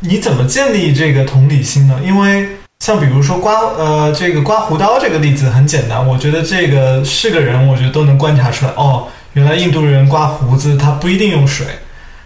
[0.00, 1.98] 你怎么建立这个同理心呢？
[2.04, 2.46] 因为
[2.80, 8.72] 像比如说刮呃这个刮胡刀这个例子很简单，我觉得这个是个人，我觉得都能观察出来。
[8.72, 11.66] 哦，原来印度人刮胡子他不一定用水。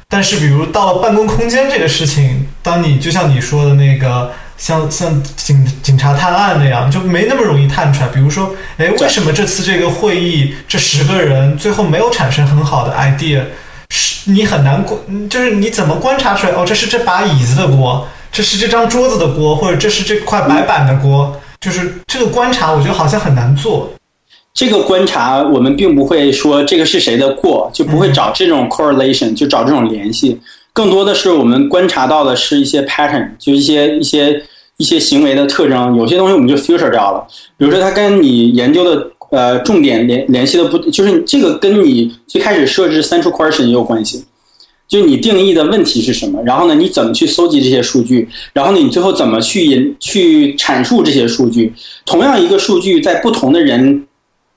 [0.08, 4.30] 但是比如到了办公空间这个事情，当你就像你说的那个。
[4.61, 8.08] 像像警警察探案那样，就没那么容易探出来。
[8.08, 13.40] 比如说，哎，为什么这次这个会议这十个人最后没有产生很好的 idea？
[13.88, 15.00] 是你很难观，
[15.30, 16.52] 就是你怎么观察出来？
[16.52, 21.34] 哦，这是这把椅子的锅，这是这张桌子的锅，或者这是这块白板的锅。
[21.58, 23.90] 就是这个观察，我觉得好像很难做。
[24.52, 30.38] 这个观察，我们并不会说这个是谁的过，就不会找这种 correlation，就找这种联系。
[30.72, 34.42] 更多的是我们观察到的是一些 pattern，就一些一些。
[34.76, 37.22] 一些行为的特征，有些东西我们就 filter 掉了。
[37.58, 44.24] 比如说，它跟你研究的呃重点联联系的不，就是这个跟你最开始设置 central question 也有关系。
[44.88, 51.70] 就你定义的问题是什么，然后呢，你怎么去搜集这些数据，然后呢，你最后怎么去引去阐述这些数据。
[52.06, 54.06] 同样一个数据，在不同的人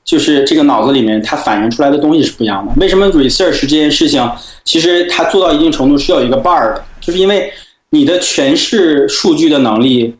[0.05, 2.73] 就是这个脑子里面，它反映出来的东西是不一样的。
[2.77, 4.27] 为什么 research 这件事情，
[4.63, 7.51] 其实它做到一定程度是有一个 bar 的，就是因为。
[7.95, 10.15] 你的诠释数据的能力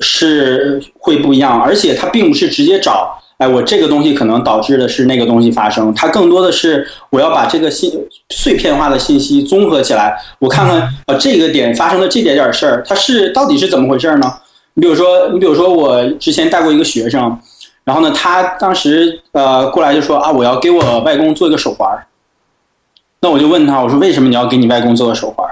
[0.00, 7.92] 是会不一样，而且它并不是直接找，哎，我这个东西可能导致的是那个东西发生，它更多的是我要把这个信
[8.30, 14.34] 碎片化的信息综合起来，我看看啊 这个点发生的这点点事儿，它是到底是怎么回事呢？
[14.74, 17.38] 你比如说，你比如说我之前带过一个学生，
[17.90, 21.88] 然后呢，他当时呃过来就说啊，我要给我外公做一个手环，
[23.20, 25.44] 那我就问他，我说为什么你要给你外公做个手环？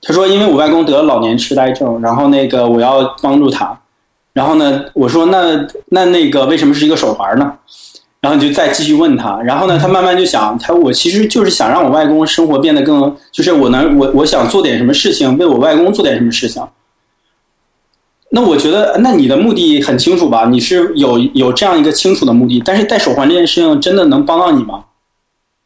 [0.00, 3.78] 他说：“因为我外公得了老年痴呆症，然后那个我要帮助他，
[4.32, 7.52] 然后呢，我说那那那个为什么是一个手环呢？
[8.22, 16.62] 然后你就再继续问他，然后呢，他慢慢就想，他我其实就是想让我外公生活变得更，就是我能我我想做点什么事情，为我外公做点什么事情。
[18.38, 20.46] 那我觉得，那你的目的很清楚吧？
[20.48, 24.84] 你是有有这样一个清楚的目的，但是戴手环这件事情真的能帮到你吗？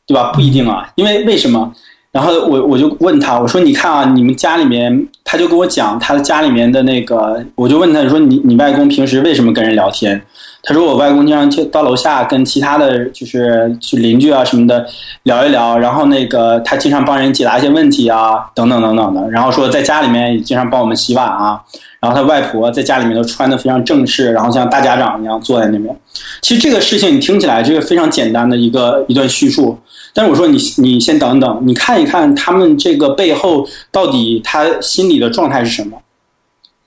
[0.06, 0.32] 对吧？
[0.32, 1.70] 不一定啊，因为为什么？”
[2.10, 10.22] 然后我我就问他，我说你看啊，你们家里面，他就跟我讲他的家里面的那个，我就问他说你你外公平时为什么跟人聊天？
[10.64, 14.86] 他说我外公经常去到楼下跟其他的就是去邻居啊什么的
[15.24, 21.60] 聊一聊，然后那个他经常帮人解答一些问题啊等等等等的，然后说在家里面也经常帮我们洗碗啊，
[22.00, 25.96] 然后他外婆在家里面都穿的非常正式，然后像大家长一样坐在那边。
[26.40, 29.76] 其实这个事情你听起来这个非常简单的一个一段叙述。
[30.14, 35.96] 但是我说你你先等等，你看一看他们这个背后到底他心里的状态是什么，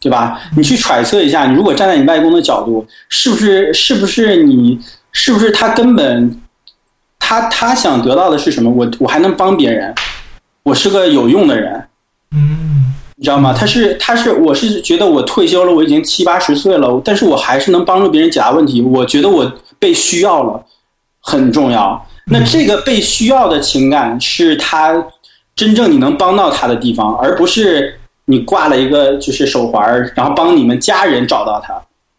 [0.06, 0.40] 对吧？
[0.56, 4.80] 你去揣测一下，你如果站在你外公的角度，是不是是不是你
[5.12, 6.40] 是不是他根本
[7.18, 8.70] 他他想得到的是什么？
[8.70, 9.92] 我我还能帮别人，
[10.62, 11.84] 我是个有用的人，
[12.36, 13.52] 嗯，你知道吗？
[13.52, 20.64] 他是他是我是觉得我退休了，我已经七八十岁了，但是我还是能帮助别人解答问题，我觉得我被需要了，
[21.22, 22.00] 很重要。
[22.28, 25.04] 那这个被需要的情感是他
[25.56, 31.74] 真正你能帮到他的地方，而不是你挂了一个就是手环，然后帮你们家人找到他。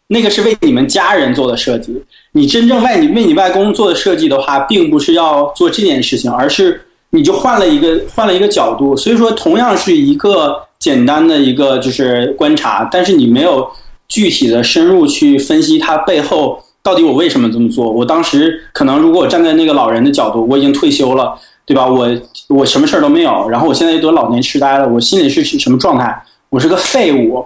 [0.07, 2.01] 那个是为你们家人做的设计。
[2.31, 8.95] 你真正为你为你外公做的设计的话，并不是要做这件事情，而是你就换了一个换了一个角度。
[8.95, 13.67] 所以说，同样是一个简单的一个就是观察，但是你没有
[14.07, 17.91] 具体的深入去分析它背后到底我为什么这么做。
[17.91, 21.37] 我当时可能如果我站在那个老人的角度，我已经退休了，
[21.67, 21.85] 对吧？
[21.85, 22.09] 我
[22.47, 26.23] 我什么事儿都没有，然后我现在又得老年痴呆了，我心里是什么状态？
[26.47, 27.45] 我是个废物。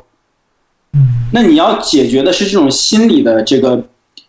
[1.33, 3.83] 那你要解决的是这种心理的这个、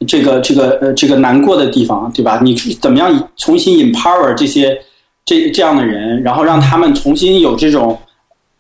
[0.09, 2.41] 这个、这个呃这个难过的地方，对吧？
[2.43, 4.81] 你怎么样重新 empower 这些
[5.27, 7.99] 这这样的人，然后让他们重新有这种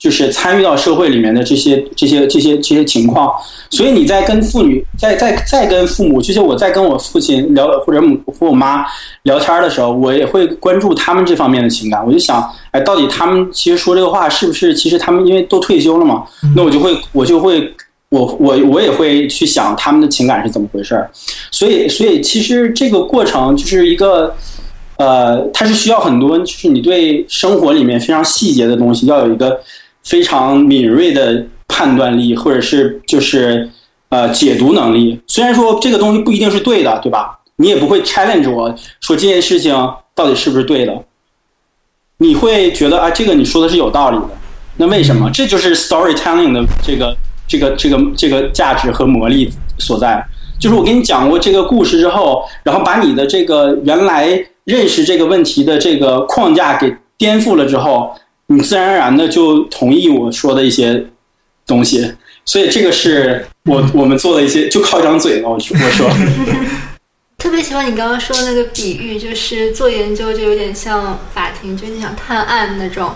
[0.02, 3.32] 就是参与到社会里面的这些这些这些这些情况。
[3.70, 8.84] 所以你在跟妇女在在在跟父母，就像我在跟我父亲聊或者母和我妈
[9.22, 12.04] 聊天的时候，我也会关注他们这方面的情感。
[12.04, 14.74] 我就想，哎，到底他们其实说这个话是不是？
[14.74, 16.24] 其实他们因为都退休了嘛，
[16.56, 17.72] 那我就会我就会。
[18.12, 21.10] 我我我也会去想他们的情感是怎么回事儿，
[21.50, 24.34] 所以所以其实这个过程就是一个，
[24.98, 29.58] 呃，它是需要很多，就是你对生活里面非常细节的东西要有一个
[30.04, 33.68] 非常敏锐的判断力，或者是就是
[34.08, 35.20] 呃解读能力。
[35.26, 37.38] 虽然说这个东西不一定是对的，对吧？
[37.56, 39.74] 你也不会 challenge 我说这件事情
[40.14, 40.92] 到底是不是对的，
[42.18, 44.30] 你会觉得啊，这个你说的是有道理的。
[44.76, 45.30] 那为什么？
[45.32, 47.16] 这就是 storytelling 的这个。
[47.48, 50.24] 这个这个这个价值和魔力所在，
[50.58, 54.26] 就是我给你讲过这个故事之后，然后把你的这个原来
[54.64, 58.10] 认识这个问题的这个框架给颠覆了之后，
[58.46, 61.04] 你自然而然的就同意我说的一些
[61.66, 62.12] 东西。
[62.44, 65.48] 所以这个是我我们做的一些，就靠一张嘴嘛。
[65.48, 66.10] 我我说，
[67.38, 73.12] 特别喜欢你刚刚说的那个比喻，就是做研究就有点像法庭，就你想探案那种，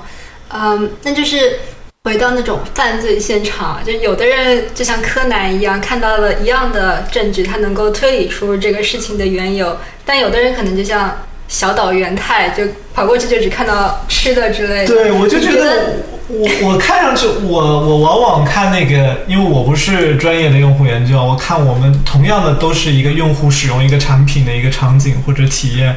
[0.48, 1.58] 嗯，那就是。
[2.06, 14.94] 回到那种犯罪现场，就有的人就像柯南一样，看到了一样的证据，他能够推理出这个事情的缘由；但有的人可能就像小岛元太，就跑过去就只看到吃的之类的。
[14.94, 15.96] 对，我就觉得
[16.28, 25.94] 我我看上去，我我往往看那个，因为我不是专业的用户研究，我看我们同样的都是一个用户使用一个产品的一个场景或者体验，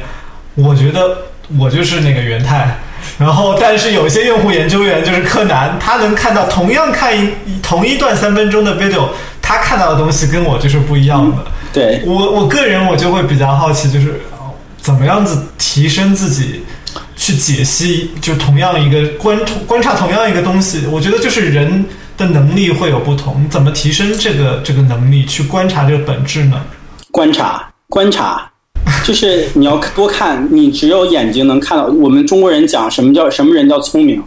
[0.54, 1.16] 我觉得
[1.58, 2.78] 我就是那个元太。
[3.18, 7.32] 然后，但是有些用户研究员就是柯南，他能看到同样看一
[7.62, 9.08] 同一段三分钟的 video，
[9.40, 11.38] 他看到的东西跟我就是不一样的。
[11.72, 14.20] 对我我个人我就会比较好奇，就是
[14.80, 16.62] 怎么样子提升自己
[17.16, 21.84] 去解析，就同样一个观观察同样一个东西，我觉得就是人
[22.16, 26.64] 的能力会有不同，怎么提升这个这个能力去观察这个本质呢？
[27.10, 28.46] 观察，观察。
[29.04, 31.84] 就是你要多看，你只有眼睛能看到。
[31.84, 34.22] 我们中国人讲什么叫什么人叫聪明，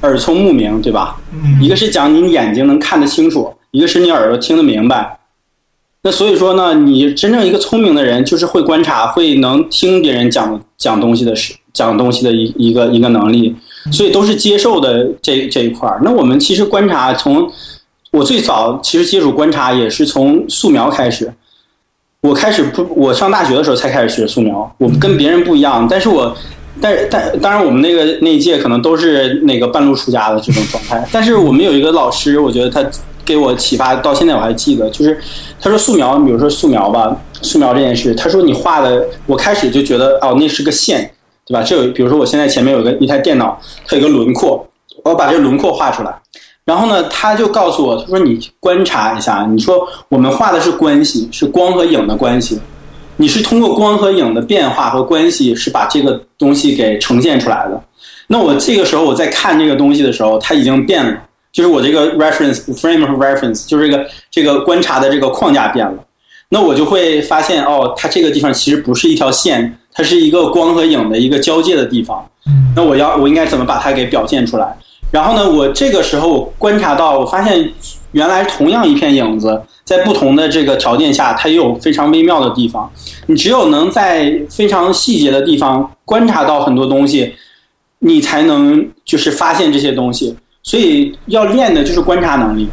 [0.00, 1.16] 耳聪目明，对吧？
[1.32, 5.17] 嗯一个是讲你眼睛能看得清楚，一个是你耳朵听得明白。
[6.02, 13.54] 那所以说呢，你真正一个聪明的人，就是会观察，会能听别人讲讲东西的事，讲东西的一一个一个能力。
[13.90, 15.98] 所以都是接受的这这一块儿。
[16.02, 17.50] 那我们其实观察，从
[18.10, 21.32] 我最早其实接触观察也是从素描开始。
[22.20, 24.70] 我开始不，我上大学的时候才开始学素描。
[24.78, 26.36] 我跟别人不一样，但是我，
[26.80, 31.08] 但但当然，我们那个那一届可能都是那个半路出家的这种状态。
[31.12, 32.84] 但是我们有一个老师，我觉得他
[33.28, 35.20] 给我启发，到现在我还记得，就是
[35.60, 41.08] 他说素描，比如说素描吧，素描这件事，他说你画的，我开始就觉得哦，那是个线，
[41.46, 41.62] 对吧？
[41.62, 44.66] 这有，比如说我现在前面有个一台电脑，它有个轮廓，
[45.04, 46.18] 我把这轮廓画出来。
[46.64, 52.58] 然后呢，他就告诉我，他说：“你观察一下，你说我们画的是关系，是光和影的关系，
[53.16, 57.82] 你是通过光和影的变化和关系，是把这个东西给呈现出来的。
[58.26, 61.18] 那我这个时候我在看这个东西的时候，它已经变了，
[61.58, 65.94] 就是我这个 reference frame of reference，就是这个这个观察的这个框架变了。
[66.50, 72.24] 那我就会发现，哦，它这个地方其实不是一条线，它是一个光和影的一个交界的地方。
[72.76, 74.72] 那我要我应该怎么把它给表现出来？”
[75.10, 77.68] 然后呢，我这个时候观察到，我发现
[78.12, 82.88] 原来同样一片影子，在不同的这个条件下，它也有非常微妙的地方。
[83.26, 87.34] 你只有能在非常细节的地方观察到很多东西，
[87.98, 90.36] 你才能就是发现这些东西。
[90.62, 92.68] 所以要练的就是观察能力。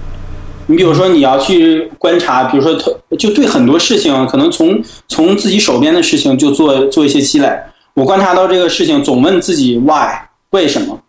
[0.67, 2.73] 你比如说，你要去观察，比如说，
[3.17, 7.49] 就对很多事情，可能从从自己手边的事情就做做一些积累。
[7.93, 10.09] 我观察到这个事情，总问自己 why
[10.51, 10.99] 为什么。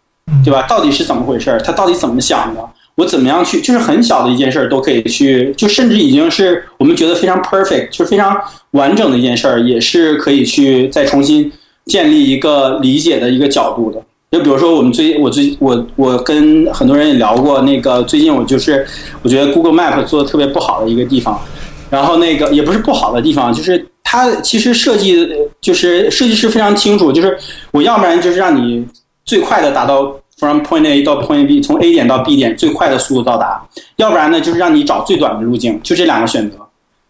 [0.44, 0.62] 对吧？
[0.68, 1.60] 到底是怎么回事儿？
[1.60, 2.60] 他到底怎么想的？
[2.96, 3.60] 我怎么样去？
[3.60, 8.36] 就是很小的一件事儿都可以去，就甚至已经是我们觉得非常 perfect，就是非常
[8.72, 11.50] 完整的一件事儿，也是可以去再重新
[11.84, 14.02] 建立一个理解的一个角度的。
[14.30, 18.84] 就比如说，我们最我最我我跟很多人也聊过，那个最近我就是
[19.22, 21.40] 我觉得 Google Map 做的特别不好的一个地方，
[21.88, 24.34] 然后那个也不是不好的地方，就是它。
[24.42, 25.28] 其实设计
[25.60, 27.38] 就是设计师非常清楚，就是
[27.70, 28.84] 我要不然就是让你
[29.24, 33.62] 最快的达到 from point A 到 point B，从 A 点到 B 点最快的速度到达，
[33.96, 36.56] 要不然呢就是让你找最短的路径，就这两个选择，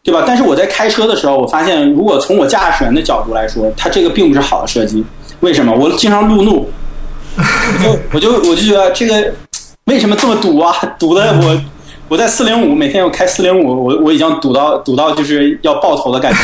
[0.03, 0.23] 对吧？
[0.27, 5.05] 但是我在开车的时候，我发现如果从我驾驶员的角度来说，它这个并不是好的设计。
[5.41, 5.75] 为什么？
[5.75, 6.69] 我经常路怒，
[8.13, 9.33] 我就我就我就觉得这个
[9.85, 10.75] 为什么这么堵啊？
[10.99, 11.61] 堵的我。
[12.09, 16.39] 我在四零五，每天我开四零五，我我已经堵到堵到就是要爆头的感觉，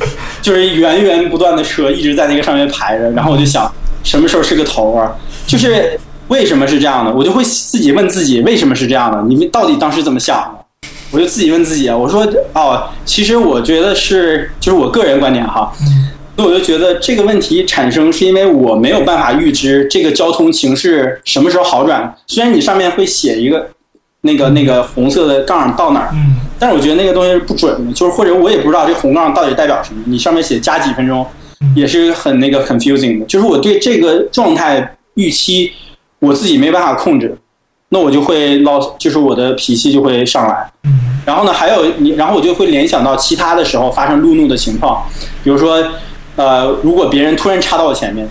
[0.40, 3.70] 就是源源不断的车一直在那个上面排着，然后我就想
[4.02, 5.12] 什么时候是个头啊？
[5.46, 7.12] 就是为什么是这样的？
[7.12, 9.22] 我就会自己问自己为什么是这样的？
[9.28, 10.88] 你们到底当时怎么想的？
[11.10, 15.70] 我就自己问自己，我说哦，其实我觉得是就是我个人观点哈，
[16.36, 22.14] 那我就觉得这个问题产生是因为我没有办法预知这个交通形势什么时候好转。
[22.26, 23.68] 虽然你上面会写一个。
[24.24, 26.10] 那个那个红色的杠到哪儿？
[26.12, 30.00] 嗯，但是我觉得那个东西是不准的，就是或者我也不知道这红杠到底代表什么。
[30.06, 31.26] 你上面写加几分钟，
[31.74, 33.26] 也是很那个 confusing 的。
[33.26, 35.72] 就是我对这个状态预期，
[36.20, 37.36] 我自己没办法控制，
[37.88, 40.70] 那我就会老，就是我的脾气就会上来。
[40.84, 40.92] 嗯，
[41.26, 45.02] 然后呢，还有你，然后我就会联想到其他的时候发生路怒的情况，
[45.42, 45.82] 比如说，
[46.36, 48.28] 呃，如果别人突然插到我前面，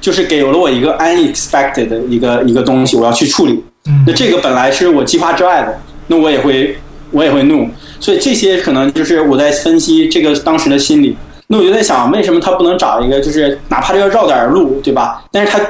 [0.00, 3.62] 就是给了我一个 unexpected 的一个一个东西，我要去处理。
[4.06, 6.76] 那这个本来是我计划之外的，那我也会
[7.10, 7.68] 我也会怒，
[8.00, 11.16] 所以这些可能就是我在分析这个当时的心理。
[11.48, 15.22] 那我就在想，为什么他不能找一个，就是哪怕要绕点路，对吧？
[15.30, 15.60] 但是他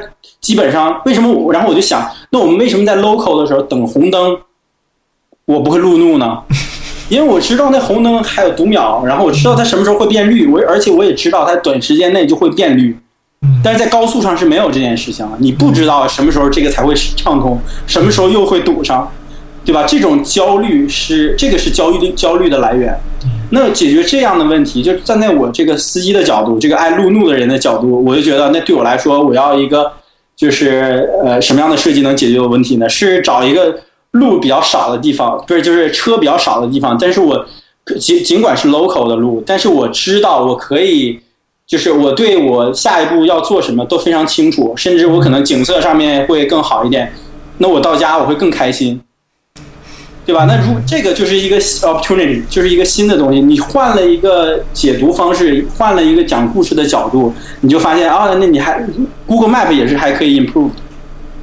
[0.40, 1.52] 基本上为什么我？
[1.52, 4.38] 然后我就想，那我们为什么在 local 的时候等红灯，
[5.44, 6.38] 我不会路怒呢？
[7.12, 12.96] 因为我知道那红灯还有读秒，然后我知道它什么时候会变绿，我而且我也知道它短时间内就会变绿。
[13.62, 19.06] 但是在高速上是没有这件事情，你不知道什么时候这个才会畅通，什么时候又会堵上，
[19.62, 19.84] 对吧？
[19.86, 22.98] 这种焦虑是这个是焦虑焦虑的来源。
[23.50, 29.92] 那解决这样的问题，就站在我这个司机的角度，这个爱路怒的人的角度，我就觉得那对我来说，我要一个
[30.34, 32.88] 就是呃什么样的设计能解决的问题呢？
[32.88, 33.78] 是找一个
[34.12, 37.44] 路比较少的地方，不是就是车比较少的地方，但是我
[38.00, 41.20] 尽尽管是 local 的路，但是我知道我可以。
[41.64, 47.10] 就是我对我下一步要做什么都非常清楚，甚至我可能景色上面会更好一点，
[47.58, 49.00] 那我到家我会更开心，
[50.26, 50.44] 对吧？
[50.44, 53.40] 那如这个就是一个 opportunity，就是一个新的东西。
[53.40, 57.32] 你换了一个解读方式，换了一个讲故事的角度，
[57.62, 58.84] 你就发现啊，那你还
[59.24, 60.70] Google Map 也是还可以 improve。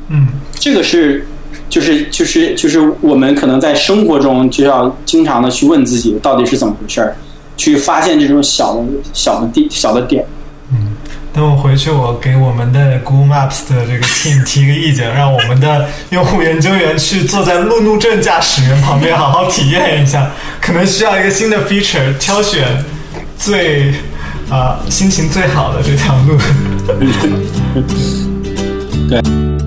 [0.09, 0.27] 嗯，
[0.59, 1.25] 这个是
[1.69, 7.15] 就是就是就是我们可能在生活中就要经常的去问自己，到底是怎么回事儿。
[7.55, 10.25] 去发现这种小的、小的地、小的点。
[10.71, 10.95] 嗯，
[11.33, 20.31] 等我回去，我给我们的 Google Maps 的这个 team 提个意见，让我们的用户研究员去坐在路怒症驾驶员旁边，好好体验一下。
[20.61, 22.65] 可能需要一个新的 feature，挑选
[23.37, 23.93] 最
[24.49, 26.37] 啊心情最好的这条路。
[29.09, 29.58] 对。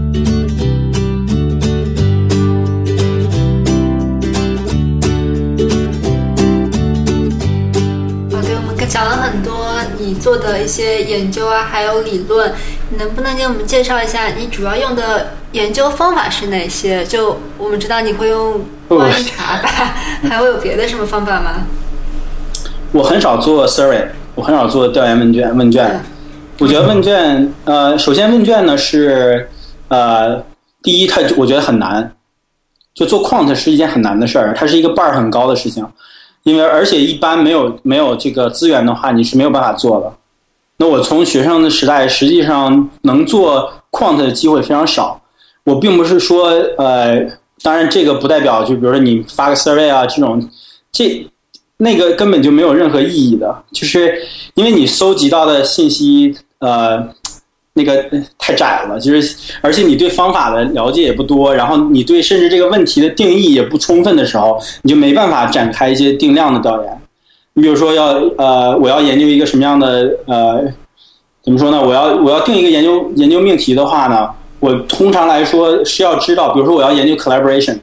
[10.12, 12.52] 你做的一些研究啊，还有理论，
[12.90, 17.02] 你能不能给我们介绍一下你主要用的研究方法是哪些？
[17.06, 19.94] 就我们知道你会用观察吧，
[20.28, 21.66] 还会有别的什么方法吗？
[22.92, 25.56] 我很少做 survey，我很少做调研问卷。
[25.56, 25.98] 问卷，
[26.58, 29.48] 我觉得问卷，呃，首先问卷呢是，
[29.88, 30.44] 呃，
[30.82, 32.12] 第一，它我觉得很难，
[32.92, 35.82] 就做 quant 是一件很难的事儿，它是一个 bar 很高的事情。
[36.42, 40.12] 因为而且一般没有没有这个资源的话，你是没有办法做的。
[40.76, 45.20] 那我从学生的时代，实际上能做 quant 的机会非常少。
[45.64, 46.48] 我并不是说
[46.78, 47.20] 呃，
[47.62, 50.50] 当然这个不代表就比如说你发个 survey 啊这种，
[50.90, 51.26] 这
[51.76, 54.20] 那个根本就没有任何意义的，就是
[54.54, 57.08] 因为你搜集到的信息呃。
[57.74, 58.04] 那个
[58.38, 67.00] 太窄了，就是而且你对方法的了解也不多，然后你对甚至这个问题的定义也不充分的时候，你就没办法展开一些定量的调研。
[67.54, 70.62] 你比如说要呃，我要研究一个什么样的呃，
[71.42, 71.82] 怎么说呢？
[71.82, 74.28] 我要我要定一个研究研究命题的话呢，
[74.60, 77.78] 我通常来说是要知道，比如说我要研究 collaboration，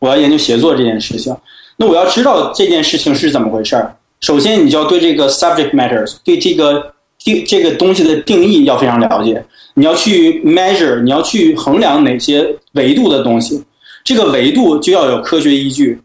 [0.00, 1.34] 我要研究协作这件事情，
[1.78, 3.96] 那我要知道这件事情是怎么回事儿。
[4.20, 6.92] 首先，你就要对这个 subject matters，对这个。
[7.24, 9.42] 定这个东西的定义要非常了解，
[9.72, 13.64] 你要去 measure，你要去衡量哪些维度的东西，
[14.04, 15.98] 这个维度就要有科学依据。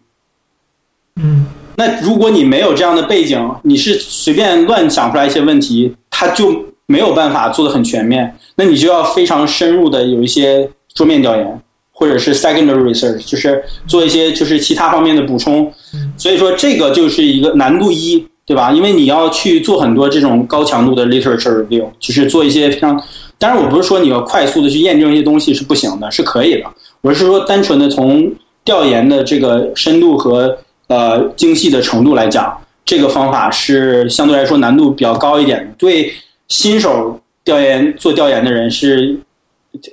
[1.18, 6.56] 嗯，那如果你没有这样的背景，你是随便乱想出来一些问题，它就
[6.86, 8.34] 没有办法做的很全面。
[8.56, 15.70] 那你就要非常深入的有一些桌面调研，或者是 secondary research，就是做一些就是其他方面的补充。
[16.16, 18.26] 所以说这个就是一个难度一。
[18.50, 18.72] 对吧？
[18.72, 23.00] 因为你要去做很多这种高强度的 literature review，就是做一些非常。
[23.38, 26.64] 当然，我不是说你要快速的去验证一些东西是不行的，是可以的。
[27.02, 28.28] 我是说，单纯的从
[28.66, 30.58] 调研的这个深度和
[30.88, 35.68] 呃精细的程度来讲，这个方法是相对来说难度比较高一点的。
[35.78, 36.12] 对
[36.48, 39.16] 新手调研做调研的人是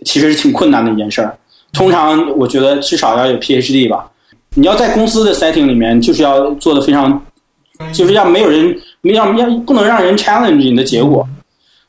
[0.06, 1.36] 其实是挺困难的一件事儿。
[1.74, 4.10] 通常我觉得至少要有 PhD 吧。
[4.54, 7.22] 你要在公司的 setting 里面，就是要做的非常，
[7.92, 11.26] 就是要没有人，要要不能让人 challenge 你的结果。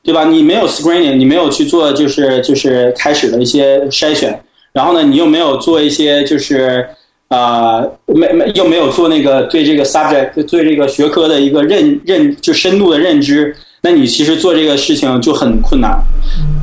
[0.04, 0.24] 对吧？
[0.24, 4.42] 你没有 screening，你没有去做就是就是开始的一些筛选，
[4.72, 6.88] 然后呢，你又没有做一些就是
[7.28, 16.00] 啊，没没又没有做那个对这个 subject 对这个学科的一个认认就深度的认知，那你其实做这个事情就很困难。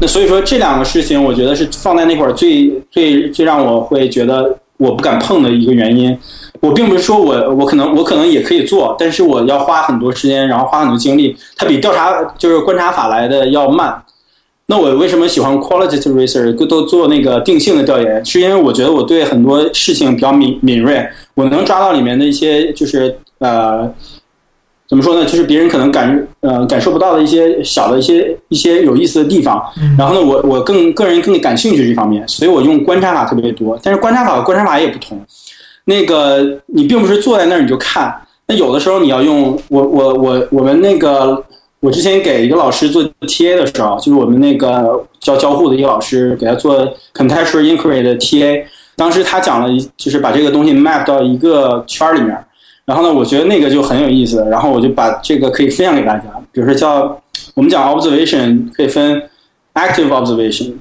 [0.00, 6.18] 那所以说这两个事情，我觉得是放在那会儿最最最让我会觉得我不敢碰的一个原因。
[6.64, 14.02] 我并不是说我我可能我可能也可以做，但是我要花很多时间，然后花很多精力，它比调查就是观察法来的要慢。
[14.66, 18.24] 那我为什么喜欢 qualitative research 都做那个定性的调研？
[18.24, 23.86] 是因为我觉得我对很多事情比较敏敏锐，我能抓到里面的一些就是呃
[24.88, 25.26] 怎么说呢？
[25.26, 29.62] 就是别人可能感呃感受不到的一些小的一些一些有意思的地方。
[29.98, 33.78] 然后呢，我我更个人更感兴趣这方面，所以我用观察法特别多。
[33.82, 35.20] 但是观察法和观察法也不同。
[35.86, 38.14] 那个你并不是坐在那儿你就看，
[38.46, 41.44] 那有的时候你要用我我我我们那个
[41.80, 48.64] 我之前给一个老师做 TA 的时候，就是我们那个教交互的一个老师给他做 contextual inquiry 的 TA，
[48.96, 52.36] 当时他讲了就是把这个东西 map 到一个圈儿里面，
[52.86, 57.20] 然后呢，我觉得那个就很有意思，然后我就把这个可以分享给大家，比如说叫
[57.54, 59.22] 我们讲 observation 可以分
[59.74, 60.72] active observation。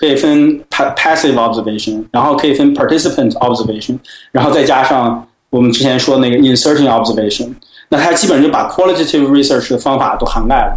[0.00, 0.60] 可以分
[0.94, 3.98] passive observation，然后可以分 participant observation，
[4.32, 7.48] 然后再加上我们之前说那个 inserting observation，
[7.88, 10.76] 那它基本上就把 qualitative research 的方法都涵盖了。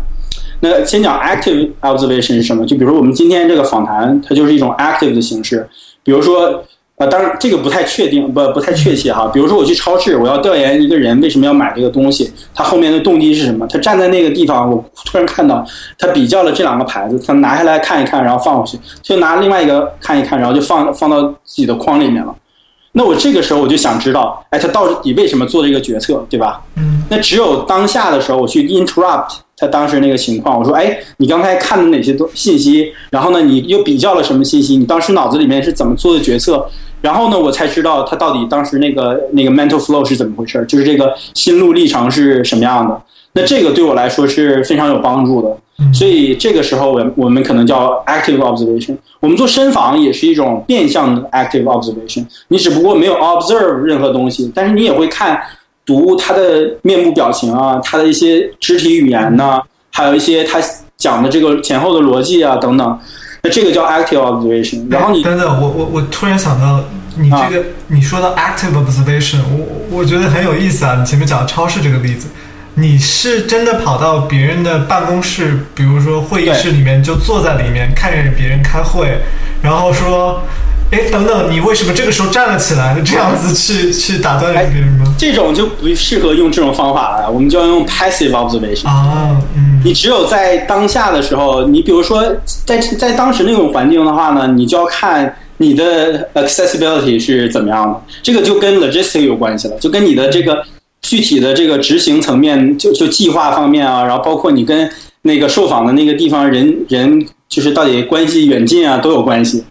[0.60, 2.65] 那先讲 active observation 是什么？
[2.65, 5.68] 就比如我们今天这个访谈，它就是一种 active 的形式，
[6.03, 6.64] 比如说。
[7.02, 9.28] 啊，当然这个不太确定，不不太确切哈。
[9.34, 13.65] 比如说我去超市，我要调研一个人为什么要买这个东西，他后面的动机是什么？
[13.68, 15.65] 他站在那个地方，我突然看到
[15.98, 22.36] 他比较了这两个牌子，他拿下来看一看，然后放回去，就拿另外一个看一看，然后就放放到自己的框里面了。
[22.94, 26.61] 那我这个时候我就想知道，哎，他到底为什么做这个决策，对吧？
[26.76, 27.02] 嗯。
[27.10, 32.91] 那只有当下的时候，我去 interrupt 他当时那个情况，我说，哎，你刚才看的哪些东信息？
[33.10, 34.76] 然后呢，你又比较了什么信息？
[34.76, 36.65] 你当时脑子里面是怎么做的决策？
[37.02, 43.02] 然后呢，我才知道他到底当时那个那个 mental flow 是怎么回事，就是这个心路历程是什么样的。
[43.34, 45.57] 那这个对我来说是非常有帮助的。
[45.91, 48.95] 所以这个时候，我我们可能叫 active observation。
[49.19, 52.23] 我们做深访也是一种变相的 active observation。
[52.49, 55.41] 你只不过没有 observe 任何东西，但是你也会看
[55.84, 59.60] 读他的面部表情啊，他的一些肢体语言呐，
[59.90, 60.60] 还有一些他
[60.98, 62.99] 讲的这个前后的逻辑啊等等。
[63.43, 66.84] 那这个叫 active observation，然后你等等，我我我突然想到，
[67.15, 70.95] 你这个你说到 active observation，我我觉得很有意思啊。
[70.99, 72.27] 你前面讲的超市这个例子，
[72.76, 79.18] 你是真的跑到别人的办公室，比如说会议室里面，就坐在里面看着别人开会，
[79.61, 80.41] 然后说。
[80.91, 82.99] 哎，等等，你为什么这个时候站了起来？
[83.03, 85.05] 这样子去去打断别人吗？
[85.18, 89.38] 这种就不适合用这种方法了，我们就要用 passive observation 啊。
[89.55, 92.26] 嗯，你只有在当下的时候，你比如说
[92.65, 98.01] 在在当时那种环境的话呢，你就要看你的 accessibility 是怎么样的。
[98.22, 100.61] 这个就跟 logistic 有关系了，就跟你的这个
[101.01, 104.89] 具体的这个执行层面，就就计划方面啊，然后包括你跟
[105.22, 109.63] 那个受访的那个地方人人，就是到底关系远近啊，都有关系。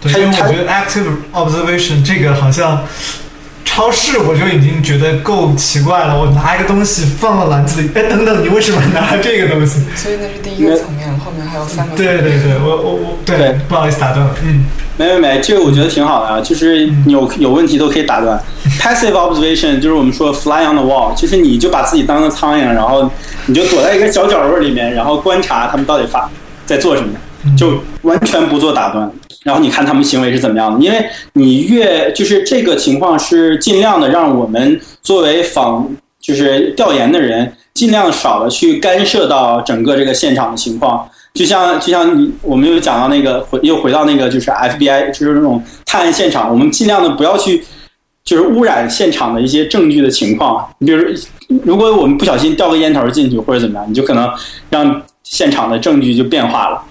[0.00, 2.84] 对，因为我觉得 active observation 这个好像
[3.64, 6.18] 超市我就已经觉得够奇怪了。
[6.18, 9.80] 我拿一个东西放到篮子里，哎，等等，你为什么拿这个东西？
[9.94, 11.96] 所以那是第一个层面，后面还有三个。
[11.96, 14.34] 对对对，我我我，对，不好意思打断了。
[14.42, 14.64] 嗯，
[14.96, 18.40] 没没没，这个我觉得挺好的啊，就是有有问题都可以打断。
[18.80, 23.08] passive observation 就是我们说 fly on the wall，就是你就把自己当个苍蝇，然后
[23.46, 26.28] 你就躲在一个小角落里面，然后观察他们到底发
[26.66, 27.10] 在做什么，
[27.56, 29.10] 就完全不做打断。
[29.44, 30.84] 然后你看他们行为是怎么样的？
[30.84, 35.88] 因为你越就是这个情况是尽量的让我们作为访
[36.20, 41.08] 就是调研的人尽量少的去干涉到整个这个现场的情况。
[41.34, 47.64] 就像就像你我们又讲到那个回又回到那个就是 FBI 就是那种探案现场，我们尽量的不要去
[48.24, 50.68] 就是污染现场的一些证据的情况。
[50.78, 51.04] 你比如
[51.62, 54.28] 如果我们不小心掉个烟头进去或者怎么样，你就可能
[54.68, 56.82] 让现场的证据就变化了。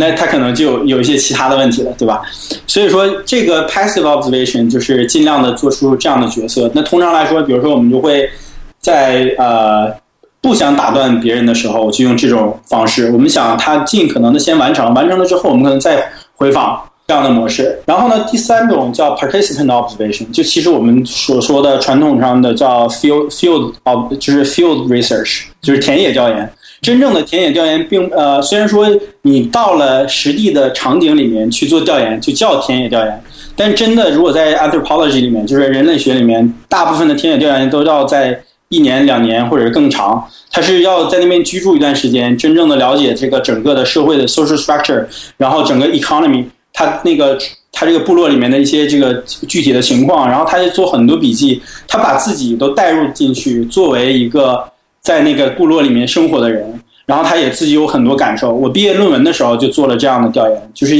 [0.00, 2.22] 那他可能就有一些其他的问题了，对吧？
[2.68, 6.70] 所以说，这个 passive observation 就是尽量的做出这样的角色。
[6.72, 8.30] 那通常来说，比如说我们就会
[8.78, 9.92] 在呃
[10.40, 13.10] 不想打断别人的时候，就用这种方式。
[13.10, 17.76] 我们想他尽可能的先完成，完成了之后，我们可能再回访这样的模式。
[17.84, 26.48] 然后呢，第三种叫 participant observation，就其实我们所说的传统上的叫 field field of 就是 field research，就是田野调研。
[26.80, 28.88] 真正的田野调研并呃，虽然说
[29.22, 33.22] 你到了实地的场景里面去做调研，就叫田野调研。
[33.56, 40.24] 但真的，如果在 anthropology 里面，就是人类学里面，大部分的田野调研都要在一年、两年或者是更长。
[40.50, 45.04] 它是要在那边居住一段时间，真正的了解这个整个的社会的 social structure，
[45.36, 47.36] 然后整个 economy，它那个
[47.72, 49.14] 他这个部落里面的一些这个
[49.46, 54.64] 具体的情况，然后他就做很多笔记，他把自己都带入进去，作为一个
[55.08, 56.62] 在那个部落里面生活的人，
[57.06, 58.52] 然后他也自己有很多感受。
[58.52, 60.94] 我毕业论文的时候就做了这样的调研，就是。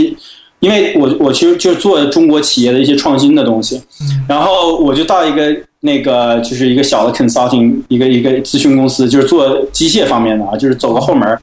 [0.60, 3.80] 因为我我其实就做中国企业的一些创新的东西，
[4.28, 11.38] 然后我就到一个那个就是一个小的 consulting 一个一个咨询公司，就是做机械方面的啊，就是走个后门，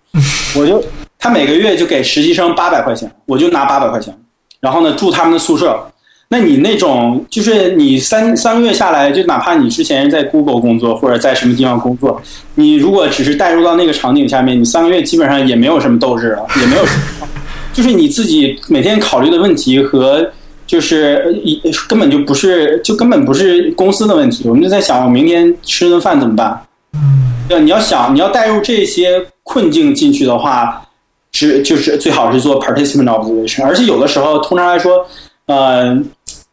[0.58, 0.84] 我就
[1.18, 4.14] 他每个月就给实习生八百块钱，我就拿八百块钱，
[4.60, 5.80] 然后呢住他们的宿舍。
[6.28, 12.22] 那你那种就是你三三个月下来，就哪怕你之前在 Google 工作或者在什么地方工作，
[12.56, 17.28] 你如果只是带入到那个场景下面，你三个月基本上也没有什么斗志了，也没有什么。
[17.74, 20.26] 就是你自己每天考虑的问题和
[20.66, 24.48] 就是一根本就不是，就根本不是公司的问题。
[24.48, 26.60] 我们就在想，我明天吃顿饭怎么办？
[27.48, 30.82] 对，你要想你要带入这些困境进去的话，
[31.34, 33.64] 是就是最好是做 participant observation。
[33.64, 35.06] 而且有的时候，通常来说，
[35.46, 35.96] 呃，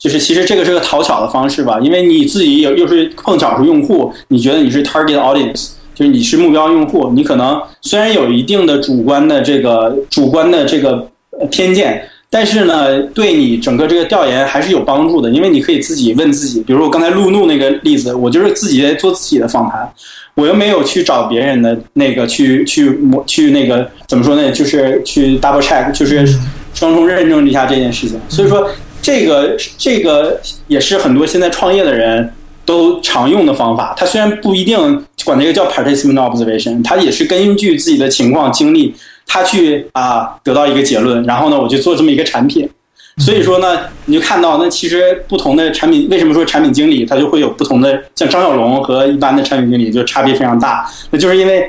[0.03, 5.69] 就是其实这个是个讨巧的方式吧，因为你自己又又是碰巧是用户，你觉得你是 target audience。
[5.95, 11.07] 就是你是目标用户，你可能虽然有一定的主观的这个主观的这个
[11.51, 19.87] 偏见，但是呢，对你整个这个调研还是有帮助的，因为你可以自己问自己，比如我刚才路怒那个例子，我就是自己在做自己的访谈，
[20.35, 24.51] 我又没有去找别人的那个去去去那个怎么说呢？
[24.51, 26.27] 就是去 double check，就是
[26.73, 28.19] 双重认证一下这件事情。
[28.31, 28.67] 所以说，
[29.03, 32.33] 这个这个也是很多现在创业的人。
[32.65, 34.79] 都常用的方法，它虽然不一定
[35.25, 38.95] 管那个叫 participant observation，它也是根据自己的情况经历，
[39.27, 42.71] 他去啊得到一个结论，然后呢，我就做这么一个产品。
[43.19, 51.69] 所以说呢，你就看到那其实不同的产品，为什么说产品经理他就会有不同的，像张小龙和一般的产品经理就差别非常大，那就是因为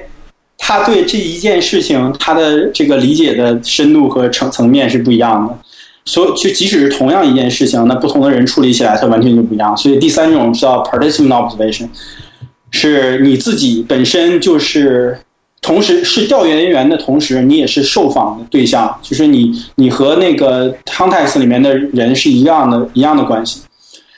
[0.60, 5.58] 他对这一件事情他的这个理解的深度和层层面是不一样的。
[6.06, 9.76] 所以，就即使是同样一件事情，那不同的人处理起来，它完全就不一样。
[9.78, 11.88] 所以，第三种叫 participant observation，
[12.72, 15.18] 是你自己本身就是
[15.62, 23.62] 同时是调研员的同时，你也是受访的对象，就是你你和那个 context 里面的人是一样的一样的关系。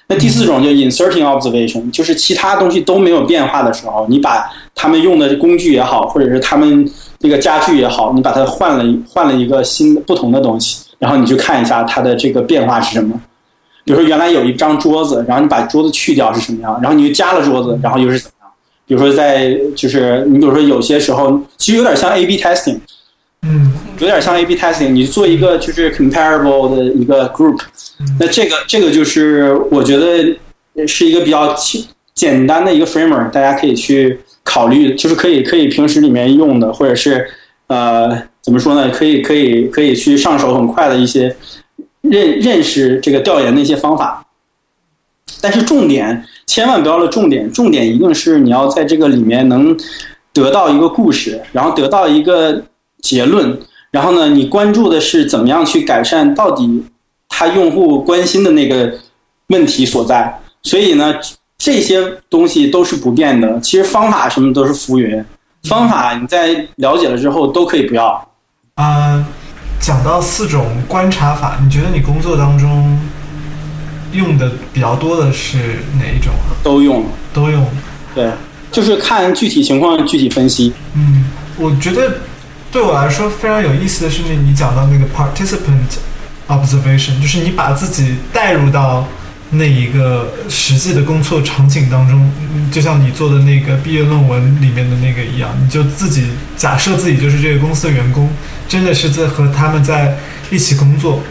[0.08, 6.88] 那第四种叫 inserting observation，就是其他东西都没有变化的时候，你把他们用的工具也好，或者是他们
[7.20, 10.85] 那个家具也好，你把它换了换了一个新不同的东西。
[11.00, 13.20] 然后你去看一下它的这个变化是什么，
[13.84, 18.52] 比如说原来有一张桌子，然后你把桌子去掉是什么样，然后你又加了桌子，然后又是怎么样？
[18.88, 22.80] 比如说在就是你比如说有些时候其实有点像 A/B testing，
[23.42, 27.60] 嗯，有点像 A/B testing，你做一个就是 comparable 的一个 group，
[28.20, 37.28] 那这个这个就是我觉得是一个比较简简单的一个 framework，大家可以去考虑，就是可以可以平时里面用的，或者是
[37.68, 38.20] 呃。
[38.46, 38.92] 怎么说呢？
[38.92, 41.36] 可以可以可以去上手很快的一些
[42.02, 44.24] 认认识这个调研的一些方法，
[45.42, 49.76] 但是重点千万不要了重点，重点一定是你要在这个里面能
[50.32, 52.64] 得到一个故事，然后得到一个
[53.02, 53.60] 结论，
[53.90, 56.86] 然后呢，你关注的是怎么样去改善到底
[57.28, 58.94] 他用户关心的那个
[59.48, 60.40] 问题所在。
[60.62, 61.16] 所以呢，
[61.58, 62.00] 这些
[62.30, 63.60] 东西都是不变的。
[63.60, 65.26] 其实方法什么都是浮云，
[65.64, 68.24] 方法你在了解了之后都可以不要。
[68.76, 69.26] 啊，
[69.80, 73.00] 讲到四种观察法，你觉得你工作当中
[74.12, 76.52] 用的比较多的是哪一种啊？
[76.62, 77.66] 都用，都用。
[78.14, 78.30] 对，
[78.74, 80.74] 就是看具体情况具体分析。
[80.94, 81.24] 嗯，
[81.58, 82.18] 我觉得
[82.70, 85.96] 对我来说非常有意思的是，那你讲到那个 participant
[86.50, 89.08] observation，就是你把自己带入到。
[89.52, 92.30] 那一个实际的工作场景当中，
[92.72, 96.26] 就像你做的那个毕业论文里面的那个一样，你就自己
[96.58, 98.28] 假设自己就是这个公司的员工，
[98.68, 100.18] 真的是在和他们在
[100.50, 101.22] 一起工作。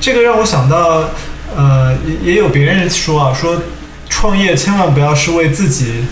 [0.00, 1.08] 这个让我想到，
[1.56, 3.62] 呃，也也有别人说啊，说
[4.08, 6.04] 创业千万不要是为自己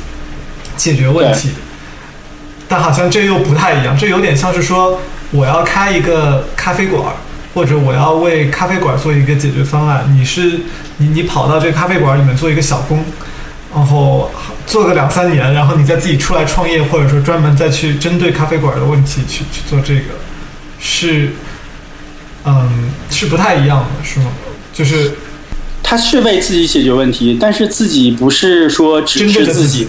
[0.76, 1.50] 解决问题，
[2.68, 7.14] 但好像这又不太一样，这有点像是说我要开一个咖啡馆。
[7.54, 10.60] 或者我要为咖啡馆做一个解决方案，你是
[10.98, 13.02] 你你跑到这个咖啡馆里面做一个小工，
[13.74, 14.30] 然后
[14.66, 20.02] 做个两三年，然后你再自己出来创业，或者说专门再去针对咖啡馆的问题去去做这个，
[20.88, 21.30] 是，
[22.44, 24.26] 嗯，是不太一样的，是吗？
[24.72, 25.10] 就是
[25.82, 29.88] 他是为自己解决问题，但是自己不是说只是自己，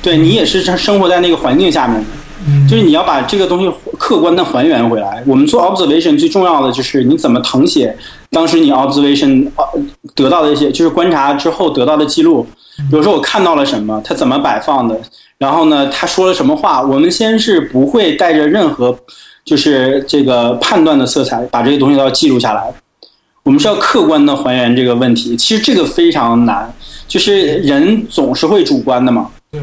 [0.00, 2.06] 对你也是生生活在那个环境下面的。
[2.46, 3.68] 嗯，就是你要把这个东西
[3.98, 5.20] 客观的还原回来。
[5.26, 7.96] 我们做 observation 最重要的就是你怎么誊写
[8.30, 9.64] 当时你 observation 呃
[10.14, 12.46] 得到的一些，就是观察之后得到的记录。
[12.88, 14.96] 比如说我看到了什么，他怎么摆放的，
[15.38, 18.96] 然后呢他说了什么话，我们先是不会带着任何
[19.46, 22.62] 就是这个判断的色彩，把这些东西都要记录下来。
[23.44, 26.68] 我们是要客观的还原这个问题，其实这个非常难，
[27.06, 29.30] 就是人总是会主观的嘛。
[29.52, 29.60] 对，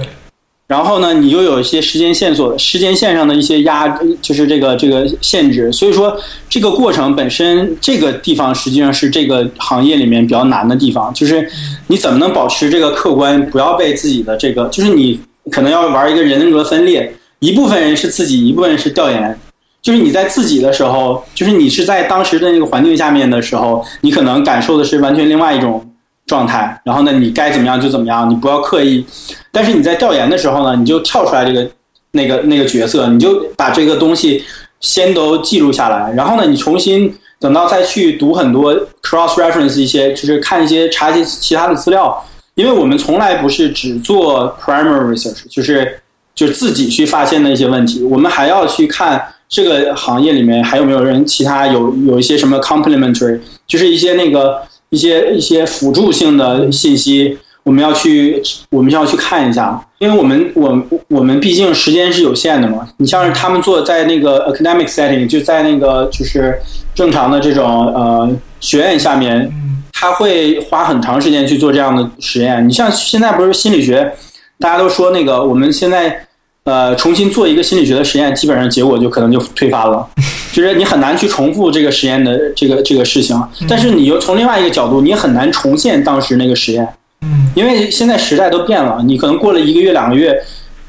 [0.68, 3.90] 然后呢，你又有一些时间线索、时间线上的一些压，
[4.22, 5.70] 就是这个这个限制。
[5.74, 6.18] 所以说，
[6.50, 11.46] 这个过程本身，这个地方实际上是这个行业里面比较难的地方，就是
[11.88, 15.20] 你怎么能保持这个客观，不要被自己的这个，就是你
[15.52, 19.38] 可能要玩一个人格分裂，一部分人是自己，一部分人是调研。
[19.84, 25.86] 就是你在自己的时候，就是你是在当时的那个环境下面的时候，你可能感受的是完全另外一种
[26.26, 26.82] 状态。
[26.86, 29.06] 然后呢，你该怎么样就怎么样，你不要刻意。
[29.52, 31.70] 但是你在调研的时候呢，你就跳出来这个
[32.12, 34.42] 那个那个角色，你就把这个东西
[34.80, 36.10] 先都记录下来。
[36.14, 42.26] 然后呢，你重新等到再去读很多 cross reference 一些，就是看一些查一些其他的资料。
[42.56, 46.00] 因为我们从来不是只做 primary research，就是
[46.34, 49.22] 就自己去发现的一些问题，我们还要去看。
[49.54, 54.60] 这个行业里面还有没有人其他有有一些什么 complementary，就是一些那个
[54.90, 62.90] 一些一些辅助性的信息，我们要去我们要去看一下，因为我们我我们毕竟时间是有限的嘛。
[62.98, 66.58] 你像是他们做在那个 academic setting，就在那个就是
[66.96, 68.28] 正常的这种呃
[68.60, 69.48] 学院下面，
[69.92, 72.68] 他会花很长时间去做这样的实验。
[72.68, 74.12] 你像现在不是心理学，
[74.58, 76.26] 大家都说那个我们现在。
[76.66, 80.08] 呃，重新做一个心理学的实验，基本上结果就可能就推翻了，
[80.54, 83.38] 就是你很难去重复这个实验的这个这个事情。
[83.68, 86.88] 但是你又从另外一个角度，你很难重现当时那个实验，
[87.22, 90.34] 嗯，因为现在时代都变了，你可能过了一个月两个月，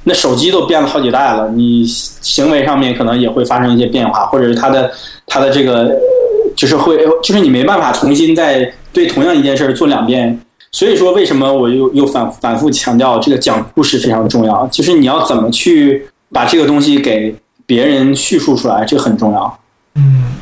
[0.04, 4.88] 那手机都变了好几代了，你行为上面可能也会发生一些变化，或者是它的
[5.26, 5.90] 它的这个
[6.54, 10.38] 就是会就是你没办法重新再对同样一件事做两遍。
[10.74, 14.66] 所以说，为什么我又又反反复强调这个讲故事非常重要？
[14.66, 17.32] 就是你要怎么去把这个东西给
[17.64, 19.58] 别人叙述出来，这个很重要。
[19.94, 20.32] 嗯，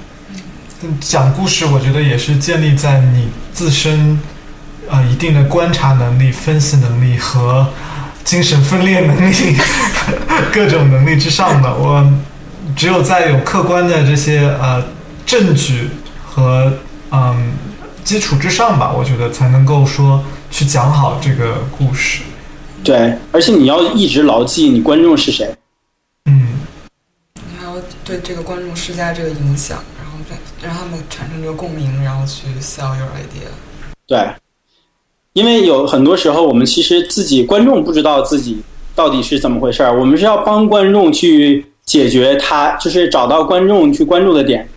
[1.03, 4.19] 讲故事我觉得也是建立在你自身
[4.89, 7.67] 呃一定的观察能力、分析能力和
[8.25, 9.35] 精神分裂能力
[10.51, 11.75] 各种能力之上的。
[11.75, 12.11] 我
[12.75, 14.83] 只有在有客观的这些呃
[15.27, 15.91] 证据
[16.25, 16.73] 和
[17.11, 17.53] 嗯。
[18.05, 22.23] 基础之上吧，我觉得才能够说去讲好这个故事。
[22.85, 25.55] 对，而且你要一直牢记你观众是谁。
[26.27, 26.49] 嗯，
[27.35, 27.75] 你还要
[28.05, 33.49] 对这个观众施加这个影响，然后让让他们产生这个共鸣，然后去 sell your idea。
[34.07, 34.29] 对，
[35.33, 38.61] 因为有很多时候我们其实自己观众不知道自己
[38.95, 44.69] 到底是怎么回事儿，我们是要帮观众去解决他，就是找到观众去关注的点。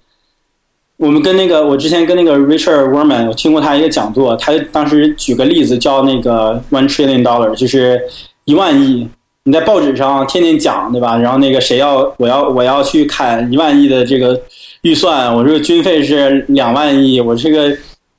[0.98, 8.02] 我们跟那个，我之前跟那个 Richard Werman，我听过他一个讲座，他当时举个例子，叫那个 One Trillion Dollar，就是
[8.46, 9.08] 一万亿。
[9.44, 11.18] 你在报纸上天天讲，对吧？
[11.18, 14.42] 然后那个谁要，我要我要去砍一万亿的这个
[14.82, 17.70] 预算，我这个军费是两万亿，我这个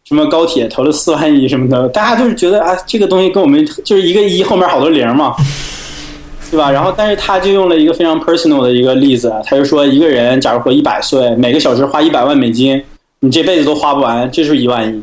[0.05, 5.35] 什么高铁投了四万亿什么的，大家就是觉得啊，这个东西跟我们就是一个一后面好多零嘛。
[6.49, 6.71] 对吧？
[6.71, 12.81] 然后，但是他就用了一个非常 personal 的一个例子，他就说，一个人假如活一百岁，每个小时花一百万美金，
[13.21, 15.03] 你这辈子都花不完，这是一万亿，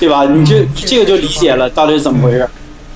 [0.00, 0.24] 对吧？
[0.24, 2.48] 你就这个就理解了到底是怎么回事。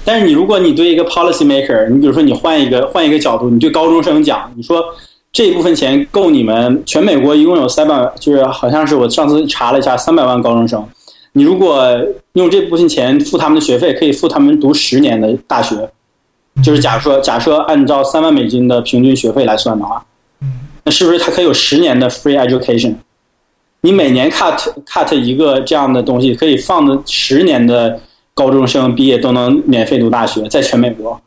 [0.05, 4.83] 但是你如果你对一个 policy maker，你比如说你换一个换一个角度，你对高中生讲，你说
[5.33, 10.83] 这一部分钱够你们全美国一共有三百，就是好像是我上次查了一下，三百万高中生，
[11.33, 11.87] 你如果
[12.33, 15.77] 用这部分钱付他们的学费，可以付他们读十年的大学。
[16.63, 20.05] 就是假设假设按照三万美金的平均学费来算的话，
[20.85, 22.95] 那是不是它可以有十年的 free education？
[23.83, 28.01] 你每年 cut cut 一个这样的东西，可以放的十年的
[28.35, 31.21] 高中生毕业都能免费读大学，在全美国。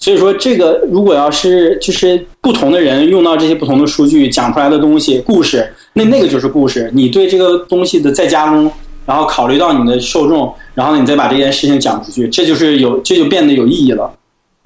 [0.00, 6.90] 所以说这个如果要是就是不同的人用到这些不同的数据讲出来的东西故事，那那个就是故事。
[6.94, 8.70] 你对这个东西的再加工，
[9.04, 14.12] 然后考虑到你的受众，然后你再把这件事情讲出去，这就是有这就变得有意义了。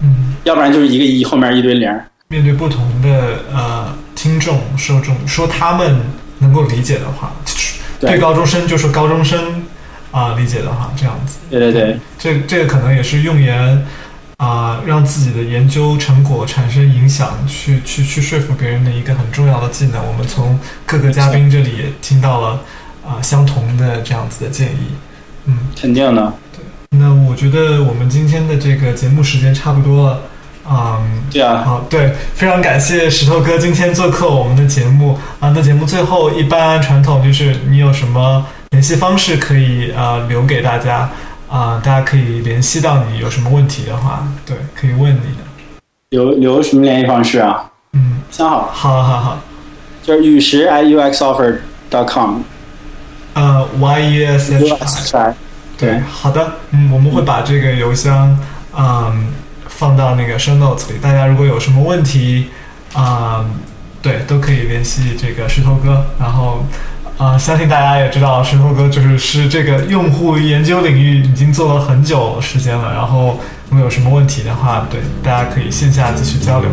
[0.01, 1.89] 嗯，要不然就是一个一后面一堆零。
[2.27, 5.99] 面对不同的呃听众受众，说他们
[6.39, 7.31] 能够理解的话，
[7.99, 9.61] 对高中生就说高中生
[10.11, 11.39] 啊、理解的话，这样子。
[11.49, 13.85] 对对对，这这个可能也是用言
[14.37, 20.01] 啊、让自己的研究成果产生影响，去去去说服别人的一个很重要的技能。
[20.07, 22.61] 我们从各个嘉宾这里也听到了
[23.05, 24.87] 啊、相同的这样子的建议。
[25.45, 26.33] 嗯，肯定的。
[26.93, 30.21] 那我觉得我们今天的这个节目时间差不多了。
[30.69, 35.51] 嗯，对啊，好，对，非常感谢石头哥今天做客我们的节目啊。
[35.55, 41.09] 那节目最后一般传统就是你有什么联系方式可以呃留给大家
[41.49, 45.43] 啊、大家可以联系到你，有什么问题的话，对，可以问你的。
[46.09, 47.69] 留留什么联系方式啊？
[47.93, 49.39] 嗯，三好，好好好，
[50.03, 51.57] 就是雨石 at uxoffer
[51.89, 52.41] dot com，。
[53.33, 55.33] 呃，y e s h i，
[55.81, 58.39] 对，好的，嗯，我们会把这个邮箱
[58.77, 59.27] 嗯
[59.67, 62.47] 放到那个 show notes 里，大家如果有什么问题
[62.93, 63.43] 啊、
[64.01, 66.63] 对，都可以联系这个石头哥，然后。
[67.17, 72.91] 啊、相信大家也知道，石头哥就是是这个用户研究领域已经做了很久时间了。
[72.91, 73.39] 然后，
[73.69, 76.69] 如果有什么问题的话，对大家可以线下继续交流。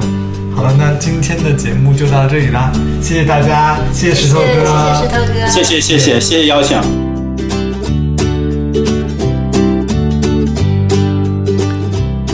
[0.57, 2.73] 好了，那今天的节目就到这里啦，
[3.03, 7.18] 谢谢大家，谢谢石头哥，谢谢石头哥，谢谢谢谢谢谢邀请。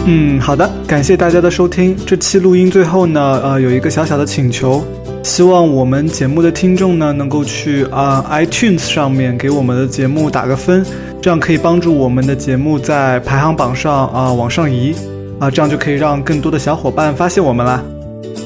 [0.06, 1.96] 嗯，好的，感谢大家的收听。
[2.04, 4.84] 这期录音最后呢，呃，有一个小小的请求，
[5.22, 10.84] 希望我们节目的听众呢，能够去啊、iTunes 上面给我们的节目打个分，
[11.22, 14.94] 这样可以帮助我们的节目在排行榜上啊、往上移，
[15.38, 17.82] 啊、这样就可以让更多的小伙伴发现我们啦。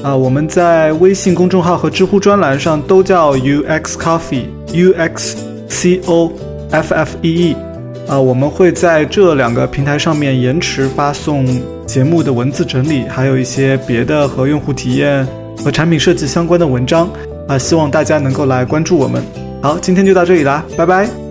[0.01, 5.35] 啊、我们在微信公众号和知乎专栏上都叫 UX Coffee，U X
[5.67, 6.31] C O
[6.71, 7.55] F F E E。
[8.09, 11.45] 啊，我们会在这两个平台上面延迟发送
[11.85, 15.25] 节目的文字整理，还有一些别的和用户体验
[15.63, 17.07] 和产品设计相关的文章
[17.47, 19.23] 啊，希望大家能够来关注我们。
[19.61, 21.28] 好，今天就到这里啦，拜拜。